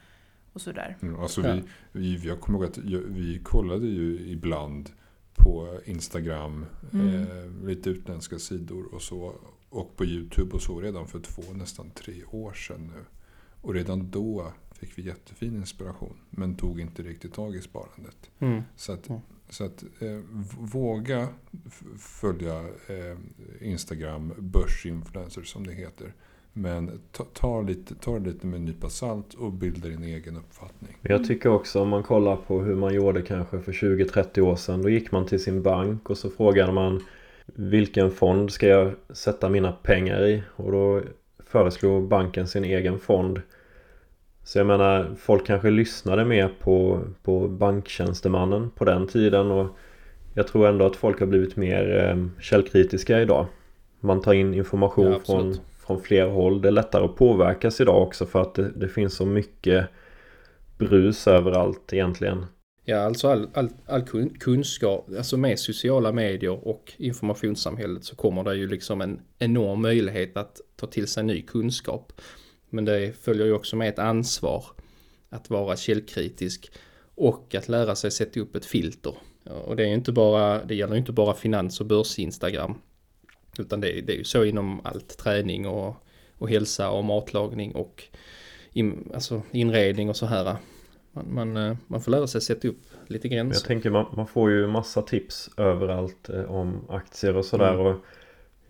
och 0.52 0.60
sådär. 0.60 0.96
Mm, 1.02 1.20
Alltså 1.20 1.46
Ja. 1.48 1.54
vi, 1.92 2.16
vi, 2.16 2.28
jag 2.28 2.40
kommer 2.40 2.58
ihåg 2.58 2.68
att 2.68 2.78
vi 3.08 3.40
kollade 3.44 3.86
ju 3.86 4.18
ibland 4.30 4.90
på 5.34 5.78
Instagram, 5.84 6.66
Mm. 6.92 7.08
eh, 7.22 7.66
lite 7.66 7.90
utländska 7.90 8.38
sidor 8.38 8.94
och 8.94 9.02
så. 9.02 9.34
Och 9.68 9.96
på 9.96 10.04
YouTube 10.04 10.52
och 10.52 10.62
så 10.62 10.80
redan 10.80 11.08
för 11.08 11.20
två, 11.20 11.42
nästan 11.52 11.90
tre 11.90 12.24
år 12.24 12.52
sedan 12.52 12.86
nu. 12.94 13.04
Och 13.60 13.74
redan 13.74 14.10
då 14.10 14.52
fick 14.86 14.98
vi 14.98 15.02
jättefin 15.02 15.56
inspiration. 15.56 16.16
Men 16.30 16.56
tog 16.56 16.80
inte 16.80 17.02
riktigt 17.02 17.34
tag 17.34 17.56
i 17.56 17.60
sparandet. 17.60 18.30
Mm. 18.38 18.62
Så 18.76 18.92
att, 18.92 19.08
Mm. 19.08 19.20
så 19.48 19.64
att 19.64 19.84
eh, 20.00 20.18
våga 20.58 21.28
följa 21.98 22.58
eh, 22.86 23.18
Instagram, 23.60 24.32
börsinfluencers 24.38 25.48
som 25.48 25.66
det 25.66 25.72
heter. 25.72 26.12
Men 26.52 27.00
ta, 27.12 27.24
ta, 27.24 27.60
lite, 27.62 27.94
ta 27.94 28.18
det 28.18 28.30
lite 28.30 28.46
med 28.46 28.56
en 28.56 28.64
nypa 28.64 28.88
salt 28.90 29.34
och 29.34 29.52
bilda 29.52 29.88
din 29.88 30.02
egen 30.04 30.36
uppfattning. 30.36 30.96
Jag 31.02 31.24
tycker 31.26 31.48
också 31.48 31.80
om 31.82 31.88
man 31.88 32.02
kollar 32.02 32.36
på 32.36 32.60
hur 32.62 32.74
man 32.76 32.94
gjorde 32.94 33.22
kanske 33.22 33.60
för 33.60 33.72
20-30 33.72 34.40
år 34.40 34.56
sedan. 34.56 34.82
Då 34.82 34.88
gick 34.88 35.12
man 35.12 35.26
till 35.26 35.42
sin 35.42 35.62
bank 35.62 36.10
och 36.10 36.18
så 36.18 36.30
frågade 36.30 36.72
man 36.72 37.00
vilken 37.44 38.10
fond 38.10 38.50
ska 38.52 38.66
jag 38.66 38.94
sätta 39.10 39.48
mina 39.48 39.72
pengar 39.72 40.26
i? 40.26 40.42
Och 40.56 40.72
då 40.72 41.02
föreslog 41.46 42.08
banken 42.08 42.48
sin 42.48 42.64
egen 42.64 42.98
fond. 42.98 43.42
Så 44.44 44.58
jag 44.58 44.66
menar, 44.66 45.14
folk 45.18 45.46
kanske 45.46 45.70
lyssnade 45.70 46.24
mer 46.24 46.50
på, 46.60 47.00
på 47.22 47.48
banktjänstemannen 47.48 48.70
på 48.70 48.84
den 48.84 49.06
tiden 49.06 49.50
och 49.50 49.76
jag 50.34 50.46
tror 50.48 50.68
ändå 50.68 50.86
att 50.86 50.96
folk 50.96 51.20
har 51.20 51.26
blivit 51.26 51.56
mer 51.56 52.08
eh, 52.10 52.40
källkritiska 52.40 53.20
idag. 53.20 53.46
Man 54.00 54.20
tar 54.20 54.32
in 54.32 54.54
information 54.54 55.12
Ja, 55.12 55.20
från, 55.26 55.56
från 55.86 56.00
fler 56.00 56.26
håll. 56.26 56.62
Det 56.62 56.68
är 56.68 56.72
lättare 56.72 57.04
att 57.04 57.16
påverkas 57.16 57.80
idag 57.80 58.02
också 58.02 58.26
för 58.26 58.40
att 58.42 58.54
det, 58.54 58.70
det 58.76 58.88
finns 58.88 59.14
så 59.14 59.26
mycket 59.26 59.88
brus 60.78 61.28
överallt 61.28 61.92
egentligen. 61.92 62.46
Ja, 62.84 62.98
alltså 62.98 63.28
all, 63.28 63.48
all, 63.54 63.68
all 63.86 64.00
kun- 64.02 64.38
kunskap, 64.38 65.08
alltså 65.16 65.36
med 65.36 65.58
sociala 65.58 66.12
medier 66.12 66.68
och 66.68 66.92
informationssamhället 66.96 68.04
så 68.04 68.16
kommer 68.16 68.44
det 68.44 68.54
ju 68.54 68.68
liksom 68.68 69.00
en 69.00 69.20
enorm 69.38 69.82
möjlighet 69.82 70.36
att 70.36 70.60
ta 70.76 70.86
till 70.86 71.06
sig 71.06 71.24
ny 71.24 71.42
kunskap. 71.42 72.12
Men 72.72 72.84
det 72.84 73.16
följer 73.16 73.46
ju 73.46 73.52
också 73.52 73.76
med 73.76 73.88
ett 73.88 73.98
ansvar 73.98 74.64
att 75.30 75.50
vara 75.50 75.76
källkritisk 75.76 76.72
och 77.14 77.54
att 77.54 77.68
lära 77.68 77.94
sig 77.94 78.10
sätta 78.10 78.40
upp 78.40 78.56
ett 78.56 78.64
filter. 78.64 79.14
Och 79.64 79.76
det 79.76 79.82
är 79.82 79.88
inte 79.88 80.12
bara, 80.12 80.64
det 80.64 80.74
gäller 80.74 80.92
ju 80.92 80.98
inte 80.98 81.12
bara 81.12 81.34
finans 81.34 81.80
och 81.80 81.86
börs-instagram. 81.86 82.74
Utan 83.58 83.80
det, 83.80 84.00
det 84.00 84.12
är 84.12 84.16
ju 84.16 84.24
så 84.24 84.44
inom 84.44 84.80
allt 84.84 85.18
träning 85.18 85.66
och, 85.66 85.96
och 86.38 86.50
hälsa 86.50 86.90
och 86.90 87.04
matlagning 87.04 87.74
och 87.74 88.04
in, 88.72 89.10
alltså 89.14 89.42
inredning 89.50 90.08
och 90.08 90.16
så 90.16 90.26
här. 90.26 90.56
Man, 91.12 91.34
man, 91.34 91.56
eh, 91.56 91.76
man 91.86 92.00
får 92.00 92.10
lära 92.10 92.26
sig 92.26 92.40
sätta 92.40 92.68
upp 92.68 92.82
lite 93.06 93.28
Men 93.28 93.36
Jag 93.36 93.46
gränser. 93.46 93.66
tänker 93.66 93.90
man, 93.90 94.06
man 94.16 94.26
får 94.26 94.50
ju 94.50 94.66
massa 94.66 95.02
tips 95.02 95.50
överallt 95.56 96.28
eh, 96.28 96.44
om 96.44 96.84
aktier 96.88 97.36
och 97.36 97.44
sådär. 97.44 97.74
Mm. 97.74 97.86
Och 97.86 97.96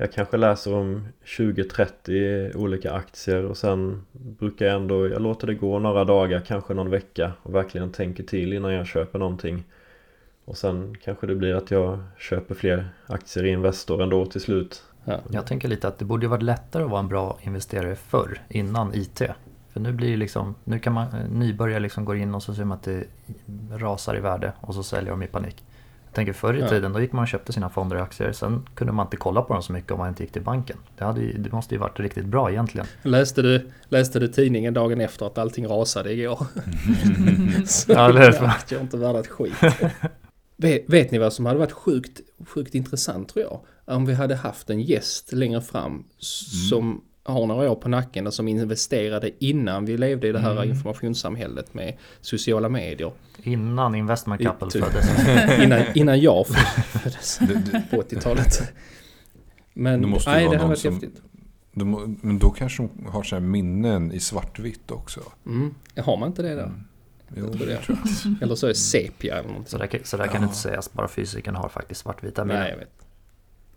jag 0.03 0.13
kanske 0.13 0.37
läser 0.37 0.75
om 0.75 1.09
20-30 1.25 2.57
olika 2.57 2.93
aktier 2.93 3.45
och 3.45 3.57
sen 3.57 4.03
brukar 4.13 4.67
jag 4.67 4.77
ändå, 4.77 5.09
jag 5.09 5.23
låter 5.23 5.47
det 5.47 5.55
gå 5.55 5.79
några 5.79 6.05
dagar, 6.05 6.41
kanske 6.41 6.75
någon 6.75 6.91
vecka 6.91 7.33
och 7.43 7.55
verkligen 7.55 7.93
tänker 7.93 8.25
till 8.25 8.53
innan 8.53 8.73
jag 8.73 8.87
köper 8.87 9.19
någonting. 9.19 9.65
Och 10.45 10.57
sen 10.57 10.97
kanske 11.05 11.27
det 11.27 11.35
blir 11.35 11.55
att 11.55 11.71
jag 11.71 11.99
köper 12.19 12.55
fler 12.55 12.89
aktier 13.07 13.45
i 13.45 13.49
Investor 13.49 14.03
ändå 14.03 14.27
till 14.27 14.41
slut. 14.41 14.83
Ja. 15.05 15.21
Jag 15.31 15.47
tänker 15.47 15.69
lite 15.69 15.89
att 15.89 15.99
det 15.99 16.05
borde 16.05 16.25
ju 16.25 16.31
varit 16.31 16.43
lättare 16.43 16.83
att 16.83 16.91
vara 16.91 17.01
en 17.01 17.09
bra 17.09 17.39
investerare 17.43 17.97
förr, 17.97 18.41
innan 18.49 18.95
IT. 18.95 19.23
För 19.73 19.81
nu 19.81 19.93
blir 19.93 20.11
det 20.11 20.17
liksom, 20.17 20.55
nu 20.65 20.79
kan 20.79 20.93
man, 20.93 21.07
nybörjare 21.31 21.81
liksom 21.81 22.05
går 22.05 22.17
in 22.17 22.35
och 22.35 22.43
så 22.43 22.55
ser 22.55 22.65
man 22.65 22.79
att 22.79 22.85
det 22.85 23.05
rasar 23.71 24.17
i 24.17 24.21
värde 24.21 24.53
och 24.61 24.75
så 24.75 24.83
säljer 24.83 25.11
de 25.11 25.23
i 25.23 25.27
panik. 25.27 25.65
Tänker 26.13 26.33
förr 26.33 26.55
i 26.55 26.61
Ja. 26.61 26.69
tiden, 26.69 26.93
då 26.93 27.01
gick 27.01 27.13
man 27.13 27.23
och 27.23 27.29
köpte 27.29 27.53
sina 27.53 27.69
fonder 27.69 27.97
och 27.97 28.03
aktier. 28.03 28.33
Sen 28.33 28.67
kunde 28.75 28.93
man 28.93 29.07
inte 29.07 29.17
kolla 29.17 29.43
på 29.43 29.53
dem 29.53 29.63
så 29.63 29.73
mycket 29.73 29.93
om 29.93 29.99
man 29.99 30.09
inte 30.09 30.23
gick 30.23 30.33
till 30.33 30.43
banken. 30.43 30.77
Det, 30.99 31.05
hade, 31.05 31.21
ju- 31.21 31.39
det 31.39 31.53
måste 31.53 31.75
ju 31.75 31.79
varit 31.79 32.01
riktigt 32.01 32.25
bra 32.27 32.51
egentligen. 32.51 32.87
Läste, 33.03 33.43
du, 33.43 33.71
läste 33.89 34.19
du 34.19 34.29
tidningen 34.29 34.75
dagen 34.75 35.01
efter 35.01 35.27
att 35.27 35.39
allting 35.39 35.67
rasade 35.69 36.13
igår? 36.13 36.47
Så 37.67 37.93
Ja, 37.93 38.09
eller 38.09 38.33
hur? 38.41 38.51
jag 38.69 38.81
inte 38.81 38.97
värda 38.97 39.19
ett 39.21 39.27
skit. 39.27 39.53
vet, 40.57 40.85
vet 40.89 41.11
ni 41.11 41.19
vad 41.19 41.33
som 41.33 41.47
hade 41.47 41.59
varit 41.59 41.73
sjukt, 41.73 42.21
sjukt 42.47 42.75
intressant 42.75 43.29
tror 43.29 43.45
jag? 43.45 43.61
Om 43.97 44.07
vi 44.07 44.15
hade 44.15 44.35
haft 44.37 44.71
en 44.71 44.81
gäst 44.81 45.33
längre 45.33 45.61
fram 45.61 46.05
som 46.19 47.01
har 47.25 47.47
några 47.47 47.71
år 47.71 47.75
på 47.75 47.89
nacken 47.89 48.27
och 48.27 48.35
som 48.35 48.49
investerade 48.49 49.31
innan 49.45 49.85
vi 49.85 49.97
levde 49.97 50.29
i 50.29 50.33
det 50.33 50.39
här 50.39 50.53
Mm. 50.57 50.71
informationssamhället 50.71 51.75
med 51.75 51.97
sociala 52.21 52.69
medier. 52.69 53.13
Innan 53.43 53.95
Investment 53.95 54.43
Couple 54.43 54.71
typ. 54.71 54.85
föddes. 54.85 55.59
Innan, 55.63 55.83
innan 55.95 56.21
jag 56.21 56.47
föddes 56.47 57.39
Det, 57.41 57.47
det, 57.73 57.83
på 57.91 57.97
80-talet. 58.03 58.73
Men 59.75 60.01
Det 60.01 60.07
måste 60.07 60.31
nej, 60.31 60.49
det 60.49 60.59
varit 60.59 60.79
som- 60.79 60.93
häftigt. 60.95 61.23
de, 61.75 62.19
men 62.23 62.39
då 62.39 62.51
kanske 62.51 62.83
de 62.83 63.07
har 63.07 63.23
så 63.23 63.37
här 63.37 63.41
minnen 63.41 64.13
i 64.13 64.21
svartvitt 64.21 64.91
också. 64.91 65.21
Mm. 65.47 65.75
Har 65.97 66.17
man 66.17 66.29
inte 66.29 66.43
det 66.43 66.55
där? 66.55 66.63
Mm. 66.63 66.81
Jo, 67.37 67.47
det. 67.47 67.65
det 67.67 67.77
tror 67.77 67.99
jag. 68.25 68.43
Eller 68.43 68.55
så 68.55 68.67
är 68.67 68.69
det 68.69 68.75
sepia 68.75 69.35
eller 69.39 69.49
någonting. 69.49 69.71
Så 69.71 69.79
där, 69.79 69.87
kan- 69.87 70.01
så 70.05 70.17
där 70.17 70.25
kan 70.25 70.35
Ja. 70.35 70.41
du 70.41 70.45
inte 70.45 70.57
säga, 70.57 70.81
bara 70.93 71.09
fysiken 71.09 71.55
har 71.55 71.69
faktiskt 71.69 72.01
svartvita 72.01 72.45
Nej, 72.45 72.57
minnen. 72.57 72.71
jag 72.71 72.77
vet. 72.79 72.91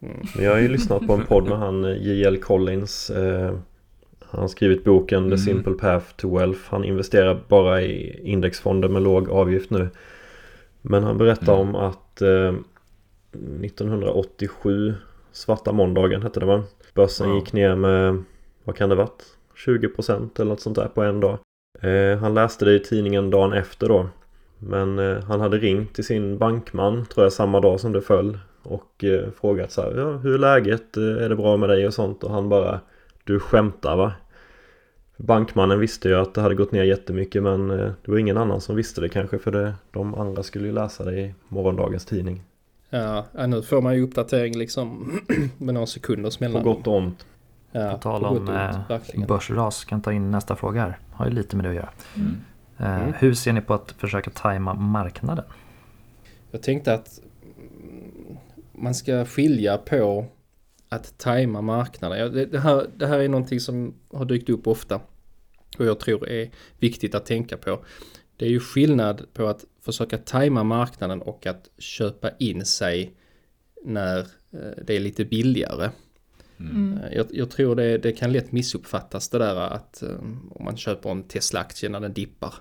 Mm. 0.05 0.45
Jag 0.45 0.51
har 0.51 0.59
ju 0.59 0.67
lyssnat 0.67 1.07
på 1.07 1.13
en 1.13 1.25
podd 1.25 1.43
med 1.49 1.57
han 1.57 1.85
eh, 1.85 1.97
J.L. 2.07 2.37
Collins. 2.37 3.09
Eh, 3.09 3.53
han 4.29 4.41
har 4.41 4.47
skrivit 4.47 4.83
boken 4.83 5.17
Mm. 5.23 5.31
The 5.31 5.37
Simple 5.37 5.73
Path 5.73 6.05
to 6.15 6.37
Wealth. 6.37 6.59
Han 6.69 6.83
investerar 6.83 7.39
bara 7.47 7.81
i 7.81 8.19
indexfonder 8.23 8.89
med 8.89 9.01
låg 9.01 9.29
avgift 9.29 9.69
nu. 9.69 9.89
Men 10.81 11.03
han 11.03 11.17
berättar 11.17 11.53
Mm. 11.61 11.67
om 11.67 11.75
att 11.75 12.21
eh, 12.21 12.53
1987, 13.61 14.93
svarta 15.31 15.71
måndagen 15.71 16.21
hette 16.21 16.39
det 16.39 16.45
va? 16.45 16.63
Börsen 16.93 17.29
Ja. 17.29 17.35
gick 17.35 17.53
ner 17.53 17.75
med, 17.75 18.23
vad 18.63 18.75
kan 18.75 18.89
det 18.89 18.95
varit? 18.95 19.23
20% 19.65 20.39
eller 20.39 20.49
något 20.49 20.59
sånt 20.61 20.75
där 20.75 20.87
på 20.87 21.03
en 21.03 21.19
dag. 21.19 21.37
Eh, 21.81 22.17
han 22.19 22.33
läste 22.33 22.65
det 22.65 22.73
i 22.73 22.79
tidningen 22.79 23.29
dagen 23.29 23.53
efter 23.53 23.87
då. 23.87 24.07
Men 24.59 24.99
eh, 24.99 25.23
han 25.23 25.39
hade 25.41 25.57
ringt 25.57 25.93
till 25.93 26.03
sin 26.05 26.37
bankman 26.37 27.05
tror 27.05 27.25
jag 27.25 27.33
samma 27.33 27.59
dag 27.59 27.79
som 27.79 27.91
det 27.93 28.01
föll. 28.01 28.37
Och 28.65 29.03
eh, 29.03 29.29
frågat 29.41 29.71
så 29.71 29.81
här, 29.81 29.93
ja, 29.97 30.11
hur 30.11 30.33
är 30.33 30.37
läget? 30.37 30.97
Eh, 30.97 31.03
Är 31.03 31.29
det 31.29 31.35
bra 31.35 31.57
med 31.57 31.69
dig 31.69 31.87
och 31.87 31.93
sånt? 31.93 32.23
Och 32.23 32.31
han 32.33 32.49
bara 32.49 32.79
Du 33.23 33.39
skämtar 33.39 33.95
va? 33.95 34.13
Bankmannen 35.17 35.79
visste 35.79 36.09
ju 36.09 36.15
att 36.15 36.33
det 36.33 36.41
hade 36.41 36.55
gått 36.55 36.71
ner 36.71 36.83
jättemycket 36.83 37.43
men 37.43 37.71
eh, 37.71 37.91
det 38.05 38.11
var 38.11 38.17
ingen 38.17 38.37
annan 38.37 38.61
som 38.61 38.75
visste 38.75 39.01
det 39.01 39.09
kanske 39.09 39.39
för 39.39 39.51
det, 39.51 39.73
de 39.91 40.15
andra 40.15 40.43
skulle 40.43 40.67
ju 40.67 40.73
läsa 40.73 41.03
det 41.03 41.19
i 41.19 41.33
morgondagens 41.47 42.05
tidning. 42.05 42.43
Ja, 42.89 43.25
nu 43.47 43.61
får 43.61 43.81
man 43.81 43.95
ju 43.95 44.03
uppdatering 44.03 44.57
liksom 44.57 45.19
med 45.57 45.73
några 45.73 45.87
sekunders 45.87 46.37
På 46.37 46.43
mellanrum. 46.43 46.73
gott 46.73 46.87
och 46.87 46.97
ont. 46.97 47.25
Ja, 47.71 47.91
På 47.91 47.97
tal 47.97 48.21
på 48.21 48.27
om 48.27 48.49
eh, 48.49 49.25
börsras 49.27 49.85
kan 49.85 50.01
ta 50.01 50.13
in 50.13 50.31
nästa 50.31 50.55
fråga 50.55 50.81
här. 50.81 50.97
Har 51.11 51.25
ju 51.25 51.31
lite 51.31 51.55
med 51.55 51.65
det 51.65 51.69
att 51.69 51.75
göra. 51.75 51.89
Mm. 52.15 52.27
Eh, 52.77 53.01
Mm. 53.01 53.13
Hur 53.19 53.33
ser 53.33 53.53
ni 53.53 53.61
på 53.61 53.73
att 53.73 53.91
försöka 53.91 54.31
tajma 54.31 54.73
marknaden? 54.73 55.45
Jag 56.51 56.61
tänkte 56.63 56.93
att 56.93 57.19
man 58.77 58.95
ska 58.95 59.25
skilja 59.25 59.77
på 59.77 60.25
att 60.89 61.17
tajma 61.17 61.61
marknaden. 61.61 62.19
Ja, 62.19 62.29
det, 62.29 62.45
det, 62.45 62.59
här, 62.59 62.89
det 62.95 63.07
här 63.07 63.19
är 63.19 63.29
någonting 63.29 63.59
som 63.59 63.93
har 64.11 64.25
dykt 64.25 64.49
upp 64.49 64.67
ofta 64.67 65.01
och 65.77 65.85
jag 65.85 65.99
tror 65.99 66.29
är 66.29 66.49
viktigt 66.79 67.15
att 67.15 67.25
tänka 67.25 67.57
på. 67.57 67.85
Det 68.37 68.45
är 68.45 68.49
ju 68.49 68.59
skillnad 68.59 69.33
på 69.33 69.47
att 69.47 69.65
försöka 69.81 70.17
tajma 70.17 70.63
marknaden 70.63 71.21
och 71.21 71.47
att 71.47 71.69
köpa 71.77 72.29
in 72.39 72.65
sig 72.65 73.13
när 73.83 74.19
eh, 74.51 74.83
det 74.85 74.95
är 74.95 74.99
lite 74.99 75.25
billigare. 75.25 75.89
Mm. 76.59 76.97
Eh, 76.97 77.13
Jag, 77.13 77.25
jag 77.29 77.49
tror 77.49 77.75
det, 77.75 77.97
det 77.97 78.11
kan 78.11 78.31
lätt 78.31 78.51
missuppfattas 78.51 79.29
det 79.29 79.37
där 79.37 79.55
att 79.55 80.03
eh, 80.03 80.19
om 80.49 80.65
man 80.65 80.77
köper 80.77 81.09
en 81.09 81.23
Tesla-aktie 81.23 81.89
när 81.89 81.99
den 81.99 82.13
dippar. 82.13 82.53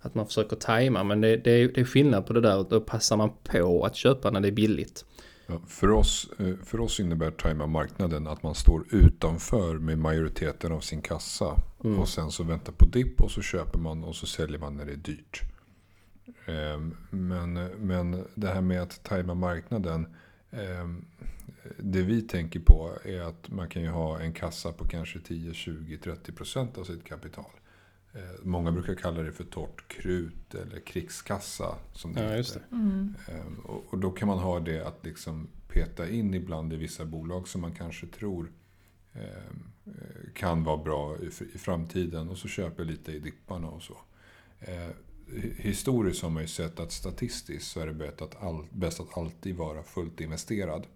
Att 0.00 0.14
man 0.14 0.26
försöker 0.26 0.56
tajma 0.56 1.04
men 1.04 1.20
det, 1.20 1.36
det, 1.36 1.50
är, 1.50 1.68
det 1.68 1.80
är 1.80 1.84
skillnad 1.84 2.26
på 2.26 2.32
det 2.32 2.40
där. 2.40 2.66
Då 2.70 2.80
passar 2.80 3.16
man 3.16 3.30
på 3.44 3.84
att 3.84 3.96
köpa 3.96 4.30
när 4.30 4.40
det 4.40 4.48
är 4.48 4.52
billigt. 4.52 5.04
Ja, 5.50 5.60
för, 5.66 5.90
oss, 5.90 6.30
eh, 6.38 6.54
för 6.64 6.80
oss 6.80 7.00
innebär 7.00 7.30
tajma 7.30 7.66
marknaden 7.66 8.26
att 8.26 8.42
man 8.42 8.54
står 8.54 8.84
utanför 8.90 9.78
med 9.78 9.98
majoriteten 9.98 10.72
av 10.72 10.80
sin 10.80 11.02
kassa. 11.02 11.56
Mm. 11.84 11.98
Och 11.98 12.08
sen 12.08 12.30
så 12.30 12.42
väntar 12.44 12.72
på 12.72 12.86
dipp 12.86 13.20
och 13.20 13.30
så 13.30 13.42
köper 13.42 13.78
man 13.78 14.04
och 14.04 14.14
så 14.16 14.26
säljer 14.26 14.58
man 14.58 14.76
när 14.76 14.84
det 14.84 14.92
är 14.92 14.96
dyrt. 14.96 15.42
Ehm, 16.46 16.96
Men, 17.10 17.52
men 17.78 18.24
det 18.34 18.48
här 18.48 18.60
med 18.60 18.82
att 18.82 19.02
tajma 19.04 19.34
marknaden. 19.34 20.06
ehm, 20.50 21.04
Det 21.78 22.02
vi 22.02 22.22
tänker 22.22 22.60
på 22.60 22.92
är 23.04 23.20
att 23.20 23.48
man 23.50 23.68
kan 23.68 23.82
ju 23.82 23.88
ha 23.88 24.20
en 24.20 24.32
kassa 24.32 24.72
på 24.72 24.88
kanske 24.88 25.18
10, 25.20 25.54
20, 25.54 25.98
30 25.98 26.32
procent 26.32 26.78
av 26.78 26.84
sitt 26.84 27.04
kapital. 27.04 27.50
Eh, 28.14 28.20
Många 28.42 28.72
brukar 28.72 28.94
kalla 28.94 29.22
det 29.22 29.32
för 29.32 29.44
torrt 29.44 29.88
krut 29.88 30.54
eller 30.54 30.80
krigskassa. 30.80 31.74
Som 31.92 32.12
det 32.12 32.22
Ja, 32.22 32.36
heter. 32.36 32.62
det. 32.70 32.76
Mm. 32.76 33.14
Ehm, 33.28 33.58
Och, 33.60 33.98
då 33.98 34.10
kan 34.10 34.28
man 34.28 34.38
ha 34.38 34.60
det 34.60 34.86
att 34.86 35.04
liksom 35.04 35.48
peta 35.68 36.08
in 36.08 36.34
ibland 36.34 36.72
i 36.72 36.76
vissa 36.76 37.04
bolag 37.04 37.48
som 37.48 37.60
man 37.60 37.74
kanske 37.74 38.06
tror 38.06 38.52
ehm, 39.12 39.70
eh, 39.86 40.32
kan 40.34 40.64
vara 40.64 40.76
bra 40.76 41.16
i, 41.54 41.58
framtiden. 41.58 42.28
Och 42.28 42.38
så 42.38 42.48
köper 42.48 42.84
lite 42.84 43.12
i 43.12 43.18
dipparna 43.18 43.68
och 43.68 43.82
så. 43.82 43.96
Eh, 44.60 44.88
hi- 45.28 45.54
historiskt 45.56 46.22
har 46.22 46.30
man 46.30 46.42
ju 46.42 46.48
sett 46.48 46.80
att 46.80 46.92
statistiskt 46.92 47.66
så 47.70 47.80
är 47.80 47.86
det 47.86 47.94
bäst 48.72 49.00
att 49.00 49.16
alltid 49.18 49.56
vara 49.56 49.82
fullt 49.82 50.20
investerad. 50.20 50.86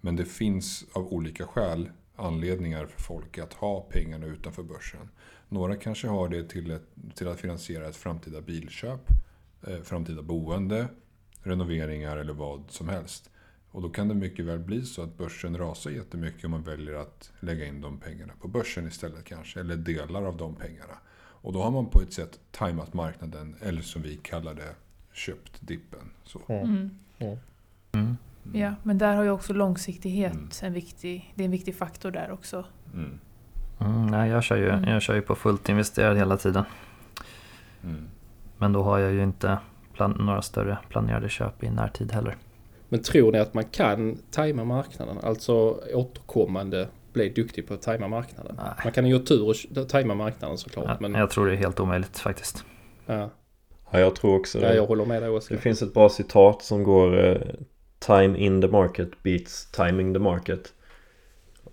Men 0.00 0.16
det 0.16 0.24
finns 0.24 0.84
av 0.92 1.06
olika 1.12 1.46
skäl 1.46 1.90
anledningar 2.16 2.86
för 2.86 3.00
folk 3.02 3.38
att 3.38 3.52
ha 3.52 3.80
pengarna 3.80 4.26
utanför 4.26 4.62
börsen. 4.62 5.08
Några 5.52 5.76
kanske 5.76 6.08
har 6.08 6.28
det 6.28 6.48
till, 6.48 6.70
ett, 6.70 6.86
till 7.14 7.28
att 7.28 7.40
finansiera 7.40 7.88
ett 7.88 7.96
framtida 7.96 8.40
bilköp, 8.40 9.00
eh, 9.66 9.80
framtida 9.82 10.22
boende, 10.22 10.88
renoveringar 11.42 12.16
eller 12.16 12.32
vad 12.32 12.62
som 12.68 12.88
helst. 12.88 13.30
Och 13.70 13.82
då 13.82 13.88
kan 13.88 14.08
det 14.08 14.14
mycket 14.14 14.44
väl 14.44 14.58
bli 14.58 14.82
så 14.82 15.02
att 15.02 15.18
börsen 15.18 15.58
rasar 15.58 15.90
jättemycket 15.90 16.44
om 16.44 16.50
man 16.50 16.62
väljer 16.62 16.94
att 16.94 17.32
lägga 17.40 17.66
in 17.66 17.80
de 17.80 17.98
pengarna 17.98 18.32
på 18.40 18.48
börsen 18.48 18.86
istället 18.86 19.24
kanske. 19.24 19.60
Eller 19.60 19.76
delar 19.76 20.22
av 20.22 20.36
de 20.36 20.54
pengarna. 20.54 20.94
Och 21.14 21.52
då 21.52 21.62
har 21.62 21.70
man 21.70 21.86
på 21.86 22.00
ett 22.02 22.12
sätt 22.12 22.40
tajmat 22.50 22.94
marknaden, 22.94 23.56
eller 23.60 23.82
som 23.82 24.02
vi 24.02 24.16
kallar 24.16 24.54
det, 24.54 24.74
köpt 25.12 25.52
dippen. 25.60 26.10
Så. 26.24 26.40
Mm. 26.48 26.90
Mm. 27.92 28.16
Ja, 28.52 28.74
men 28.82 28.98
där 28.98 29.16
har 29.16 29.22
ju 29.24 29.30
också 29.30 29.52
långsiktighet 29.52 30.32
Mm. 30.32 30.48
en 30.62 30.72
viktig, 30.72 31.32
det 31.34 31.42
är 31.42 31.44
en 31.44 31.50
viktig 31.50 31.76
faktor 31.76 32.10
där 32.10 32.30
också. 32.30 32.64
Mm. 33.84 34.06
Nej, 34.06 34.30
jag 34.30 34.42
kör, 34.42 34.56
ju, 34.56 34.68
Mm. 34.68 34.90
jag 34.90 35.02
kör 35.02 35.14
ju 35.14 35.20
på 35.22 35.34
fullt 35.34 35.68
investerad 35.68 36.16
hela 36.16 36.36
tiden. 36.36 36.64
Mm. 37.84 38.08
Men 38.58 38.72
då 38.72 38.82
har 38.82 38.98
jag 38.98 39.12
ju 39.12 39.22
inte 39.22 39.58
plan- 39.94 40.16
några 40.20 40.42
större 40.42 40.78
planerade 40.88 41.28
köp 41.28 41.62
i 41.64 41.70
närtid 41.70 42.12
heller. 42.12 42.36
Men 42.88 43.02
tror 43.02 43.32
ni 43.32 43.38
att 43.38 43.54
man 43.54 43.64
kan 43.64 44.18
tajma 44.30 44.64
marknaden? 44.64 45.18
Alltså 45.22 45.80
återkommande 45.94 46.88
bli 47.12 47.28
duktig 47.28 47.68
på 47.68 47.74
att 47.74 47.82
tajma 47.82 48.08
marknaden? 48.08 48.54
Nej. 48.56 48.74
Man 48.84 48.92
kan 48.92 49.06
ju 49.06 49.14
ha 49.18 49.24
tur 49.24 49.48
och 49.78 49.88
tajma 49.88 50.14
marknaden 50.14 50.58
såklart. 50.58 50.84
Ja, 50.88 50.96
men 51.00 51.14
Jag 51.14 51.30
tror 51.30 51.46
det 51.46 51.52
är 51.52 51.56
helt 51.56 51.80
omöjligt 51.80 52.18
faktiskt. 52.18 52.64
ja, 53.06 53.30
Ja, 53.90 54.00
jag 54.00 54.16
tror 54.16 54.38
också 54.38 54.60
ja, 54.60 54.68
det. 54.68 54.74
jag 54.74 54.86
håller 54.86 55.04
med 55.04 55.22
dig 55.22 55.30
Det 55.30 55.36
Oskar. 55.36 55.56
finns 55.56 55.82
ett 55.82 55.94
bra 55.94 56.08
citat 56.08 56.62
som 56.62 56.82
går 56.82 57.24
eh, 57.28 57.36
Time 57.98 58.38
in 58.38 58.60
the 58.62 58.68
market 58.68 59.22
beats 59.22 59.70
timing 59.70 60.12
the 60.14 60.18
market. 60.20 60.72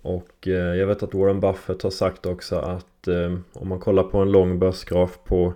Och 0.02 0.48
eh, 0.48 0.52
jag 0.52 0.86
vet 0.86 1.02
att 1.02 1.14
Warren 1.14 1.40
Buffett 1.40 1.82
har 1.82 1.90
sagt 1.90 2.26
också 2.26 2.56
att 2.56 3.08
eh, 3.08 3.36
om 3.52 3.68
man 3.68 3.80
kollar 3.80 4.02
på 4.02 4.18
en 4.18 4.32
lång 4.32 4.58
börsgraf 4.58 5.18
på 5.24 5.54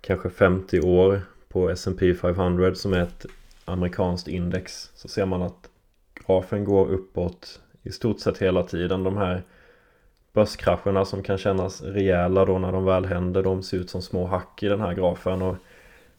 kanske 0.00 0.30
50 0.30 0.80
år 0.80 1.20
på 1.48 1.70
S&P 1.70 2.14
500 2.14 2.74
som 2.74 2.92
är 2.92 3.02
ett 3.02 3.26
amerikanskt 3.64 4.28
index 4.28 4.90
så 4.94 5.08
ser 5.08 5.26
man 5.26 5.42
att 5.42 5.70
grafen 6.26 6.64
går 6.64 6.86
uppåt 6.90 7.60
i 7.82 7.90
stort 7.90 8.20
sett 8.20 8.38
hela 8.38 8.62
tiden. 8.62 9.04
De 9.04 9.16
här 9.16 9.42
börskrascherna 10.32 11.04
som 11.04 11.22
kan 11.22 11.38
kännas 11.38 11.82
rejäla 11.82 12.44
då 12.44 12.58
när 12.58 12.72
de 12.72 12.84
väl 12.84 13.04
händer 13.04 13.42
de 13.42 13.62
ser 13.62 13.76
ut 13.76 13.90
som 13.90 14.02
små 14.02 14.26
hack 14.26 14.62
i 14.62 14.68
den 14.68 14.80
här 14.80 14.94
grafen. 14.94 15.42
Och 15.42 15.56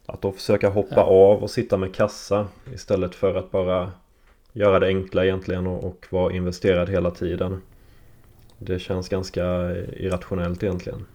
att 0.05 0.21
då 0.21 0.31
försöka 0.31 0.69
hoppa 0.69 0.95
Ja. 0.95 1.03
av 1.03 1.43
och 1.43 1.49
sitta 1.49 1.77
med 1.77 1.95
kassa 1.95 2.47
istället 2.73 3.15
för 3.15 3.35
att 3.35 3.51
bara 3.51 3.91
göra 4.55 4.79
det 4.79 4.87
enkla 4.87 5.25
egentligen 5.25 5.67
och, 5.67 5.83
och 5.83 6.05
vara 6.09 6.33
investerad 6.33 6.89
hela 6.89 7.11
tiden. 7.11 7.61
Det 8.57 8.79
känns 8.79 9.09
ganska 9.09 9.71
irrationellt 9.75 10.63
egentligen. 10.63 11.05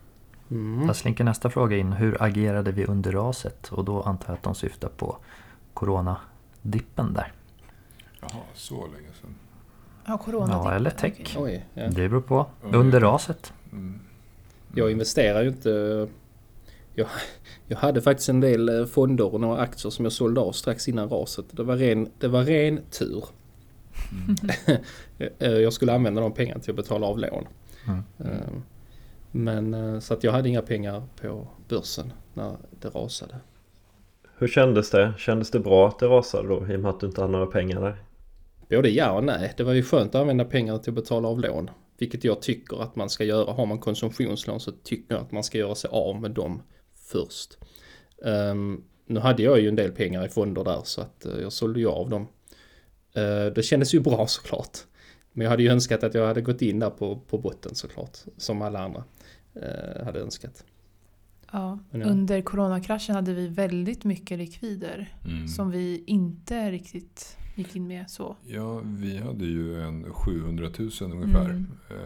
Mm. 0.51 0.87
Där 0.87 0.95
slinker 0.95 1.25
nästa 1.25 1.51
fråga 1.51 1.77
in. 1.77 1.93
Hur 1.93 2.23
agerade 2.23 2.73
vi 2.73 2.87
under 2.87 3.13
raset? 3.13 3.69
Och 3.69 3.85
då 3.85 4.03
antar 4.03 4.29
jag 4.29 4.35
att 4.35 4.43
de 4.43 4.55
syftar 4.55 4.89
på 4.89 5.17
coronadippen 5.75 7.13
där. 7.15 7.33
Jaha, 8.21 8.43
så 8.55 8.75
länge 8.75 9.09
sedan. 9.21 9.35
Ja, 10.07 10.19
corona. 10.19 10.53
Ja, 10.53 10.73
eller 10.73 10.91
tech. 10.91 11.37
Oj, 11.39 11.67
ja. 11.75 11.89
Det 11.89 12.09
beror 12.09 12.21
på. 12.21 12.47
Under 12.63 13.01
raset. 13.01 13.53
Mm. 13.73 14.01
Jag 14.75 14.91
investerar 14.91 15.43
ju 15.43 15.49
inte. 15.49 16.09
Jag, 16.95 17.07
jag 17.67 17.77
hade 17.77 18.03
faktiskt 18.03 18.29
en 18.29 18.41
del 18.41 18.69
eh, 18.69 18.87
fonder 18.87 19.35
och 19.35 19.41
några 19.41 19.61
aktier 19.61 19.91
som 19.91 20.05
jag 20.05 20.13
sålde 20.13 20.41
av 20.41 20.53
strax 20.53 20.89
innan 20.89 21.09
raset. 21.09 21.45
Det 21.51 21.63
var 21.63 21.77
ren, 21.77 22.09
det 22.19 22.29
var 22.29 22.45
ren 22.45 22.81
tur. 22.91 23.25
Eh, 25.39 25.51
jag 25.53 25.73
skulle 25.73 25.93
använda 25.93 26.21
de 26.21 26.33
pengarna 26.33 26.61
till 26.61 26.71
att 26.71 26.77
betala 26.77 27.07
av 27.07 27.19
lån. 27.19 27.49
Mm. 27.87 28.03
Eh, 28.19 28.53
Men 29.31 30.01
så 30.01 30.15
att 30.15 30.25
jag 30.25 30.33
hade 30.33 30.49
inga 30.49 30.63
pengar 30.63 31.03
på 31.21 31.49
börsen 31.69 32.13
när 32.35 32.57
det 32.81 32.89
rasade. 32.89 33.35
Hur 34.39 34.49
kändes 34.49 34.91
det? 34.91 35.13
Kändes 35.19 35.51
det 35.51 35.61
bra 35.61 35.89
att 35.89 35.99
det 35.99 36.07
rasade 36.07 36.49
då 36.49 36.67
i 36.73 36.77
och 36.77 36.81
med 36.81 36.91
att 36.91 37.01
du 37.01 37.07
inte 37.07 37.21
hade 37.21 37.33
några 37.33 37.47
pengar 37.47 37.81
där? 37.81 38.05
Både 38.69 38.91
ja 38.91 39.13
och 39.13 39.25
nej. 39.25 39.55
Det 39.57 39.65
var 39.65 39.73
ju 39.73 39.83
skönt 39.83 40.15
att 40.15 40.21
använda 40.21 40.45
pengar 40.45 40.79
till 40.79 40.91
att 40.91 40.95
betala 40.95 41.29
av 41.29 41.41
lån. 41.41 41.71
Vilket 41.99 42.25
jag 42.25 42.43
tycker 42.43 42.83
att 42.83 42.97
man 42.97 43.11
ska 43.11 43.25
göra. 43.25 43.53
Har 43.53 43.67
man 43.67 43.79
konsumtionslån 43.79 44.61
så 44.61 44.73
tycker 44.83 45.15
jag 45.15 45.23
att 45.23 45.33
man 45.33 45.45
ska 45.45 45.59
göra 45.59 45.75
sig 45.75 45.91
av 45.93 46.21
med 46.21 46.31
dem 46.31 46.63
först. 47.13 47.59
Ehm, 48.25 48.83
nu 49.07 49.21
hade 49.21 49.43
jag 49.43 49.61
ju 49.61 49.69
en 49.69 49.77
del 49.77 49.93
pengar 49.93 50.27
i 50.27 50.29
fonder 50.29 50.65
där 50.65 50.81
så 50.85 51.01
att 51.01 51.25
eh, 51.27 51.39
jag 51.41 51.53
sålde 51.53 51.81
ju 51.81 51.87
av 51.89 52.09
dem. 52.11 52.27
Uh, 53.17 53.53
det 53.55 53.63
kändes 53.63 53.95
ju 53.95 54.01
bra 54.01 54.27
såklart. 54.29 54.79
Men 55.33 55.45
jag 55.45 55.51
hade 55.51 55.63
ju 55.63 55.69
önskat 55.69 56.05
att 56.05 56.15
jag 56.15 56.27
hade 56.27 56.41
gått 56.41 56.63
in 56.63 56.79
där 56.79 56.91
på, 56.91 57.17
på 57.17 57.39
botten 57.39 57.75
såklart. 57.75 58.19
Som 58.37 58.63
alla 58.63 58.79
andra 58.85 59.05
eh, 59.55 60.05
hade 60.05 60.21
önskat. 60.21 60.65
Ja, 61.53 61.79
Men 61.91 62.01
ja. 62.01 62.07
under 62.07 62.43
coronakraschen 62.43 63.15
hade 63.15 63.35
vi 63.35 63.49
väldigt 63.49 64.05
mycket 64.05 64.39
likvider 64.39 65.15
Mm. 65.25 65.49
som 65.49 65.71
vi 65.71 66.05
inte 66.07 66.71
riktigt 66.71 67.37
gick 67.55 67.77
in 67.77 67.87
med 67.87 68.11
så. 68.11 68.37
Ja, 68.47 68.83
vi 68.85 69.17
hade 69.19 69.45
ju 69.45 69.83
en 69.83 70.13
700 70.13 70.71
000 70.79 70.91
ungefär. 71.01 71.45
Mm. 71.45 71.67
Eh, 71.91 71.97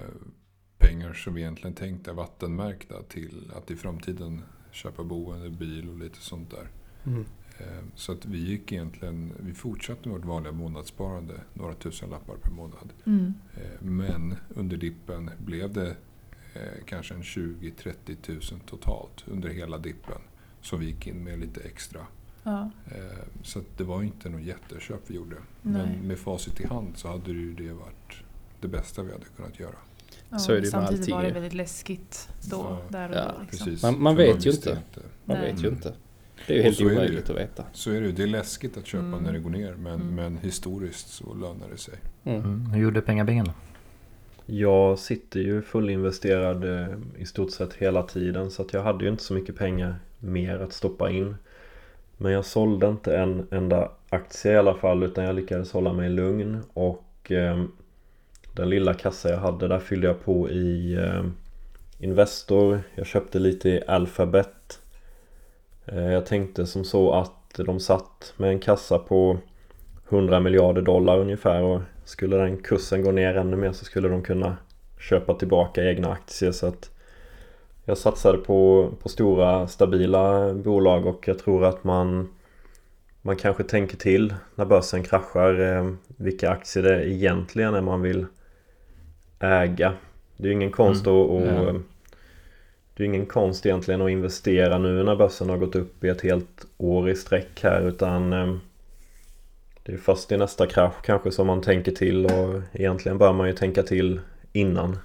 pengar 0.78 1.12
som 1.12 1.34
vi 1.34 1.40
egentligen 1.40 1.74
tänkte 1.74 2.10
är 2.10 2.14
vattenmärkta 2.14 3.02
till 3.02 3.50
att 3.56 3.70
i 3.70 3.76
framtiden 3.76 4.42
köpa 4.74 5.04
boende, 5.04 5.50
bil 5.50 5.88
och 5.88 5.98
lite 5.98 6.18
sånt 6.20 6.50
där. 6.50 6.68
Eh, 7.58 7.84
så 7.94 8.12
att 8.12 8.24
vi 8.26 8.38
gick 8.38 8.72
egentligen, 8.72 9.32
vi 9.40 9.54
fortsatte 9.54 10.08
med 10.08 10.18
vårt 10.18 10.26
vanliga 10.26 10.52
månadssparande, 10.52 11.34
några 11.54 11.74
tusen 11.74 12.10
lappar 12.10 12.36
per 12.36 12.50
månad. 12.50 12.92
Mm. 13.06 13.34
Eh, 13.56 13.80
men 13.82 14.34
under 14.48 14.76
dippen 14.76 15.30
blev 15.38 15.72
det 15.72 15.96
eh, 16.54 16.84
kanske 16.86 17.14
en 17.14 17.22
20-30 17.22 18.52
000 18.52 18.60
totalt 18.66 19.24
under 19.26 19.48
hela 19.48 19.78
dippen. 19.78 20.20
Som 20.60 20.80
vi 20.80 20.86
gick 20.86 21.06
in 21.06 21.24
med 21.24 21.38
lite 21.38 21.60
extra. 21.60 22.06
Ja. 22.42 22.70
Eh, 22.86 23.24
Så 23.42 23.58
att 23.58 23.78
det 23.78 23.84
var 23.84 24.02
inte 24.02 24.28
något 24.28 24.42
jätteköp 24.42 25.00
vi 25.06 25.14
gjorde. 25.14 25.36
Nej. 25.62 25.86
Men 25.86 26.08
med 26.08 26.18
facit 26.18 26.60
i 26.60 26.66
hand 26.66 26.92
så 26.96 27.08
hade 27.08 27.24
det 27.32 27.38
ju 27.40 27.54
det 27.54 27.72
varit 27.72 28.14
det 28.60 28.68
bästa 28.68 29.02
vi 29.02 29.12
hade 29.12 29.24
kunnat 29.36 29.60
göra. 29.60 29.76
Ja, 30.30 30.38
Så 30.38 30.52
är 30.52 30.56
det 30.56 30.58
ju 30.58 30.62
med 30.62 30.70
samtidigt 30.70 31.00
allting 31.00 31.14
var 31.14 31.22
det 31.22 31.30
väldigt 31.30 31.54
läskigt 31.54 32.28
då. 32.50 32.56
Ja. 32.56 32.78
Där 32.88 33.08
och 33.08 33.14
Ja, 33.16 33.32
då, 33.36 33.42
liksom. 33.42 33.66
Precis. 33.66 33.82
Man- 33.82 34.02
man 34.02 34.16
vet 34.16 34.46
ju 34.46 34.50
inte. 34.50 34.78
Man 35.24 35.36
Nej. 35.38 35.52
vet 35.52 35.64
ju 35.64 35.68
inte. 35.68 35.92
Det 36.46 36.52
är 36.52 36.56
ju 36.56 36.60
Och 36.60 36.64
helt 36.64 36.80
omöjligt 36.80 37.30
att 37.30 37.36
veta. 37.36 37.64
Så 37.72 37.90
är 37.90 38.00
det 38.00 38.06
ju. 38.06 38.12
Det 38.12 38.22
är 38.22 38.26
läskigt 38.26 38.76
att 38.76 38.86
köpa 38.86 39.04
Mm. 39.06 39.22
när 39.22 39.32
det 39.32 39.38
går 39.38 39.50
ner. 39.50 39.74
Men, 39.74 39.94
Mm. 39.94 40.14
men 40.14 40.36
historiskt 40.38 41.08
så 41.08 41.34
lönar 41.34 41.68
det 41.72 41.78
sig. 41.78 41.94
Mm. 42.24 42.40
Mm. 42.40 42.66
Hur 42.66 42.82
gjorde 42.82 43.00
pengabingen 43.00 43.44
då? 43.44 43.52
Jag 44.46 44.98
sitter 44.98 45.40
ju 45.40 45.62
fullinvesterad 45.62 46.64
eh, 46.80 46.96
i 47.18 47.24
stort 47.26 47.50
sett 47.52 47.74
hela 47.74 48.02
tiden 48.02 48.50
så 48.50 48.62
att 48.62 48.72
jag 48.72 48.82
hade 48.82 49.04
ju 49.04 49.10
inte 49.10 49.22
så 49.22 49.34
mycket 49.34 49.56
pengar 49.56 49.96
mer 50.18 50.58
att 50.58 50.72
stoppa 50.72 51.10
in. 51.10 51.36
Men 52.16 52.32
jag 52.32 52.44
sålde 52.44 52.88
inte 52.88 53.16
en 53.16 53.46
enda 53.50 53.90
aktie 54.08 54.52
i 54.52 54.56
alla 54.56 54.74
fall 54.74 55.02
utan 55.02 55.24
jag 55.24 55.36
lyckades 55.36 55.72
hålla 55.72 55.92
mig 55.92 56.08
lugn 56.10 56.60
och 56.72 57.32
eh, 57.32 57.64
den 58.54 58.70
lilla 58.70 58.94
kassa 58.94 59.30
jag 59.30 59.38
hade 59.38 59.68
där 59.68 59.78
fyllde 59.78 60.06
jag 60.06 60.24
på 60.24 60.50
i 60.50 60.94
eh, 60.94 61.24
Investor. 61.98 62.80
Jag 62.94 63.06
köpte 63.06 63.38
lite 63.38 63.68
i 63.68 63.82
Alphabet. 63.86 64.80
Eh, 65.86 66.12
jag 66.12 66.26
tänkte 66.26 66.66
som 66.66 66.84
så 66.84 67.12
att 67.12 67.60
de 67.66 67.80
satt 67.80 68.34
med 68.36 68.50
en 68.50 68.60
kassa 68.60 68.98
på 68.98 69.38
100 70.08 70.40
miljarder 70.40 70.82
dollar 70.82 71.18
ungefär 71.18 71.62
och 71.62 71.80
skulle 72.04 72.36
den 72.36 72.56
kursen 72.56 73.02
gå 73.02 73.12
ner 73.12 73.36
ännu 73.36 73.56
mer 73.56 73.72
så 73.72 73.84
skulle 73.84 74.08
de 74.08 74.22
kunna 74.22 74.56
köpa 75.00 75.34
tillbaka 75.34 75.84
egna 75.84 76.12
aktier 76.12 76.52
så 76.52 76.66
att 76.66 76.90
jag 77.84 77.98
satsade 77.98 78.38
på, 78.38 78.90
på 79.02 79.08
stora 79.08 79.68
stabila 79.68 80.54
bolag 80.54 81.06
och 81.06 81.28
jag 81.28 81.38
tror 81.38 81.64
att 81.64 81.84
man 81.84 82.28
man 83.22 83.36
kanske 83.36 83.64
tänker 83.64 83.96
till 83.96 84.34
när 84.54 84.64
börsen 84.64 85.02
kraschar 85.02 85.60
eh, 85.60 85.92
vilka 86.16 86.50
aktier 86.50 86.82
det 86.82 87.10
egentligen 87.10 87.74
är 87.74 87.80
man 87.80 88.02
vill 88.02 88.26
äga. 89.38 89.92
Det 90.36 90.44
är 90.44 90.46
ju 90.48 90.52
ingen 90.52 90.70
konst 90.72 91.06
Mm. 91.06 91.20
att, 91.24 91.46
Ja. 91.46 91.80
det 92.94 93.02
är 93.02 93.06
ingen 93.06 93.26
konst 93.26 93.66
egentligen 93.66 94.02
att 94.02 94.10
investera 94.10 94.78
nu 94.78 95.02
när 95.02 95.16
börsen 95.16 95.48
har 95.50 95.56
gått 95.56 95.76
upp 95.76 96.04
i 96.04 96.08
ett 96.08 96.20
helt 96.20 96.66
år 96.78 97.10
i 97.10 97.14
sträck 97.16 97.62
här 97.62 97.88
utan 97.88 98.32
eh, 98.32 98.56
det 99.82 99.92
är 99.92 99.96
först 99.96 100.32
i 100.32 100.36
nästa 100.36 100.66
krasch 100.66 101.02
kanske 101.04 101.30
som 101.30 101.46
man 101.46 101.62
tänker 101.62 101.92
till 101.92 102.26
och 102.26 102.60
egentligen 102.72 103.18
bör 103.18 103.32
man 103.32 103.46
ju 103.46 103.52
tänka 103.52 103.82
till 103.82 104.20
innan. 104.52 104.98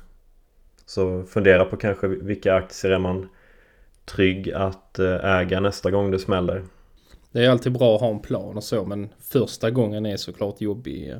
Så 0.85 1.23
fundera 1.23 1.65
på 1.65 1.77
kanske 1.77 2.07
vilka 2.07 2.53
aktier 2.55 2.91
är 2.91 2.99
man 2.99 3.29
trygg 4.05 4.51
att 4.51 4.99
eh, 4.99 5.25
äga 5.39 5.59
nästa 5.59 5.91
gång 5.91 6.11
det 6.11 6.19
smäller. 6.19 6.61
Det 7.31 7.45
är 7.45 7.49
alltid 7.49 7.73
bra 7.73 7.95
att 7.95 8.01
ha 8.01 8.09
en 8.09 8.19
plan 8.19 8.57
och 8.57 8.63
så 8.63 8.85
men 8.85 9.09
första 9.19 9.71
gången 9.71 10.05
är 10.05 10.17
såklart 10.17 10.61
jobbig. 10.61 11.15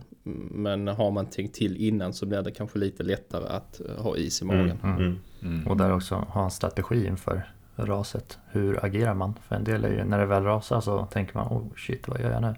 Men 0.52 0.88
har 0.88 1.12
man 1.12 1.26
tänkt 1.26 1.56
till 1.56 1.78
innan 1.78 2.14
så 2.14 2.26
blir 2.26 2.42
det 2.42 2.52
kanske 2.52 2.80
lite 2.80 3.04
lättare 3.04 3.48
att 3.48 3.82
eh, 3.82 4.04
ha 4.04 4.18
is 4.18 4.42
i 4.42 4.46
magen. 4.46 4.80
Mm. 4.84 5.20
Mm. 5.42 5.68
Och 5.68 5.78
där 5.78 5.94
också 5.94 6.16
ha 6.16 6.44
en 6.44 6.52
strategi 6.52 7.08
inför 7.08 7.44
raset. 7.76 8.38
Hur 8.52 8.86
agerar 8.86 9.14
man? 9.14 9.34
För 9.48 9.56
en 9.56 9.64
del 9.64 9.86
är 9.86 9.90
ju, 9.90 10.04
när 10.04 10.20
det 10.20 10.26
väl 10.26 10.44
rasar 10.44 10.82
så 10.82 11.06
tänker 11.06 11.38
man 11.38 11.48
oh 11.48 11.64
shit 11.76 12.08
vad 12.08 12.22
gör 12.22 12.32
jag 12.32 12.42
nu? 12.42 12.56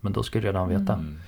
Men 0.00 0.12
då 0.12 0.22
ska 0.22 0.40
du 0.40 0.46
redan 0.46 0.68
veta. 0.68 0.92
Mm. 0.92 1.18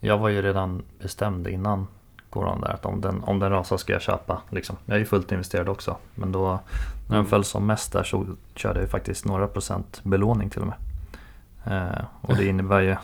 Jag 0.00 0.18
var 0.18 0.28
ju 0.28 0.42
redan 0.42 0.82
bestämd 0.98 1.48
innan 1.48 1.86
corona 2.30 2.66
där 2.66 2.74
att 2.74 2.86
om 2.86 3.00
den, 3.00 3.24
om 3.24 3.38
den 3.38 3.50
rasar 3.50 3.76
ska 3.76 3.92
jag 3.92 4.02
köpa. 4.02 4.42
Liksom. 4.50 4.76
Jag 4.86 4.94
är 4.94 4.98
ju 4.98 5.04
fullt 5.04 5.32
investerad 5.32 5.68
också. 5.68 5.96
Men 6.14 6.32
då 6.32 6.60
när 7.08 7.16
den 7.16 7.26
föll 7.26 7.44
som 7.44 7.66
mest 7.66 7.92
där 7.92 8.02
så 8.02 8.26
körde 8.54 8.80
jag 8.80 8.90
faktiskt 8.90 9.24
några 9.24 9.46
procent 9.46 10.00
belåning 10.04 10.50
till 10.50 10.60
och 10.60 10.66
med. 10.66 10.76
Eh, 11.70 12.04
och 12.20 12.36
det 12.36 12.46
innebär 12.46 12.80
ju 12.80 12.96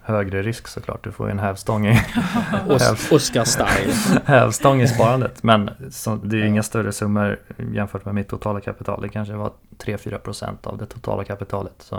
högre 0.00 0.42
risk 0.42 0.68
såklart. 0.68 1.04
Du 1.04 1.12
får 1.12 1.26
ju 1.26 1.30
en 1.30 1.38
hävstång 1.38 1.86
i, 1.86 2.00
Os- 2.68 3.12
Oscar 3.12 3.44
style. 3.44 4.20
hävstång 4.24 4.80
i 4.82 4.88
sparandet. 4.88 5.42
Men 5.42 5.70
så, 5.90 6.16
det 6.16 6.36
är 6.36 6.40
ju 6.40 6.46
inga 6.48 6.62
större 6.62 6.92
summor 6.92 7.40
jämfört 7.72 8.04
med 8.04 8.14
mitt 8.14 8.28
totala 8.28 8.60
kapital. 8.60 9.02
Det 9.02 9.08
kanske 9.08 9.34
var 9.34 9.52
3-4 9.78 10.18
procent 10.18 10.66
av 10.66 10.78
det 10.78 10.86
totala 10.86 11.24
kapitalet. 11.24 11.74
Så, 11.78 11.96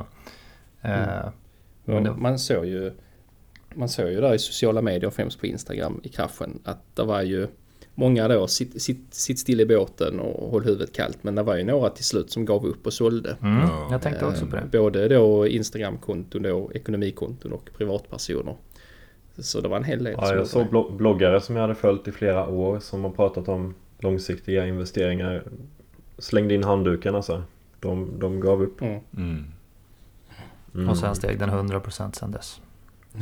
eh, 0.82 0.94
Men 1.86 2.04
det- 2.04 2.12
Man 2.14 2.40
såg 2.40 2.66
ju 2.66 2.94
Man 3.78 3.90
såg 3.90 4.10
ju 4.10 4.22
där 4.22 4.34
i 4.34 4.40
sociala 4.40 4.82
medier 4.82 5.10
främst 5.10 5.40
på 5.40 5.46
Instagram 5.46 6.00
i 6.04 6.10
kraschen 6.10 6.60
att 6.66 6.80
det 6.96 7.04
var 7.04 7.22
ju 7.22 7.48
Många 7.98 8.28
då 8.28 8.48
sitt, 8.48 8.82
sitt, 8.82 9.14
sitt 9.14 9.40
still 9.40 9.62
i 9.62 9.66
båten 9.66 10.20
och 10.20 10.50
håll 10.52 10.64
huvudet 10.64 10.94
kallt 10.94 11.18
men 11.24 11.36
det 11.36 11.44
var 11.44 11.56
ju 11.58 11.64
några 11.64 11.90
till 11.90 12.04
slut 12.06 12.32
som 12.32 12.46
gav 12.46 12.66
upp 12.66 12.86
och 12.86 12.94
sålde. 12.94 13.38
mm, 13.42 13.60
Ja. 13.68 13.88
Jag 13.92 14.02
tänkte 14.02 14.26
också 14.26 14.46
på 14.46 14.56
Eh, 14.56 14.64
det. 14.72 14.78
Både 14.78 15.08
då 15.08 15.48
Instagramkonton 15.48 16.42
då, 16.42 16.72
ekonomikonton 16.74 17.54
och 17.54 17.70
privatpersoner. 17.78 18.56
Så 19.38 19.62
det 19.62 19.68
var 19.68 19.78
en 19.78 19.84
hel 19.84 20.04
del 20.04 20.16
Ja, 20.18 20.36
jag 20.36 20.48
såg 20.48 20.66
det. 20.72 20.98
bloggare 20.98 21.42
som 21.42 21.56
jag 21.56 21.62
hade 21.62 21.76
följt 21.76 22.08
i 22.08 22.12
flera 22.12 22.48
år 22.48 22.80
som 22.80 23.04
har 23.04 23.12
pratat 23.12 23.48
om 23.48 23.74
långsiktiga 24.00 24.68
investeringar. 24.68 25.44
Slängde 26.18 26.54
in 26.54 26.64
handduken 26.64 27.16
alltså. 27.16 27.44
De, 27.80 28.20
de 28.20 28.40
gav 28.40 28.62
upp. 28.62 28.82
Mm. 28.82 29.00
Mm. 29.18 29.46
Mm. 30.76 30.90
Och 30.90 30.98
sen 30.98 31.16
steg 31.16 31.40
den 31.40 31.50
100% 31.50 32.12
sen 32.16 32.32
dess. 32.32 32.62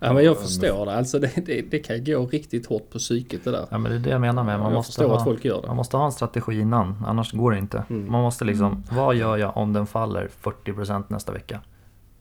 Ja 0.00 0.12
men 0.12 0.24
jag 0.24 0.38
förstår 0.38 0.86
det. 0.86 0.92
Alltså 0.94 1.18
det, 1.18 1.46
det, 1.46 1.62
det 1.70 1.78
kan 1.78 2.04
gå 2.04 2.26
riktigt 2.26 2.66
hårt 2.66 2.90
på 2.90 2.98
psyket 2.98 3.44
det 3.44 3.50
där. 3.50 3.66
Ja 3.70 3.78
men 3.78 3.90
det 3.92 3.96
är 3.98 4.00
det 4.00 4.10
jag 4.10 4.20
menar 4.20 4.44
med. 4.44 4.58
Man 4.58 4.66
jag 4.72 4.76
måste, 4.76 5.04
ha, 5.06 5.16
att 5.16 5.24
folk 5.24 5.44
gör 5.44 5.60
det. 5.62 5.66
man 5.66 5.76
måste 5.76 5.96
ha 5.96 6.04
en 6.04 6.12
strategi 6.12 6.60
innan. 6.60 7.04
Annars 7.06 7.32
går 7.32 7.50
det 7.52 7.58
inte. 7.58 7.84
Mm. 7.90 8.12
Man 8.12 8.22
måste 8.22 8.44
liksom, 8.44 8.82
vad 8.90 9.14
gör 9.16 9.36
jag 9.36 9.56
om 9.56 9.72
den 9.72 9.86
faller 9.86 10.28
40% 10.42 11.04
nästa 11.08 11.32
vecka? 11.32 11.60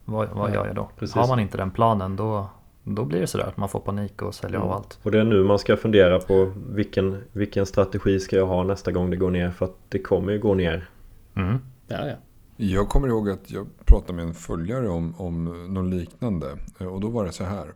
Vad, 0.06 0.28
vad 0.30 0.50
Ja, 0.50 0.54
gör 0.54 0.66
jag 0.68 0.76
då? 0.76 0.90
precis. 1.00 1.16
Har 1.16 1.28
man 1.28 1.40
inte 1.40 1.58
den 1.58 1.72
planen 1.72 2.16
då, 2.16 2.48
då 2.84 3.06
blir 3.06 3.20
det 3.20 3.28
sådär 3.28 3.46
att 3.46 3.58
man 3.58 3.70
får 3.70 3.80
panik 3.80 4.22
och 4.22 4.36
säljer 4.36 4.58
av 4.60 4.66
Mm. 4.66 4.76
allt. 4.78 5.00
Och 5.04 5.12
det 5.12 5.20
är 5.20 5.24
nu 5.24 5.44
man 5.44 5.60
ska 5.60 5.78
fundera 5.78 6.20
på 6.20 6.52
vilken, 6.70 7.24
vilken 7.32 7.66
strategi 7.66 8.20
ska 8.20 8.36
jag 8.36 8.48
ha 8.48 8.64
nästa 8.64 8.92
gång 8.92 9.10
det 9.10 9.18
går 9.18 9.32
ner. 9.32 9.52
För 9.52 9.66
att 9.66 9.76
det 9.90 10.00
kommer 10.00 10.32
ju 10.32 10.40
gå 10.40 10.54
ner. 10.54 10.90
Mm. 11.36 11.58
Ja, 11.88 11.98
ja. 12.08 12.14
Jag 12.60 12.90
kommer 12.90 13.08
ihåg 13.08 13.30
att 13.30 13.52
jag 13.52 13.68
pratade 13.86 14.14
med 14.14 14.26
en 14.26 14.34
följare 14.34 14.90
om, 14.90 15.16
om 15.18 15.44
något 15.74 15.94
liknande. 15.94 16.58
Eh, 16.80 16.88
Och 16.88 17.02
då 17.02 17.10
var 17.10 17.26
det 17.26 17.32
så 17.32 17.44
här. 17.44 17.74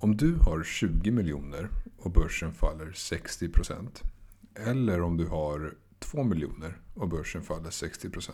Om 0.00 0.16
du 0.16 0.34
har 0.34 0.62
20 0.62 1.10
miljoner 1.10 1.68
och 1.98 2.10
börsen 2.10 2.52
faller 2.52 2.86
60%. 2.86 4.02
Eller 4.54 5.02
om 5.02 5.16
du 5.16 5.26
har 5.26 5.74
2 5.98 6.24
miljoner 6.24 6.76
och 6.94 7.08
börsen 7.08 7.42
faller 7.42 7.70
60%. 7.70 8.30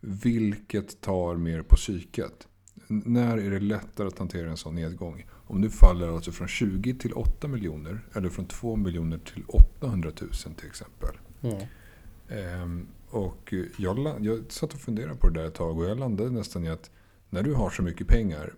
Vilket 0.00 1.00
tar 1.00 1.36
mer 1.36 1.62
på 1.62 1.76
psyket? 1.76 2.46
När 2.86 3.38
är 3.38 3.50
det 3.50 3.60
lättare 3.60 4.06
att 4.08 4.18
hantera 4.18 4.50
en 4.50 4.56
sån 4.56 4.74
nedgång? 4.74 5.26
Om 5.46 5.60
du 5.60 5.70
faller 5.70 6.08
alltså 6.14 6.32
från 6.32 6.48
20 6.48 6.94
till 6.94 7.12
8 7.12 7.48
miljoner 7.48 8.00
eller 8.14 8.28
från 8.28 8.46
2 8.46 8.76
miljoner 8.76 9.18
till 9.18 9.44
800 9.48 10.10
000 10.20 10.30
till 10.56 10.66
exempel. 10.66 11.16
Mm. 11.42 12.86
Och 13.10 13.52
eh, 13.52 13.64
jag, 13.76 14.16
jag 14.20 14.52
satt 14.52 14.74
och 14.74 14.80
funderade 14.80 15.14
på 15.14 15.28
det 15.28 15.40
där 15.40 15.46
ett 15.48 15.54
tag 15.54 15.78
och 15.78 15.84
jag 15.84 15.98
landade 15.98 16.30
nästan 16.30 16.64
i 16.64 16.68
att 16.68 16.90
när 17.30 17.42
du 17.42 17.54
har 17.54 17.70
så 17.70 17.82
mycket 17.82 18.06
pengar 18.06 18.54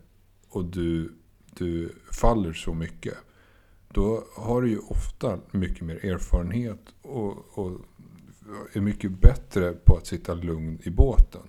och 0.48 0.64
du, 0.64 1.12
du 1.54 1.92
faller 2.12 2.52
så 2.52 2.74
mycket. 2.74 3.14
Då 3.88 4.24
har 4.36 4.62
du 4.62 4.70
ju 4.70 4.78
ofta 4.78 5.38
mycket 5.50 5.82
mer 5.82 6.04
erfarenhet 6.04 6.94
och, 7.02 7.58
och 7.58 7.80
är 8.72 8.80
mycket 8.80 9.20
bättre 9.20 9.72
på 9.72 9.96
att 9.96 10.06
sitta 10.06 10.34
lugn 10.34 10.78
i 10.82 10.90
båten. 10.90 11.42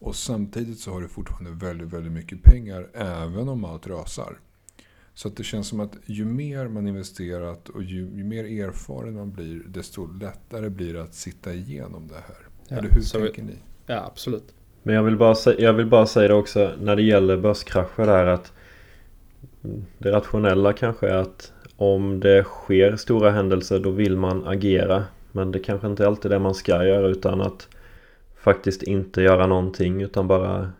Och 0.00 0.16
samtidigt 0.16 0.80
så 0.80 0.92
har 0.92 1.00
du 1.00 1.08
fortfarande 1.08 1.66
väldigt, 1.66 1.88
väldigt 1.88 2.12
mycket 2.12 2.42
pengar 2.42 2.90
även 2.94 3.48
om 3.48 3.64
allt 3.64 3.86
rasar. 3.86 4.38
Så 5.18 5.28
att 5.28 5.36
det 5.36 5.44
känns 5.44 5.68
som 5.68 5.80
att 5.80 5.96
ju 6.06 6.24
mer 6.24 6.68
man 6.68 6.88
investerat 6.88 7.68
och 7.68 7.82
ju, 7.82 7.98
ju 7.98 8.24
mer 8.24 8.44
erfaren 8.44 9.14
man 9.14 9.32
blir 9.32 9.62
desto 9.66 10.06
lättare 10.20 10.68
blir 10.68 10.94
det 10.94 11.02
att 11.02 11.14
sitta 11.14 11.52
igenom 11.52 12.08
det 12.08 12.14
här. 12.14 12.36
Ja, 12.68 12.76
Eller 12.76 12.90
hur 12.90 13.20
tänker 13.20 13.42
ni? 13.42 13.54
ja 13.86 14.04
absolut. 14.06 14.54
Men 14.82 14.94
jag 14.94 15.02
vill, 15.02 15.16
bara 15.16 15.34
säga, 15.34 15.60
jag 15.60 15.72
vill 15.72 15.86
bara 15.86 16.06
säga 16.06 16.28
det 16.28 16.34
också 16.34 16.70
när 16.80 16.96
det 16.96 17.02
gäller 17.02 17.36
börskrascher 17.36 18.06
där 18.06 18.26
att 18.26 18.52
det 19.98 20.12
rationella 20.12 20.72
kanske 20.72 21.08
är 21.08 21.16
att 21.16 21.52
om 21.76 22.20
det 22.20 22.44
sker 22.44 22.96
stora 22.96 23.30
händelser 23.30 23.78
då 23.78 23.90
vill 23.90 24.16
man 24.16 24.46
agera. 24.46 25.04
Men 25.32 25.52
det 25.52 25.58
kanske 25.58 25.86
inte 25.86 26.06
alltid 26.06 26.32
är 26.32 26.34
det 26.36 26.42
man 26.42 26.54
ska 26.54 26.84
göra 26.84 27.08
utan 27.08 27.40
att 27.40 27.68
faktiskt 28.36 28.82
inte 28.82 29.22
göra 29.22 29.46
någonting 29.46 30.02
utan 30.02 30.28
bara, 30.28 30.72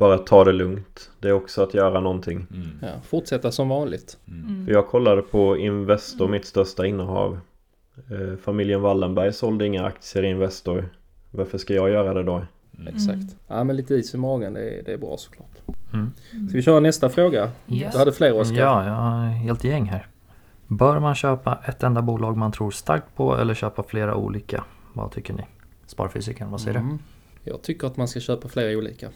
bara 0.00 0.18
ta 0.18 0.44
det 0.44 0.52
lugnt. 0.52 1.10
Det 1.20 1.28
är 1.28 1.32
också 1.32 1.62
att 1.62 1.74
göra 1.74 2.00
någonting. 2.00 2.46
Ja, 2.82 2.88
fortsätta 3.04 3.52
som 3.52 3.68
vanligt. 3.68 4.18
Mm. 4.28 4.66
För 4.66 4.72
jag 4.72 4.88
kollade 4.88 5.22
på 5.22 5.56
Investor, 5.56 6.28
mitt 6.28 6.44
största 6.44 6.86
innehav. 6.86 7.40
Eh, 8.10 8.36
familjen 8.42 8.80
Wallenberg 8.80 9.32
sålde 9.32 9.66
inga 9.66 9.84
aktier 9.84 10.22
i 10.22 10.28
Investor. 10.28 10.88
Varför 11.30 11.58
ska 11.58 11.74
jag 11.74 11.90
göra 11.90 12.14
det 12.14 12.22
då? 12.22 12.44
Exakt. 12.88 13.36
Ja 13.48 13.64
men 13.64 13.76
lite 13.76 13.94
is 13.94 14.14
i 14.14 14.18
magen 14.18 14.54
det 14.54 14.60
är, 14.60 14.82
det 14.82 14.92
är 14.92 14.98
bra 14.98 15.16
såklart. 15.16 15.76
Mm. 15.92 16.10
Ska 16.48 16.56
vi 16.56 16.62
köra 16.62 16.80
nästa 16.80 17.08
fråga? 17.08 17.50
Yes. 17.68 17.92
Du 17.92 17.98
hade 17.98 18.12
fler 18.12 18.40
Oskar? 18.40 18.56
Ja, 18.56 18.84
jag 18.86 18.92
har 18.92 19.26
helt 19.26 19.64
gäng 19.64 19.84
här. 19.84 20.06
Bör 20.66 20.98
man 21.00 21.14
köpa 21.14 21.58
ett 21.64 21.82
enda 21.82 22.02
bolag 22.02 22.36
man 22.36 22.52
tror 22.52 22.70
starkt 22.70 23.16
på 23.16 23.36
eller 23.36 23.54
köpa 23.54 23.82
flera 23.82 24.14
olika? 24.14 24.64
Vad 24.92 25.10
tycker 25.12 25.34
ni? 25.34 25.46
Sparfysikern, 25.86 26.50
vad 26.50 26.60
säger 26.60 26.78
Mm. 26.78 26.98
Jag 27.44 27.62
tycker 27.62 27.86
att 27.86 27.96
man 27.96 28.08
ska 28.08 28.20
köpa 28.20 28.48
flera 28.48 28.78
olika. 28.78 29.08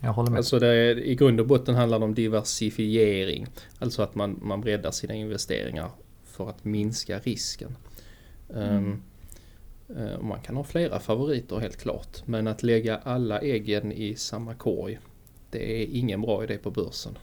Jag 0.00 0.12
håller 0.12 0.30
med. 0.30 0.38
Alltså 0.38 0.58
det 0.58 0.66
är, 0.66 0.98
i 0.98 1.14
grund 1.14 1.40
och 1.40 1.46
botten 1.46 1.74
handlar 1.74 1.98
det 1.98 2.04
om 2.04 2.14
diversifiering. 2.14 3.46
Alltså 3.78 4.02
att 4.02 4.14
man, 4.14 4.38
man 4.42 4.60
breddar 4.60 4.90
sina 4.90 5.14
investeringar 5.14 5.90
för 6.24 6.50
att 6.50 6.64
minska 6.64 7.18
risken. 7.18 7.76
Um, 8.48 9.02
man 10.20 10.40
kan 10.40 10.56
ha 10.56 10.64
flera 10.64 11.00
favoriter 11.00 11.58
helt 11.58 11.76
klart. 11.76 12.22
Men 12.26 12.46
att 12.46 12.62
lägga 12.62 12.96
alla 12.96 13.40
äggen 13.40 13.92
i 13.92 14.14
samma 14.14 14.54
korg. 14.54 14.98
Det 15.50 15.82
är 15.82 15.86
ingen 15.86 16.20
bra 16.20 16.44
idé 16.44 16.58
på 16.58 16.70
börsen. 16.70 17.18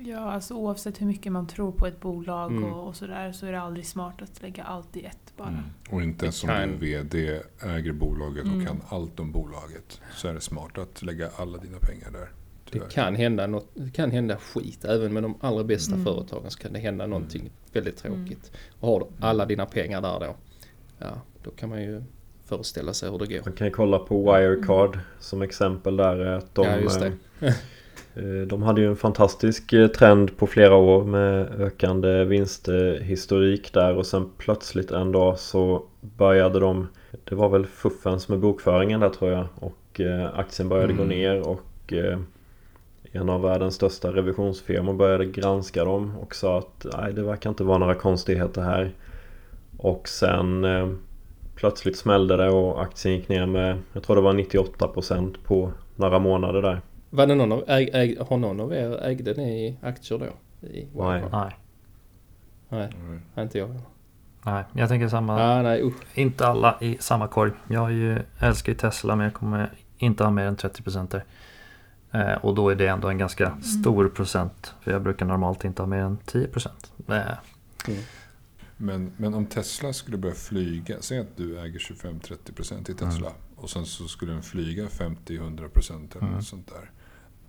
Ja, 0.00 0.18
alltså 0.18 0.54
oavsett 0.54 1.00
hur 1.00 1.06
mycket 1.06 1.32
man 1.32 1.46
tror 1.46 1.72
på 1.72 1.86
ett 1.86 2.00
bolag 2.00 2.50
Mm. 2.52 2.64
och, 2.64 2.88
och 2.88 2.96
sådär 2.96 3.32
så 3.32 3.46
är 3.46 3.52
det 3.52 3.60
aldrig 3.60 3.86
smart 3.86 4.22
att 4.22 4.42
lägga 4.42 4.62
allt 4.64 4.96
i 4.96 5.04
ett 5.04 5.32
bara. 5.36 5.48
Mm. 5.48 5.60
Och 5.90 6.02
inte 6.02 6.24
ens 6.24 6.44
om 6.44 6.48
du 6.48 6.54
är 6.54 6.66
VD, 7.02 7.40
äger 7.62 7.92
bolaget 7.92 8.44
och 8.44 8.50
Mm. 8.52 8.66
kan 8.66 8.80
allt 8.88 9.20
om 9.20 9.32
bolaget. 9.32 10.00
Så 10.14 10.28
är 10.28 10.34
det 10.34 10.40
smart 10.40 10.78
att 10.78 11.02
lägga 11.02 11.28
alla 11.36 11.58
dina 11.58 11.78
pengar 11.78 12.10
där. 12.12 12.28
tyvärr. 12.70 12.86
Det 12.86 12.92
kan 12.94 13.14
hända, 13.16 13.46
något, 13.46 13.68
det 13.74 13.90
kan 13.90 14.10
hända 14.10 14.36
skit. 14.36 14.84
Även 14.84 15.12
med 15.12 15.22
de 15.22 15.34
allra 15.40 15.64
bästa 15.64 15.92
Mm. 15.94 16.04
företagen 16.04 16.50
så 16.50 16.58
kan 16.58 16.72
det 16.72 16.78
hända 16.78 17.06
någonting 17.06 17.50
väldigt 17.72 18.04
Mm. 18.04 18.26
tråkigt. 18.26 18.52
Och 18.80 18.88
har 18.88 19.00
du 19.00 19.06
alla 19.26 19.46
dina 19.46 19.66
pengar 19.66 20.00
där 20.00 20.20
då. 20.20 20.36
Ja, 20.98 21.20
då 21.42 21.50
kan 21.50 21.68
man 21.68 21.82
ju 21.82 22.02
föreställa 22.44 22.94
sig 22.94 23.10
hur 23.10 23.18
det 23.18 23.26
går. 23.26 23.40
Man 23.44 23.52
kan 23.54 23.66
ju 23.66 23.70
kolla 23.72 23.98
på 23.98 24.32
Wirecard 24.32 24.98
som 25.20 25.42
exempel 25.42 25.96
där. 25.96 26.20
Att 26.26 26.54
de, 26.54 26.66
ja, 26.66 26.76
just 26.76 27.00
det. 27.00 27.12
eh, 28.18 28.46
de 28.46 28.62
hade 28.62 28.80
ju 28.80 28.86
en 28.86 28.96
fantastisk 28.96 29.72
eh, 29.72 29.88
trend 29.88 30.36
på 30.36 30.46
flera 30.46 30.74
år 30.74 31.04
med 31.04 31.60
ökande 31.60 32.24
vinsthistorik 32.24 33.72
där 33.72 33.96
och 33.96 34.06
sen 34.06 34.30
plötsligt 34.38 34.90
en 34.90 35.12
dag 35.12 35.38
så 35.38 35.82
började 36.00 36.60
de 36.60 36.88
Det 37.24 37.34
var 37.34 37.48
väl 37.48 37.66
fuffens 37.66 38.28
med 38.28 38.38
bokföringen 38.38 39.00
där 39.00 39.08
tror 39.08 39.30
jag 39.30 39.46
och 39.54 40.00
eh, 40.00 40.38
aktien 40.38 40.68
började 40.68 40.92
gå 40.92 41.02
Mm. 41.02 41.18
ner 41.18 41.48
och 41.48 41.92
en 43.12 43.28
av 43.28 43.42
världens 43.42 43.74
största 43.74 44.12
revisionsfirmor 44.12 44.92
började 44.92 45.24
granska 45.24 45.84
dem 45.84 46.12
och 46.20 46.34
sa 46.34 46.58
att 46.58 46.86
nej 46.98 47.12
det 47.12 47.22
verkar 47.22 47.50
inte 47.50 47.64
vara 47.64 47.78
några 47.78 47.94
konstigheter 47.94 48.62
här. 48.62 48.90
Och 49.76 50.08
sen 50.08 50.66
plötsligt 51.54 51.96
smällde 51.96 52.36
det 52.36 52.50
och 52.50 52.82
aktien 52.82 53.14
gick 53.14 53.28
ner 53.28 53.46
med 53.46 53.78
jag 53.92 54.02
tror 54.02 54.16
det 54.16 54.22
var 54.22 54.32
98% 54.32 55.34
på 55.44 55.72
några 55.96 56.18
månader 56.18 56.62
där. 56.62 56.80
Var 57.10 57.26
det 57.26 57.34
någon 57.34 57.52
av, 57.52 57.64
äg, 57.68 57.90
äg, 57.92 58.18
har 58.28 58.36
någon 58.36 58.60
av 58.60 58.72
er 58.72 59.02
ägde 59.04 59.34
ni 59.34 59.76
aktier 59.82 60.18
då? 60.18 60.66
I 60.66 60.88
Nej. 60.94 61.24
Nej, 61.32 61.52
Nej, 62.68 62.90
Mm. 62.94 63.20
inte 63.38 63.58
jag. 63.58 63.80
nej, 64.42 64.64
jag 64.72 64.88
tänker 64.88 65.08
samma. 65.08 65.42
Ah, 65.42 65.62
nej, 65.62 65.82
usch. 65.82 65.94
Inte 66.18 66.46
alla 66.46 66.78
i 66.80 66.96
samma 67.00 67.28
korg. 67.28 67.52
Jag 67.68 67.84
är 67.86 67.90
ju, 67.94 68.18
älskar 68.38 68.72
ju 68.72 68.78
Tesla 68.78 69.16
men 69.16 69.24
jag 69.24 69.34
kommer 69.34 69.72
inte 69.98 70.24
ha 70.24 70.30
mer 70.30 70.44
än 70.46 70.56
30% 70.56 71.08
där. 71.10 71.24
Eh, 72.12 72.44
och 72.44 72.54
då 72.54 72.68
är 72.68 72.74
det 72.74 72.86
ändå 72.86 73.08
en 73.08 73.18
ganska 73.18 73.60
stor 73.60 74.08
procent. 74.08 74.74
För 74.80 74.90
jag 74.92 75.02
brukar 75.02 75.26
normalt 75.26 75.64
inte 75.64 75.82
ha 75.82 75.86
mer 75.86 75.98
än 76.02 76.18
10%. 76.26 76.92
Eh, 77.08 77.94
Men, 78.76 79.12
men 79.16 79.34
om 79.34 79.46
Tesla 79.46 79.92
skulle 79.92 80.16
börja 80.16 80.34
flyga, 80.34 80.96
säg 81.00 81.18
att 81.18 81.36
du 81.36 81.58
äger 81.60 81.78
25-30% 81.78 82.90
i 82.90 82.94
Tesla 82.94 83.32
och 83.56 83.70
sen 83.70 83.84
så 83.86 84.08
skulle 84.08 84.32
den 84.32 84.42
flyga 84.42 84.86
50-100% 84.88 86.16
eller 86.16 86.22
Mm. 86.22 86.34
något 86.34 86.44
sånt 86.44 86.66
där. 86.68 86.90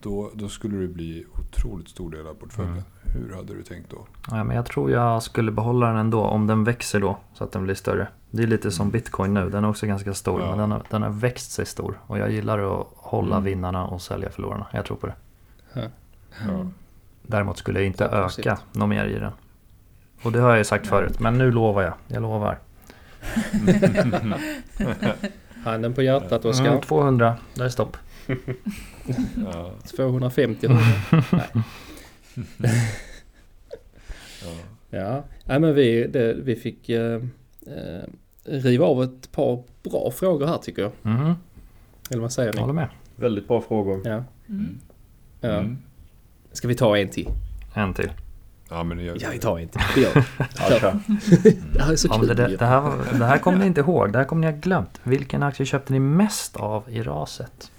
Då, 0.02 0.32
då 0.34 0.50
skulle 0.50 0.78
det 0.78 0.88
bli 0.88 1.26
otroligt 1.40 1.90
stor 1.90 2.12
del 2.12 2.28
av 2.28 2.34
portföljen. 2.34 2.74
Mm. 2.74 2.84
Hur 3.02 3.36
hade 3.36 3.54
du 3.54 3.64
tänkt 3.64 3.90
då? 3.92 4.08
ja, 4.32 4.44
men 4.44 4.56
jag 4.56 4.66
tror 4.66 4.92
jag 4.92 5.24
skulle 5.24 5.52
behålla 5.52 5.88
den 5.88 5.96
ändå 5.98 6.22
om 6.24 6.48
den 6.48 6.64
växer 6.64 7.00
då 7.00 7.18
så 7.34 7.44
att 7.44 7.52
den 7.52 7.64
blir 7.64 7.76
större. 7.76 8.08
Det 8.32 8.44
är 8.44 8.48
lite 8.48 8.72
som 8.72 8.90
bitcoin 8.90 9.34
nu. 9.34 9.50
Den 9.50 9.64
är 9.64 9.70
också 9.70 9.86
ganska 9.88 10.14
stor 10.14 10.42
Ja. 10.42 10.50
men 10.50 10.58
den 10.60 10.72
har, 10.72 10.84
den 10.90 11.02
har 11.02 11.10
växt 11.10 11.52
sig 11.52 11.66
stor. 11.66 12.00
Och 12.08 12.18
jag 12.18 12.32
gillar 12.32 12.82
att 12.82 12.88
hålla 12.96 13.36
Mm. 13.36 13.44
vinnarna 13.46 13.86
och 13.88 14.02
sälja 14.02 14.30
förlorarna. 14.30 14.66
Jag 14.74 14.86
tror 14.86 14.98
på 14.98 15.08
det. 15.08 15.14
Ja. 15.74 15.82
Däremot 17.22 17.58
skulle 17.58 17.80
jag 17.80 17.88
inte 17.88 18.06
öka 18.06 18.58
något 18.72 18.90
mer 18.90 19.06
i 19.06 19.20
den. 19.20 19.32
Och 20.24 20.32
det 20.32 20.40
har 20.40 20.50
jag 20.50 20.58
ju 20.58 20.64
sagt 20.64 20.88
förut. 20.88 21.20
Men 21.20 21.38
nu 21.38 21.52
lovar 21.52 21.82
jag. 21.82 21.94
Jag 22.08 22.22
lovar. 22.22 22.60
Handen 25.66 25.94
på 25.94 26.02
hjärtat 26.02 26.46
Oskar. 26.46 26.66
Mm, 26.68 26.82
200. 26.82 27.36
Där 27.54 27.66
är 27.66 27.70
stopp. 27.70 27.98
Ja, 29.54 29.72
250 29.96 30.66
euro. 30.66 30.78
Nej. 32.58 32.92
ja. 34.44 34.50
Ja, 34.90 35.24
Nej, 35.46 35.60
men 35.60 35.76
vi, 35.76 36.08
det, 36.08 36.34
vi 36.34 36.56
fick 36.56 36.90
eh, 36.90 37.22
eh, 37.68 38.04
riva 38.44 38.86
av 38.86 39.04
ett 39.04 39.32
par 39.32 39.64
bra 39.84 40.12
frågor 40.12 40.48
här 40.48 40.58
tycker 40.58 40.82
jag. 40.82 40.92
Mhm, 41.02 41.34
Eller 42.10 42.22
vad 42.22 42.32
säger 42.32 42.48
jag 42.48 42.56
ni? 42.56 42.62
håller 42.62 42.74
med. 42.74 42.88
Väldigt 43.16 43.48
bra 43.48 43.62
frågor. 43.62 44.02
Ja. 44.06 44.24
Mm. 44.50 44.80
ja. 45.42 45.50
Mm. 45.50 45.78
Ska 46.52 46.68
vi 46.68 46.76
ta 46.76 46.98
en 46.98 47.10
till? 47.10 47.28
En 47.74 47.94
till. 47.94 48.12
ja 48.70 48.84
men 48.84 49.06
jag, 49.06 49.18
Ja, 49.22 49.30
vi 49.32 49.40
tar 49.40 49.60
en 49.60 49.68
till. 49.68 49.82
Det 49.96 50.02
gör 50.02 50.14
vi. 50.16 50.22
Ja, 50.58 50.80
kör. 50.80 51.00
Det 51.74 51.82
här 51.84 51.92
är 51.92 51.96
så 51.96 52.08
Ja, 52.12 52.20
kul. 52.20 52.28
det, 52.28 52.58
det, 52.58 52.66
här, 52.66 52.92
det 53.20 53.26
här 53.26 53.38
kommer 53.38 53.58
ni 53.58 53.66
inte 53.66 53.82
ihåg. 53.82 54.12
Det 54.12 54.18
här 54.18 54.26
kommer 54.26 54.48
ni 54.48 54.52
ha 54.54 54.60
glömt. 54.60 55.02
Vilken 55.04 55.44
aktie 55.44 55.66
köpte 55.66 55.94
ni 55.94 56.00
mest 56.00 56.56
av 56.58 56.84
i 56.90 57.02
raset? 57.02 57.72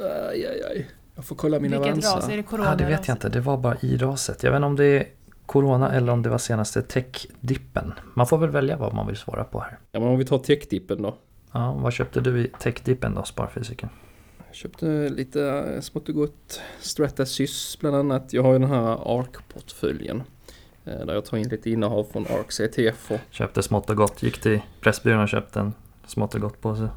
Aj, 0.00 0.46
aj, 0.46 0.62
aj. 0.70 0.86
Jag 1.14 1.24
får 1.24 1.36
kolla 1.36 1.60
mina 1.60 1.78
Vilket 1.80 2.04
ras? 2.04 2.28
Är 2.28 2.36
det 2.36 2.42
corona? 2.42 2.68
Ja, 2.70 2.74
det 2.76 2.84
vet 2.84 3.08
jag 3.08 3.14
inte. 3.14 3.28
Det 3.28 3.40
var 3.40 3.56
bara 3.56 3.76
i 3.80 3.96
raset. 3.96 4.42
Jag 4.42 4.50
vet 4.50 4.56
inte 4.58 4.66
om 4.66 4.76
det 4.76 4.84
är 4.84 5.06
Corona 5.46 5.92
eller 5.92 6.12
om 6.12 6.22
det 6.22 6.28
var 6.28 6.38
senaste 6.38 6.82
tech-dippen. 6.82 7.92
Man 8.14 8.26
får 8.26 8.38
väl 8.38 8.50
välja 8.50 8.76
vad 8.76 8.94
man 8.94 9.06
vill 9.06 9.16
svara 9.16 9.44
på 9.44 9.60
här. 9.60 9.78
Ja, 9.92 10.00
men 10.00 10.08
om 10.08 10.18
vi 10.18 10.24
tar 10.24 10.38
techdippen 10.38 11.02
då. 11.02 11.16
Ja, 11.52 11.72
vad 11.72 11.92
köpte 11.92 12.20
du 12.20 12.40
i 12.40 12.48
tech-dippen 12.60 13.14
då, 13.14 13.22
Sparfysiken? 13.24 13.88
Jag 14.46 14.54
köpte 14.56 15.08
lite 15.08 15.78
smått 15.82 16.08
och 16.08 16.14
gott 16.14 16.60
Stratasys 16.80 17.78
bland 17.80 17.96
annat. 17.96 18.32
Jag 18.32 18.42
har 18.42 18.52
ju 18.52 18.58
den 18.58 18.68
här 18.70 19.18
ARK-portföljen. 19.20 20.22
eh, 20.84 21.06
Där 21.06 21.14
jag 21.14 21.24
tar 21.24 21.36
in 21.36 21.48
lite 21.48 21.70
innehav 21.70 22.04
från 22.12 22.26
ARKs 22.26 22.60
ETF 22.60 23.10
och 23.10 23.18
Köpte 23.30 23.62
smått 23.62 23.90
och 23.90 23.96
gott. 23.96 24.22
Gick 24.22 24.38
till 24.40 24.60
Pressbyrån 24.80 25.20
och 25.20 25.28
köpte 25.28 25.60
en 25.60 25.72
smått 26.06 26.34
och 26.34 26.40
gott 26.40 26.60
påse. 26.60 26.88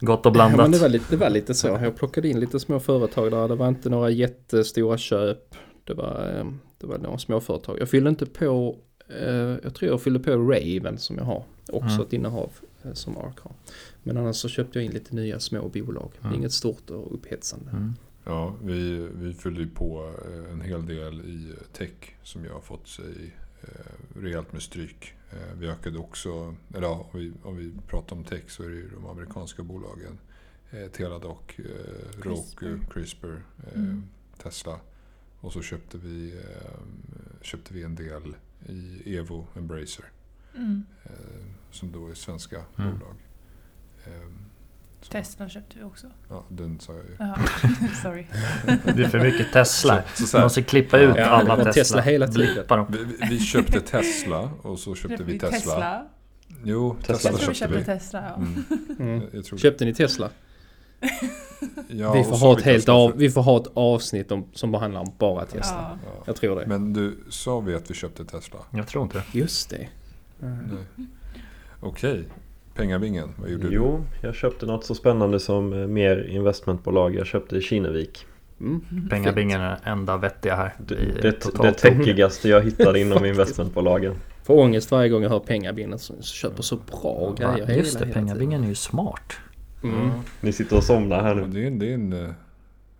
Gott 0.00 0.26
och 0.26 0.36
Ja, 0.36 0.48
men 0.48 0.54
blandat. 0.56 0.72
det, 0.72 0.78
var 0.78 0.88
lite, 0.88 1.04
det 1.10 1.16
var 1.16 1.30
lite 1.30 1.54
så. 1.54 1.66
Jag 1.68 1.96
plockade 1.96 2.28
in 2.28 2.40
lite 2.40 2.60
små 2.60 2.80
företag 2.80 3.30
där. 3.30 3.48
Det 3.48 3.54
var 3.54 3.68
inte 3.68 3.88
några 3.90 4.10
jättestora 4.10 4.98
köp. 4.98 5.54
Det 5.84 5.94
var, 5.94 6.34
eh, 6.38 6.46
det 6.78 6.86
var 6.86 6.98
några 6.98 7.18
små 7.18 7.40
företag. 7.40 7.76
Jag 7.80 7.88
fyllde 7.88 8.10
inte 8.10 8.26
på, 8.26 8.76
eh, 9.08 9.28
jag 9.62 9.74
tror 9.74 9.90
jag 9.90 10.02
fyllde 10.02 10.20
på 10.20 10.30
Raven 10.30 10.98
som 10.98 11.16
jag 11.18 11.24
har. 11.24 11.44
Också 11.68 11.88
Mm. 11.94 12.00
ett 12.06 12.12
innehav 12.12 12.50
eh, 12.82 12.92
som 12.92 13.16
ARK 13.18 13.38
har. 13.40 13.52
Men 14.02 14.16
annars 14.16 14.36
så 14.36 14.48
köpte 14.48 14.78
jag 14.78 14.86
in 14.86 14.92
lite 14.92 15.14
nya 15.14 15.40
små 15.40 15.68
bolag. 15.68 16.10
Mm. 16.22 16.34
Inget 16.34 16.52
stort 16.52 16.90
och 16.90 17.14
upphetsande. 17.14 17.70
Mm. 17.70 17.94
Ja, 18.24 18.54
vi, 18.62 19.08
vi 19.14 19.32
fyllde 19.34 19.60
ju 19.60 19.68
på 19.68 20.12
en 20.52 20.60
hel 20.60 20.86
del 20.86 21.20
i 21.20 21.46
tech 21.72 21.90
som 22.22 22.44
jag 22.44 22.52
har 22.52 22.60
fått 22.60 22.88
sig 22.88 23.34
eh, 23.62 24.20
rejält 24.20 24.52
med 24.52 24.62
stryk. 24.62 25.14
Eh, 25.30 25.54
vi 25.58 25.68
ökade 25.68 25.98
också, 25.98 26.54
eller 26.74 26.86
ja, 26.86 27.08
om 27.12 27.20
vi, 27.20 27.32
om 27.42 27.56
vi 27.56 27.72
pratar 27.86 28.16
om 28.16 28.24
tech 28.24 28.50
så 28.50 28.62
är 28.62 28.68
det 28.68 28.74
ju 28.74 28.90
de 28.90 29.06
amerikanska 29.06 29.62
bolagen. 29.62 30.18
Eh, 30.70 30.86
Teladoc, 30.90 31.38
eh, 31.58 31.64
Roku, 32.22 32.78
CRISPR, 32.90 33.42
Mm. 33.74 34.04
Tesla. 34.42 34.80
Och 35.40 35.52
så 35.52 35.62
köpte 35.62 35.98
vi, 35.98 36.40
köpte 37.42 37.74
vi 37.74 37.82
en 37.82 37.94
del 37.94 38.36
i 38.66 39.16
Evo 39.16 39.46
Embracer. 39.56 40.04
Mm. 40.56 40.84
Som 41.70 41.92
då 41.92 42.08
är 42.08 42.14
svenska 42.14 42.64
Mm. 42.78 42.98
bolag. 42.98 43.14
Tesla 45.08 45.48
köpte 45.48 45.78
vi 45.78 45.84
också. 45.84 46.06
Ja, 46.28 46.44
den 46.48 46.80
sa 46.80 46.92
jag 46.92 47.02
ju. 47.04 47.16
Jaha, 47.18 47.38
sorry. 48.02 48.26
Det 48.96 49.02
är 49.04 49.08
för 49.08 49.20
mycket 49.20 49.52
Tesla. 49.52 50.02
Så, 50.14 50.26
så 50.26 50.36
Man 50.36 50.44
måste 50.44 50.62
klippa 50.62 50.98
ut 50.98 51.14
Ja, 51.16 51.24
alla 51.24 51.56
Tesla. 51.56 51.72
Tesla 51.72 52.00
hela 52.02 52.28
tiden. 52.28 52.86
Vi, 52.88 53.26
vi- 53.30 53.38
köpte 53.40 53.80
Tesla 53.80 54.50
och 54.62 54.78
så 54.78 54.94
köpte 54.94 55.22
vi 55.24 55.38
Tesla. 55.38 56.06
Jo, 56.64 56.96
Tesla, 57.06 57.14
Tesla 57.16 57.30
Jag 57.30 57.38
tror 57.40 57.48
vi 57.48 57.54
köpte 57.54 57.78
vi. 57.78 57.84
Tesla. 57.84 58.22
Ja. 58.28 58.34
Mm, 58.36 58.64
Mm. 58.98 59.22
jag 59.32 59.44
tror 59.44 59.58
Köpte 59.58 59.84
ni 59.84 59.94
Tesla? 59.94 60.30
ja, 61.88 62.12
vi, 62.12 62.24
får 62.24 62.36
ha 62.36 62.58
ett 62.58 62.64
helt 62.64 62.78
Tesla 62.78 62.94
av, 62.94 63.16
vi 63.16 63.30
får 63.30 63.42
ha 63.42 63.60
ett 63.60 63.66
avsnitt 63.74 64.32
om, 64.32 64.44
som 64.52 64.74
handlar 64.74 65.00
om 65.00 65.12
bara 65.18 65.44
Tesla. 65.46 65.60
Ja. 65.76 65.98
Ja. 66.16 66.22
Jag 66.26 66.36
tror 66.36 66.60
det. 66.60 66.66
Men 66.66 66.92
du, 66.92 67.18
sa 67.30 67.60
vi 67.60 67.74
att 67.74 67.90
vi 67.90 67.94
köpte 67.94 68.24
Tesla? 68.24 68.58
Jag 68.70 68.86
tror 68.86 69.04
inte 69.04 69.18
det. 69.18 69.38
Just 69.38 69.70
det. 69.70 69.88
Nej. 70.38 71.06
Okej, 71.80 72.24
pengabingen, 72.74 73.28
vad 73.36 73.50
gjorde 73.50 73.68
Jo, 73.70 74.04
jag 74.20 74.34
köpte 74.34 74.66
något 74.66 74.84
så 74.84 74.94
spännande 74.94 75.40
som 75.40 75.72
eh, 75.72 75.86
mer 75.86 76.26
investmentbolag. 76.30 77.14
Jag 77.14 77.26
köpte 77.26 77.60
Kinnevik. 77.60 78.26
Mm. 78.60 79.08
Pengabingen 79.10 79.60
är 79.60 79.68
den 79.70 79.92
enda 79.98 80.16
vettiga 80.16 80.54
här. 80.56 80.74
Det, 80.86 80.96
det, 81.62 81.72
techigaste 81.72 82.48
jag 82.48 82.60
hittade 82.64 83.00
inom 83.00 83.24
investmentbolagen. 83.24 84.14
Får 84.44 84.54
ångest 84.58 84.90
varje 84.90 85.08
gång 85.08 85.22
jag 85.22 85.30
hör 85.30 85.38
pengabinden 85.40 85.98
som 85.98 86.22
köper 86.22 86.62
så 86.62 86.76
bra 86.76 87.34
grejer 87.38 87.50
Ja, 87.58 87.64
hela, 87.64 87.74
just 87.74 87.98
det, 87.98 88.04
hela 88.04 88.14
pengabingen 88.14 88.64
är 88.64 88.68
ju 88.68 88.74
smart. 88.74 89.32
tiden. 89.82 89.96
Mm. 90.00 90.10
Ni 90.40 90.52
sitter 90.52 90.76
och 90.76 90.84
somnar 90.84 91.22
här 91.22 91.34
du? 91.34 91.40
nu. 91.46 91.48
Det 91.52 91.62
är, 91.62 91.66
en- 91.66 91.78
det, 91.78 91.90
är 91.90 91.94
en, 91.94 92.12
eh, 92.12 92.30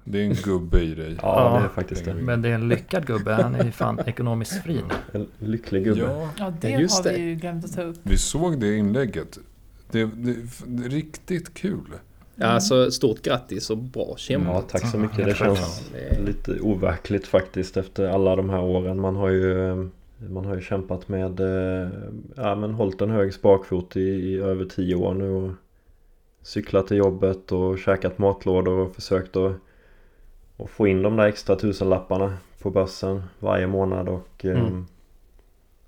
det 0.05 0.18
är 0.21 0.25
en 0.25 0.35
gubbe 0.45 0.81
i 0.81 0.95
dig. 0.95 1.18
Ja, 1.23 1.59
det 1.59 1.64
är 1.64 1.68
faktiskt 1.68 2.05
det. 2.05 2.14
Men 2.14 2.43
det 2.43 2.49
är 2.49 2.55
en 2.55 2.68
lyckad 2.68 3.07
gubbe. 3.07 3.33
Han 3.33 3.55
är 3.55 3.64
ju 3.64 3.71
fan 3.73 4.01
ekonomiskt 4.07 4.62
fri 4.62 4.81
nu. 4.89 5.18
En 5.21 5.27
lycklig 5.51 5.85
gubbe. 5.85 6.01
Ja, 6.01 6.29
Ja, 6.39 6.53
det 6.61 6.73
har 6.73 7.03
vi 7.05 7.11
det. 7.11 7.16
ju 7.16 7.35
glömt 7.35 7.64
att 7.64 7.73
ta 7.75 7.83
upp. 7.83 7.97
vi 8.03 8.18
såg 8.18 8.61
det 8.61 8.77
inlägget. 8.77 9.39
Det, 9.93 10.05
det, 10.05 10.36
det 10.66 10.84
är 10.84 10.88
riktigt 10.88 11.55
kul. 11.55 11.95
Ja, 12.34 12.47
alltså 12.47 12.91
stort 12.91 13.22
grattis 13.22 13.70
och 13.70 13.78
bra 13.78 14.14
kämpat. 14.16 14.55
Ja, 14.55 14.62
tack 14.78 14.91
så 14.91 14.99
mycket. 14.99 15.24
Det 15.24 15.34
känns 15.34 15.91
lite 16.26 16.61
overkligt 16.61 17.26
faktiskt 17.26 17.76
efter 17.76 18.09
alla 18.09 18.36
de 18.36 18.51
här 18.51 18.62
åren. 18.62 19.01
Man 19.01 19.16
har 19.16 19.28
ju, 19.28 19.74
man 20.28 20.45
har 20.45 20.55
ju 20.55 20.61
kämpat 20.61 21.09
med, 21.09 21.41
eh, 21.41 21.88
ja 22.36 22.55
men 22.55 22.74
hållit 22.74 23.01
en 23.01 23.11
hög 23.11 23.34
spakfot 23.34 23.97
i, 23.97 24.01
i 24.01 24.41
över 24.41 24.64
tio 24.64 24.95
år 24.95 25.14
nu 25.14 25.30
och 25.30 25.51
cyklat 26.43 26.86
till 26.86 26.97
jobbet 26.97 27.53
och 27.53 27.78
käkat 27.78 28.18
matlådor 28.18 28.78
och 28.78 28.95
försökt 28.95 29.36
att, 29.36 29.53
att 30.57 30.70
få 30.70 30.86
in 30.86 31.03
de 31.03 31.16
där 31.16 31.26
extra 31.26 31.57
tusenlapparna 31.57 32.36
på 32.62 32.70
börsen 32.70 33.22
varje 33.38 33.66
månad 33.66 34.09
och 34.09 34.45
eh, 34.45 34.61
Mm. 34.61 34.86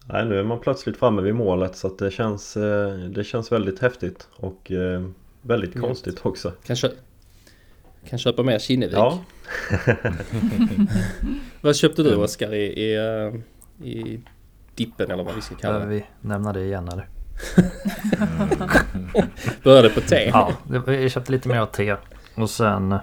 Nej, 0.07 0.24
nu 0.26 0.38
är 0.38 0.44
man 0.44 0.61
plötsligt 0.61 0.96
framme 0.96 1.22
vid 1.22 1.34
målet 1.34 1.76
så 1.76 1.86
att 1.86 1.98
det 1.98 2.11
känns, 2.11 2.57
eh, 2.57 2.94
det 2.94 3.24
känns 3.24 3.53
väldigt 3.53 3.78
häftigt 3.78 4.28
och 4.36 4.72
eh, 4.72 5.03
väldigt 5.42 5.74
Mm. 5.74 5.86
konstigt 5.88 6.26
också. 6.26 6.53
Kan, 6.66 6.76
kö- 6.76 6.92
kan 8.09 8.18
köpa 8.18 8.42
mer 8.42 8.59
Kinnevik. 8.59 8.96
Ja, 8.96 9.18
Vad 11.61 11.76
köpte 11.76 12.03
du. 12.03 12.14
Oskar 12.16 12.55
i, 12.55 12.62
i, 12.62 12.96
eh, 12.96 13.34
i 13.88 14.20
dippen 14.74 15.11
eller 15.11 15.24
vad 15.24 15.34
vi 15.34 15.40
ska 15.40 15.55
kalla 15.55 15.74
Behöver 15.74 15.94
det? 15.94 16.05
vi 16.22 16.28
nämna 16.28 16.53
det 16.53 16.64
igen 16.64 16.88
eller? 16.88 17.09
Började 19.62 19.88
på 19.90 20.00
te. 20.00 20.30
Ja, 20.32 20.53
jag 20.86 21.11
köpte 21.11 21.32
lite 21.32 21.48
mer 21.48 21.59
av 21.59 21.66
te. 21.66 21.96
Och 22.34 22.50
sen 22.50 22.98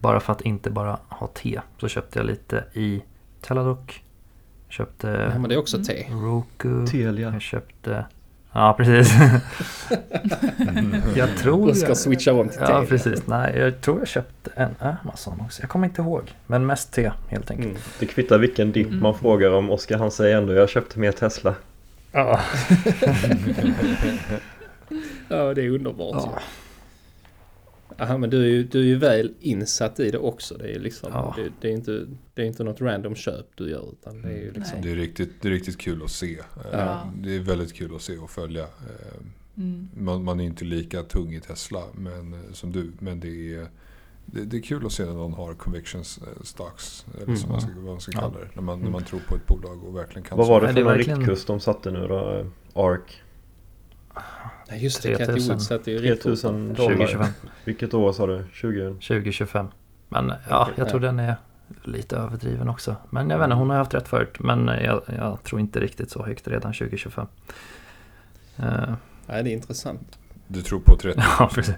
bara 0.00 0.20
för 0.20 0.32
att 0.32 0.40
inte 0.40 0.70
bara 0.70 0.98
ha 1.08 1.26
te 1.26 1.60
så 1.80 1.88
köpte 1.88 2.18
jag 2.18 2.26
lite 2.26 2.64
i 2.74 3.02
Teladoc. 3.40 4.02
Köpte 4.68 5.30
Ja, 5.32 5.38
men 5.38 5.48
det 5.48 5.54
är 5.54 5.58
också 5.58 5.84
te. 5.84 6.06
Roku. 6.10 6.86
Telia. 6.86 7.32
Jag 7.32 7.42
köpte... 7.42 8.04
Ja, 8.52 8.74
precis. 8.78 9.14
jag 11.16 11.36
tror 11.36 11.70
Oskar 11.70 11.88
jag... 11.88 11.96
switchar 11.96 12.32
om 12.32 12.48
till 12.48 12.58
te. 12.58 12.64
Ja, 12.68 12.84
precis. 12.88 13.26
Nej, 13.26 13.58
jag 13.58 13.80
tror 13.80 13.98
jag 13.98 14.08
köpte 14.08 14.50
en 14.54 14.74
Amazon 14.80 15.40
också. 15.40 15.62
Jag 15.62 15.70
kommer 15.70 15.86
inte 15.86 16.02
ihåg. 16.02 16.34
Men 16.46 16.66
mest 16.66 16.92
te 16.92 17.12
helt 17.28 17.50
enkelt. 17.50 17.68
Mm. 17.70 17.82
Det 17.98 18.06
kvittar 18.06 18.38
vilken 18.38 18.72
dipp 18.72 18.86
Mm. 18.86 19.02
man 19.02 19.18
frågar 19.18 19.50
om. 19.50 19.70
Oskar 19.70 19.98
han 19.98 20.10
säger 20.10 20.36
ändå 20.36 20.52
jag 20.52 20.68
köpte 20.68 20.98
mer 20.98 21.12
Tesla. 21.12 21.54
Ja. 22.12 22.40
Ja, 25.28 25.54
det 25.54 25.62
är 25.62 25.70
underbart. 25.70 26.22
Ja. 26.24 26.38
Aha, 27.98 28.18
men 28.18 28.30
du 28.30 28.42
är, 28.44 28.48
ju, 28.48 28.64
du 28.64 28.80
är 28.80 28.84
ju 28.84 28.96
väl 28.96 29.34
insatt 29.40 30.00
i 30.00 30.10
det 30.10 30.18
också. 30.18 30.58
Det 30.58 30.74
är 30.74 30.78
liksom, 30.78 31.10
Ja. 31.12 31.34
det, 31.38 31.52
det, 31.60 31.68
är 31.68 31.72
inte, 31.72 32.06
det 32.34 32.42
är 32.42 32.46
inte 32.46 32.64
något 32.64 32.80
random 32.80 33.14
köp 33.14 33.46
du 33.54 33.70
gör 33.70 33.92
utan 33.92 34.22
det 34.22 34.28
är 34.28 34.38
ju 34.38 34.52
liksom... 34.52 34.82
Det 34.82 34.90
är, 34.90 34.96
riktigt, 34.96 35.30
det 35.42 35.48
är 35.48 35.52
riktigt 35.52 35.78
kul 35.78 36.02
att 36.04 36.10
se. 36.10 36.34
Eh, 36.38 36.42
Ja. 36.72 37.12
Det 37.22 37.36
är 37.36 37.40
väldigt 37.40 37.74
kul 37.74 37.94
att 37.96 38.02
se 38.02 38.18
och 38.18 38.30
följa. 38.30 38.62
Eh, 38.62 39.16
Mm. 39.58 39.88
Man, 39.96 40.24
man 40.24 40.40
är 40.40 40.44
inte 40.44 40.64
lika 40.64 41.02
tung 41.02 41.34
i 41.34 41.40
Tesla 41.40 41.82
men, 41.94 42.32
eh, 42.32 42.38
som 42.52 42.72
du. 42.72 42.92
Men 42.98 43.20
det 43.20 43.54
är, 43.54 43.66
det, 44.26 44.44
det 44.44 44.56
är 44.56 44.60
kul 44.60 44.86
att 44.86 44.92
se 44.92 45.04
när 45.04 45.12
någon 45.12 45.32
har 45.32 45.54
convictions 45.54 46.18
eh, 46.18 46.42
stocks. 46.42 47.06
Eller 47.14 47.24
Mm. 47.24 47.36
som 47.36 47.50
man 47.50 47.60
ska, 47.60 47.70
vad 47.76 47.84
man 47.84 48.00
ska 48.00 48.12
kalla 48.12 48.38
det. 48.38 48.48
När 48.54 48.62
man, 48.62 48.78
när 48.78 48.82
Mm. 48.86 48.92
man 48.92 49.04
tror 49.04 49.20
på 49.28 49.36
ett 49.36 49.46
bolag 49.46 49.84
och 49.84 49.96
verkligen 49.96 50.22
kan 50.28 50.38
Vad 50.38 50.48
var 50.48 50.60
det 50.60 50.72
för 50.74 50.82
verkligen- 50.84 51.18
riktkurs 51.18 51.44
de 51.44 51.60
satte 51.60 51.90
nu 51.90 52.06
då? 52.08 52.46
ARK? 52.74 53.22
Nej, 54.70 54.84
just 54.84 55.02
det. 55.02 55.16
3000. 55.16 55.26
Cathy 55.36 55.48
Wood 55.52 55.62
satte 55.62 55.90
ju 55.90 55.98
rätt 55.98 56.22
3000 56.22 56.74
dollar. 56.74 56.88
2025. 56.96 57.26
Vilket 57.64 57.94
år 57.94 58.12
sa 58.12 58.26
du? 58.26 58.44
20? 58.52 58.88
2025. 58.90 59.66
Men 60.08 60.32
ja, 60.50 60.68
jag 60.76 60.88
tror 60.88 61.00
den 61.00 61.18
är 61.18 61.36
lite 61.84 62.16
överdriven 62.16 62.68
också. 62.68 62.96
Men 63.10 63.30
jag 63.30 63.38
vet 63.38 63.44
inte, 63.44 63.56
hon 63.56 63.70
har 63.70 63.76
haft 63.76 63.94
rätt 63.94 64.08
förut. 64.08 64.36
Men 64.40 64.66
jag, 64.66 65.02
jag 65.18 65.42
tror 65.42 65.60
inte 65.60 65.80
riktigt 65.80 66.10
så 66.10 66.24
högt 66.26 66.48
redan 66.48 66.72
2025. 66.72 67.26
Eh, 68.56 68.64
Nej, 69.26 69.42
det 69.44 69.50
är 69.50 69.52
intressant. 69.52 70.18
Du 70.48 70.62
tror 70.62 70.80
på 70.80 70.96
30? 70.96 71.20
ja, 71.38 71.50
precis. 71.54 71.74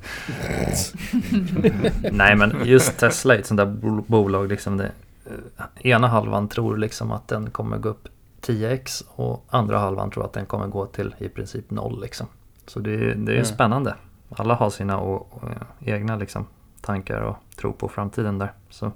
Nej, 2.12 2.36
men 2.36 2.57
just 2.64 2.99
Tesla 2.99 3.34
är 3.34 3.39
ett 3.39 3.47
sånt 3.47 3.59
där 3.59 3.66
bo- 3.66 4.05
bolag. 4.07 4.49
Liksom 4.49 4.76
det, 4.76 4.91
eh, 5.26 5.64
ena 5.91 6.09
halvan 6.09 6.49
tror 6.49 6.76
liksom 6.76 7.11
att 7.12 7.28
den 7.28 7.51
kommer 7.51 7.78
gå 7.78 7.89
upp 7.89 8.09
10x 8.49 9.05
och 9.09 9.45
andra 9.49 9.79
halvan 9.79 10.11
tror 10.11 10.25
att 10.25 10.33
den 10.33 10.47
kommer 10.47 10.67
gå 10.67 10.87
till 10.87 11.15
i 11.19 11.29
princip 11.29 11.71
noll. 11.71 12.01
Liksom. 12.01 12.27
Så 12.67 12.81
det, 12.81 12.91
är- 12.95 13.15
det 13.15 13.33
är 13.33 13.37
Mm. 13.37 13.45
spännande. 13.45 13.95
Alla 14.37 14.55
har 14.55 14.71
sina 14.71 14.99
och, 14.99 15.33
och, 15.33 15.49
egna 15.81 16.17
liksom, 16.17 16.47
tankar 16.81 17.21
och 17.21 17.37
tro 17.57 17.73
på 17.73 17.89
framtiden 17.89 18.39
där. 18.39 18.53
Så 18.71 18.93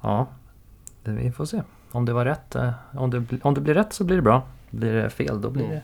ja, 0.00 0.26
det, 1.02 1.10
vi 1.10 1.32
får 1.32 1.44
se. 1.44 1.62
Om 1.92 2.04
det 2.04 2.12
var 2.12 2.24
rätt. 2.24 2.54
eh, 2.54 2.70
Om 2.94 3.10
det, 3.10 3.24
om 3.42 3.54
det 3.54 3.60
blir 3.60 3.74
rätt 3.74 3.92
så 3.92 4.04
blir 4.04 4.16
det 4.16 4.22
bra. 4.22 4.42
Blir 4.70 4.92
det 4.92 5.10
fel 5.10 5.40
då 5.40 5.50
blir 5.50 5.64
Mm. 5.64 5.78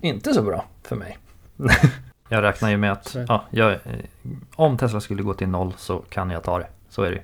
det 0.00 0.08
inte 0.08 0.34
så 0.34 0.42
bra 0.42 0.64
för 0.82 0.96
mig. 0.96 1.18
jag 2.28 2.42
räknar 2.42 2.70
ju 2.70 2.76
med 2.76 2.92
att 2.92 3.16
ja, 3.28 3.44
jag, 3.50 3.78
om 4.56 4.76
Tesla 4.78 5.00
skulle 5.00 5.22
gå 5.22 5.34
till 5.34 5.48
noll 5.48 5.72
så 5.76 5.98
kan 5.98 6.30
jag 6.30 6.42
ta 6.42 6.58
det. 6.58 6.66
Så 6.88 7.02
är 7.02 7.10
det 7.10 7.16
ju. 7.16 7.22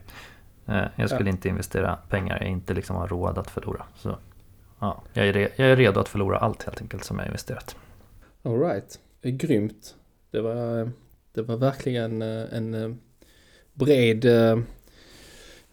Eh, 0.75 0.87
Jag 0.97 1.11
skulle 1.11 1.31
Ja. 1.31 1.35
inte 1.35 1.49
investera 1.49 1.97
pengar 2.09 2.39
jag 2.41 2.49
inte 2.49 2.75
liksom 2.75 2.97
har 2.97 3.09
råd 3.09 3.39
att 3.39 3.51
förlora. 3.51 3.83
Så, 3.97 4.17
ja, 4.87 5.03
jag, 5.13 5.29
är 5.29 5.33
re, 5.33 5.49
jag 5.57 5.69
är 5.69 5.77
redo 5.77 6.01
att 6.01 6.09
förlora 6.09 6.39
allt 6.39 6.63
helt 6.63 6.81
enkelt 6.83 7.05
som 7.05 7.19
jag 7.19 7.27
investerat. 7.27 7.77
Alright. 8.43 9.01
Grymt. 9.23 9.95
Det 10.31 10.41
var, 10.41 10.91
det 11.33 11.43
var 11.43 11.57
verkligen 11.57 12.23
eh, 12.23 12.45
en 12.53 12.75
eh, 12.75 12.91
bred, 13.75 14.25
eh, 14.25 14.59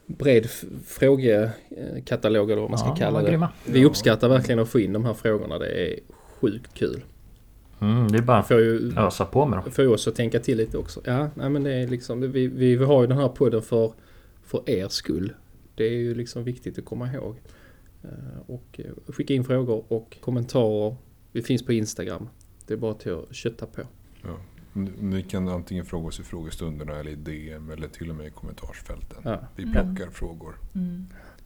bred 0.06 0.50
frågekatalog 0.88 2.52
eller 2.52 2.62
vad 2.62 2.70
man 2.70 2.80
ska 2.80 2.90
ja, 2.90 2.96
kalla 2.96 3.22
det. 3.22 3.30
grymma. 3.30 3.50
Vi 3.66 3.86
uppskattar 3.86 4.30
verkligen 4.30 4.60
att 4.60 4.70
få 4.70 4.80
in 4.80 4.94
de 4.94 5.06
här 5.06 5.14
frågorna. 5.14 5.60
Det 5.60 5.88
är 5.88 6.00
sjukt 6.40 6.74
kul. 6.74 7.04
Mm, 7.82 8.08
det 8.08 8.18
är 8.18 8.22
bara 8.22 8.44
får 8.44 8.60
ju 8.60 8.94
ösa 8.98 9.26
på 9.26 9.46
med 9.46 9.60
dem. 9.60 9.72
får 9.72 9.88
oss 9.88 10.08
att 10.08 10.16
tänka 10.16 10.40
till 10.40 10.58
lite 10.58 10.78
också. 10.78 11.02
Ja, 11.06 11.30
nej 11.36 11.50
men 11.50 11.64
det 11.64 11.74
är 11.74 11.88
liksom, 11.88 12.22
vi, 12.22 12.48
vi, 12.48 12.76
vi 12.76 12.86
har 12.86 13.02
ju 13.02 13.08
den 13.08 13.18
här 13.18 13.30
podden 13.30 13.62
för, 13.62 13.94
för 14.44 14.70
er 14.70 14.88
skull. 14.88 15.34
Det 15.76 15.84
är 15.84 15.92
ju 15.92 16.16
liksom 16.16 16.44
viktigt 16.44 16.78
att 16.78 16.86
komma 16.86 17.14
ihåg. 17.14 17.36
Eh, 18.04 18.10
Och 18.48 18.80
eh, 18.80 19.14
skicka 19.14 19.34
in 19.34 19.44
frågor 19.44 19.84
och 19.88 20.18
kommentarer. 20.22 20.96
Vi 21.32 21.42
finns 21.42 21.66
på 21.66 21.74
Instagram. 21.74 22.30
Det 22.68 22.74
är 22.74 22.78
bara 22.78 22.94
till 22.94 23.14
att 23.14 23.36
kötta 23.36 23.66
på. 23.66 23.82
Ja. 24.22 24.38
Ni- 25.00 25.24
kan 25.24 25.48
antingen 25.50 25.86
fråga 25.86 26.08
oss 26.08 26.20
i 26.20 26.24
frågestunderna 26.24 26.96
eller 27.00 27.12
i 27.12 27.16
DM 27.16 27.70
eller 27.72 27.88
till 27.88 28.10
och 28.10 28.16
med 28.16 28.28
i 28.28 28.30
kommentarsfälten. 28.30 29.18
Ja. 29.24 29.40
Vi 29.56 29.64
plockar 29.64 30.12
frågor. 30.12 30.56
Mm. 30.76 31.06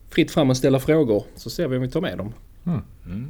Fritt 0.10 0.32
fram 0.32 0.50
och 0.50 0.58
ställa 0.58 0.80
frågor 0.80 1.24
så 1.36 1.50
ser 1.50 1.68
vi 1.68 1.76
om 1.76 1.82
vi 1.82 1.90
tar 1.92 2.02
med 2.02 2.18
dem. 2.18 2.34
Mm. 2.66 2.82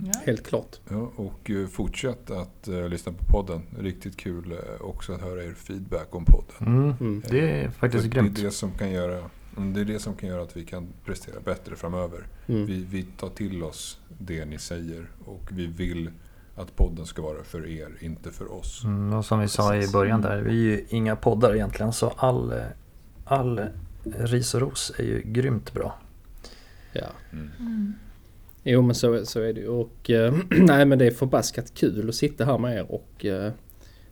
Ja. 0.06 0.12
Helt 0.26 0.44
klart. 0.48 0.80
Ja, 0.90 1.12
och 1.16 1.50
eh, 1.50 1.68
fortsätt 1.68 2.32
att 2.32 2.68
eh, 2.68 2.90
lyssna 2.90 3.12
på 3.14 3.24
podden. 3.26 3.62
Riktigt 3.80 4.18
kul 4.18 4.52
eh, 4.52 4.82
också 4.82 5.14
att 5.14 5.22
höra 5.22 5.44
er 5.44 5.54
feedback 5.54 6.16
om 6.16 6.26
podden. 6.26 6.76
Mm, 6.76 6.94
Mm. 7.00 7.24
det 7.30 7.50
är 7.62 7.70
faktiskt 7.70 8.06
grymt. 8.06 8.36
Det 8.36 8.42
är 8.42 8.46
det, 8.46 8.52
som 8.52 8.72
kan 8.72 8.92
göra, 8.92 9.18
mm, 9.18 9.30
det 9.58 9.82
är 9.82 9.86
det 9.86 10.00
som 10.00 10.16
kan 10.16 10.30
göra 10.30 10.42
att 10.42 10.58
vi 10.58 10.66
kan 10.66 10.88
prestera 11.06 11.40
bättre 11.40 11.76
framöver. 11.76 12.28
Mm. 12.48 12.66
Vi, 12.66 12.84
vi 12.90 13.04
tar 13.04 13.30
till 13.30 13.64
oss 13.64 14.00
det 14.20 14.46
ni 14.46 14.58
säger 14.58 15.10
och 15.26 15.50
vi 15.52 15.68
vill 15.68 16.12
att 16.56 16.76
podden 16.76 17.06
ska 17.06 17.22
vara 17.22 17.44
för 17.44 17.68
er, 17.68 17.90
inte 18.00 18.32
för 18.32 18.52
oss. 18.54 18.84
Mm, 18.84 19.14
och 19.14 19.26
som 19.26 19.40
vi 19.40 19.48
sa 19.48 19.76
i 19.76 19.88
början 19.88 20.22
där, 20.22 20.42
vi 20.42 20.50
är 20.50 20.78
ju 20.78 20.86
inga 20.90 21.16
poddar 21.16 21.56
egentligen 21.56 21.94
så 21.94 22.10
all, 22.10 22.54
all 23.26 23.62
ris 24.04 24.54
och 24.54 24.62
ros 24.62 24.92
är 24.98 25.04
ju 25.04 25.22
grymt 25.26 25.74
bra. 25.74 26.00
Ja. 26.94 27.08
Mm. 27.32 27.52
Mm. 27.60 27.94
Jo 28.64 28.82
men 28.82 28.96
så, 28.96 29.26
så 29.26 29.40
är 29.40 29.54
det 29.54 29.60
ju. 29.60 29.68
Och 29.68 30.10
eh, 30.10 30.34
nej 30.50 30.86
men 30.86 31.00
det 31.00 31.06
är 31.06 31.12
förbaskat 31.12 31.74
kul 31.74 32.10
att 32.10 32.16
sitta 32.16 32.46
här 32.46 32.58
med 32.58 32.78
er 32.78 32.92
och 32.92 33.26
eh, 33.26 33.52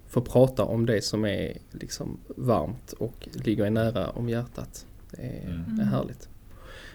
få 0.08 0.22
prata 0.22 0.64
om 0.64 0.86
det 0.86 1.02
som 1.02 1.26
är 1.26 1.58
liksom 1.72 2.18
varmt 2.28 2.94
och 2.94 3.28
ligger 3.34 3.66
er 3.66 3.70
nära 3.70 4.10
om 4.10 4.30
hjärtat. 4.30 4.86
Det 5.18 5.22
är, 5.22 5.46
Mm. 5.46 5.64
det 5.76 5.82
är 5.82 5.86
härligt. 5.86 6.30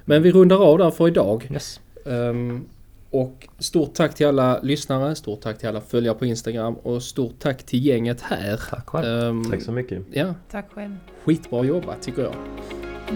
Men 0.05 0.23
vi 0.23 0.33
rundar 0.33 0.57
av 0.57 0.79
där 0.79 0.91
för 0.91 1.09
idag. 1.09 1.49
Yes. 1.53 1.81
Ehm, 2.07 2.65
och 3.11 3.49
stort 3.59 3.95
tack 3.95 4.15
till 4.15 4.27
alla 4.27 4.61
lyssnare, 4.63 5.15
stort 5.15 5.41
tack 5.41 5.59
till 5.59 5.69
alla 5.69 5.81
följare 5.81 6.15
på 6.15 6.27
Instagram 6.27 6.75
och 6.75 7.03
stort 7.03 7.35
tack 7.39 7.63
till 7.63 7.87
gänget 7.87 8.21
här. 8.21 8.61
Tack 8.71 8.89
själv. 8.89 9.23
Ehm, 9.23 9.45
Tack 9.51 9.63
så 9.63 9.73
mycket. 9.73 10.03
Ja, 10.13 10.35
Tack 10.51 10.71
själv. 10.73 10.97
skitbra 11.25 11.65
jobbat 11.65 12.03
tycker 12.03 12.23
jag. 12.23 12.35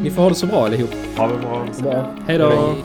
Ni 0.03 0.11
får 0.11 0.23
ha 0.23 0.29
det 0.29 0.35
så 0.35 0.47
bra 0.47 0.65
allihop. 0.65 0.91
Ha 1.17 1.29
det 1.29 1.39
bra. 1.39 1.67
Bra. 1.83 1.91
bra. 1.93 2.15
Hej 2.27 2.39
då! 2.39 2.49
Hej. 2.51 2.85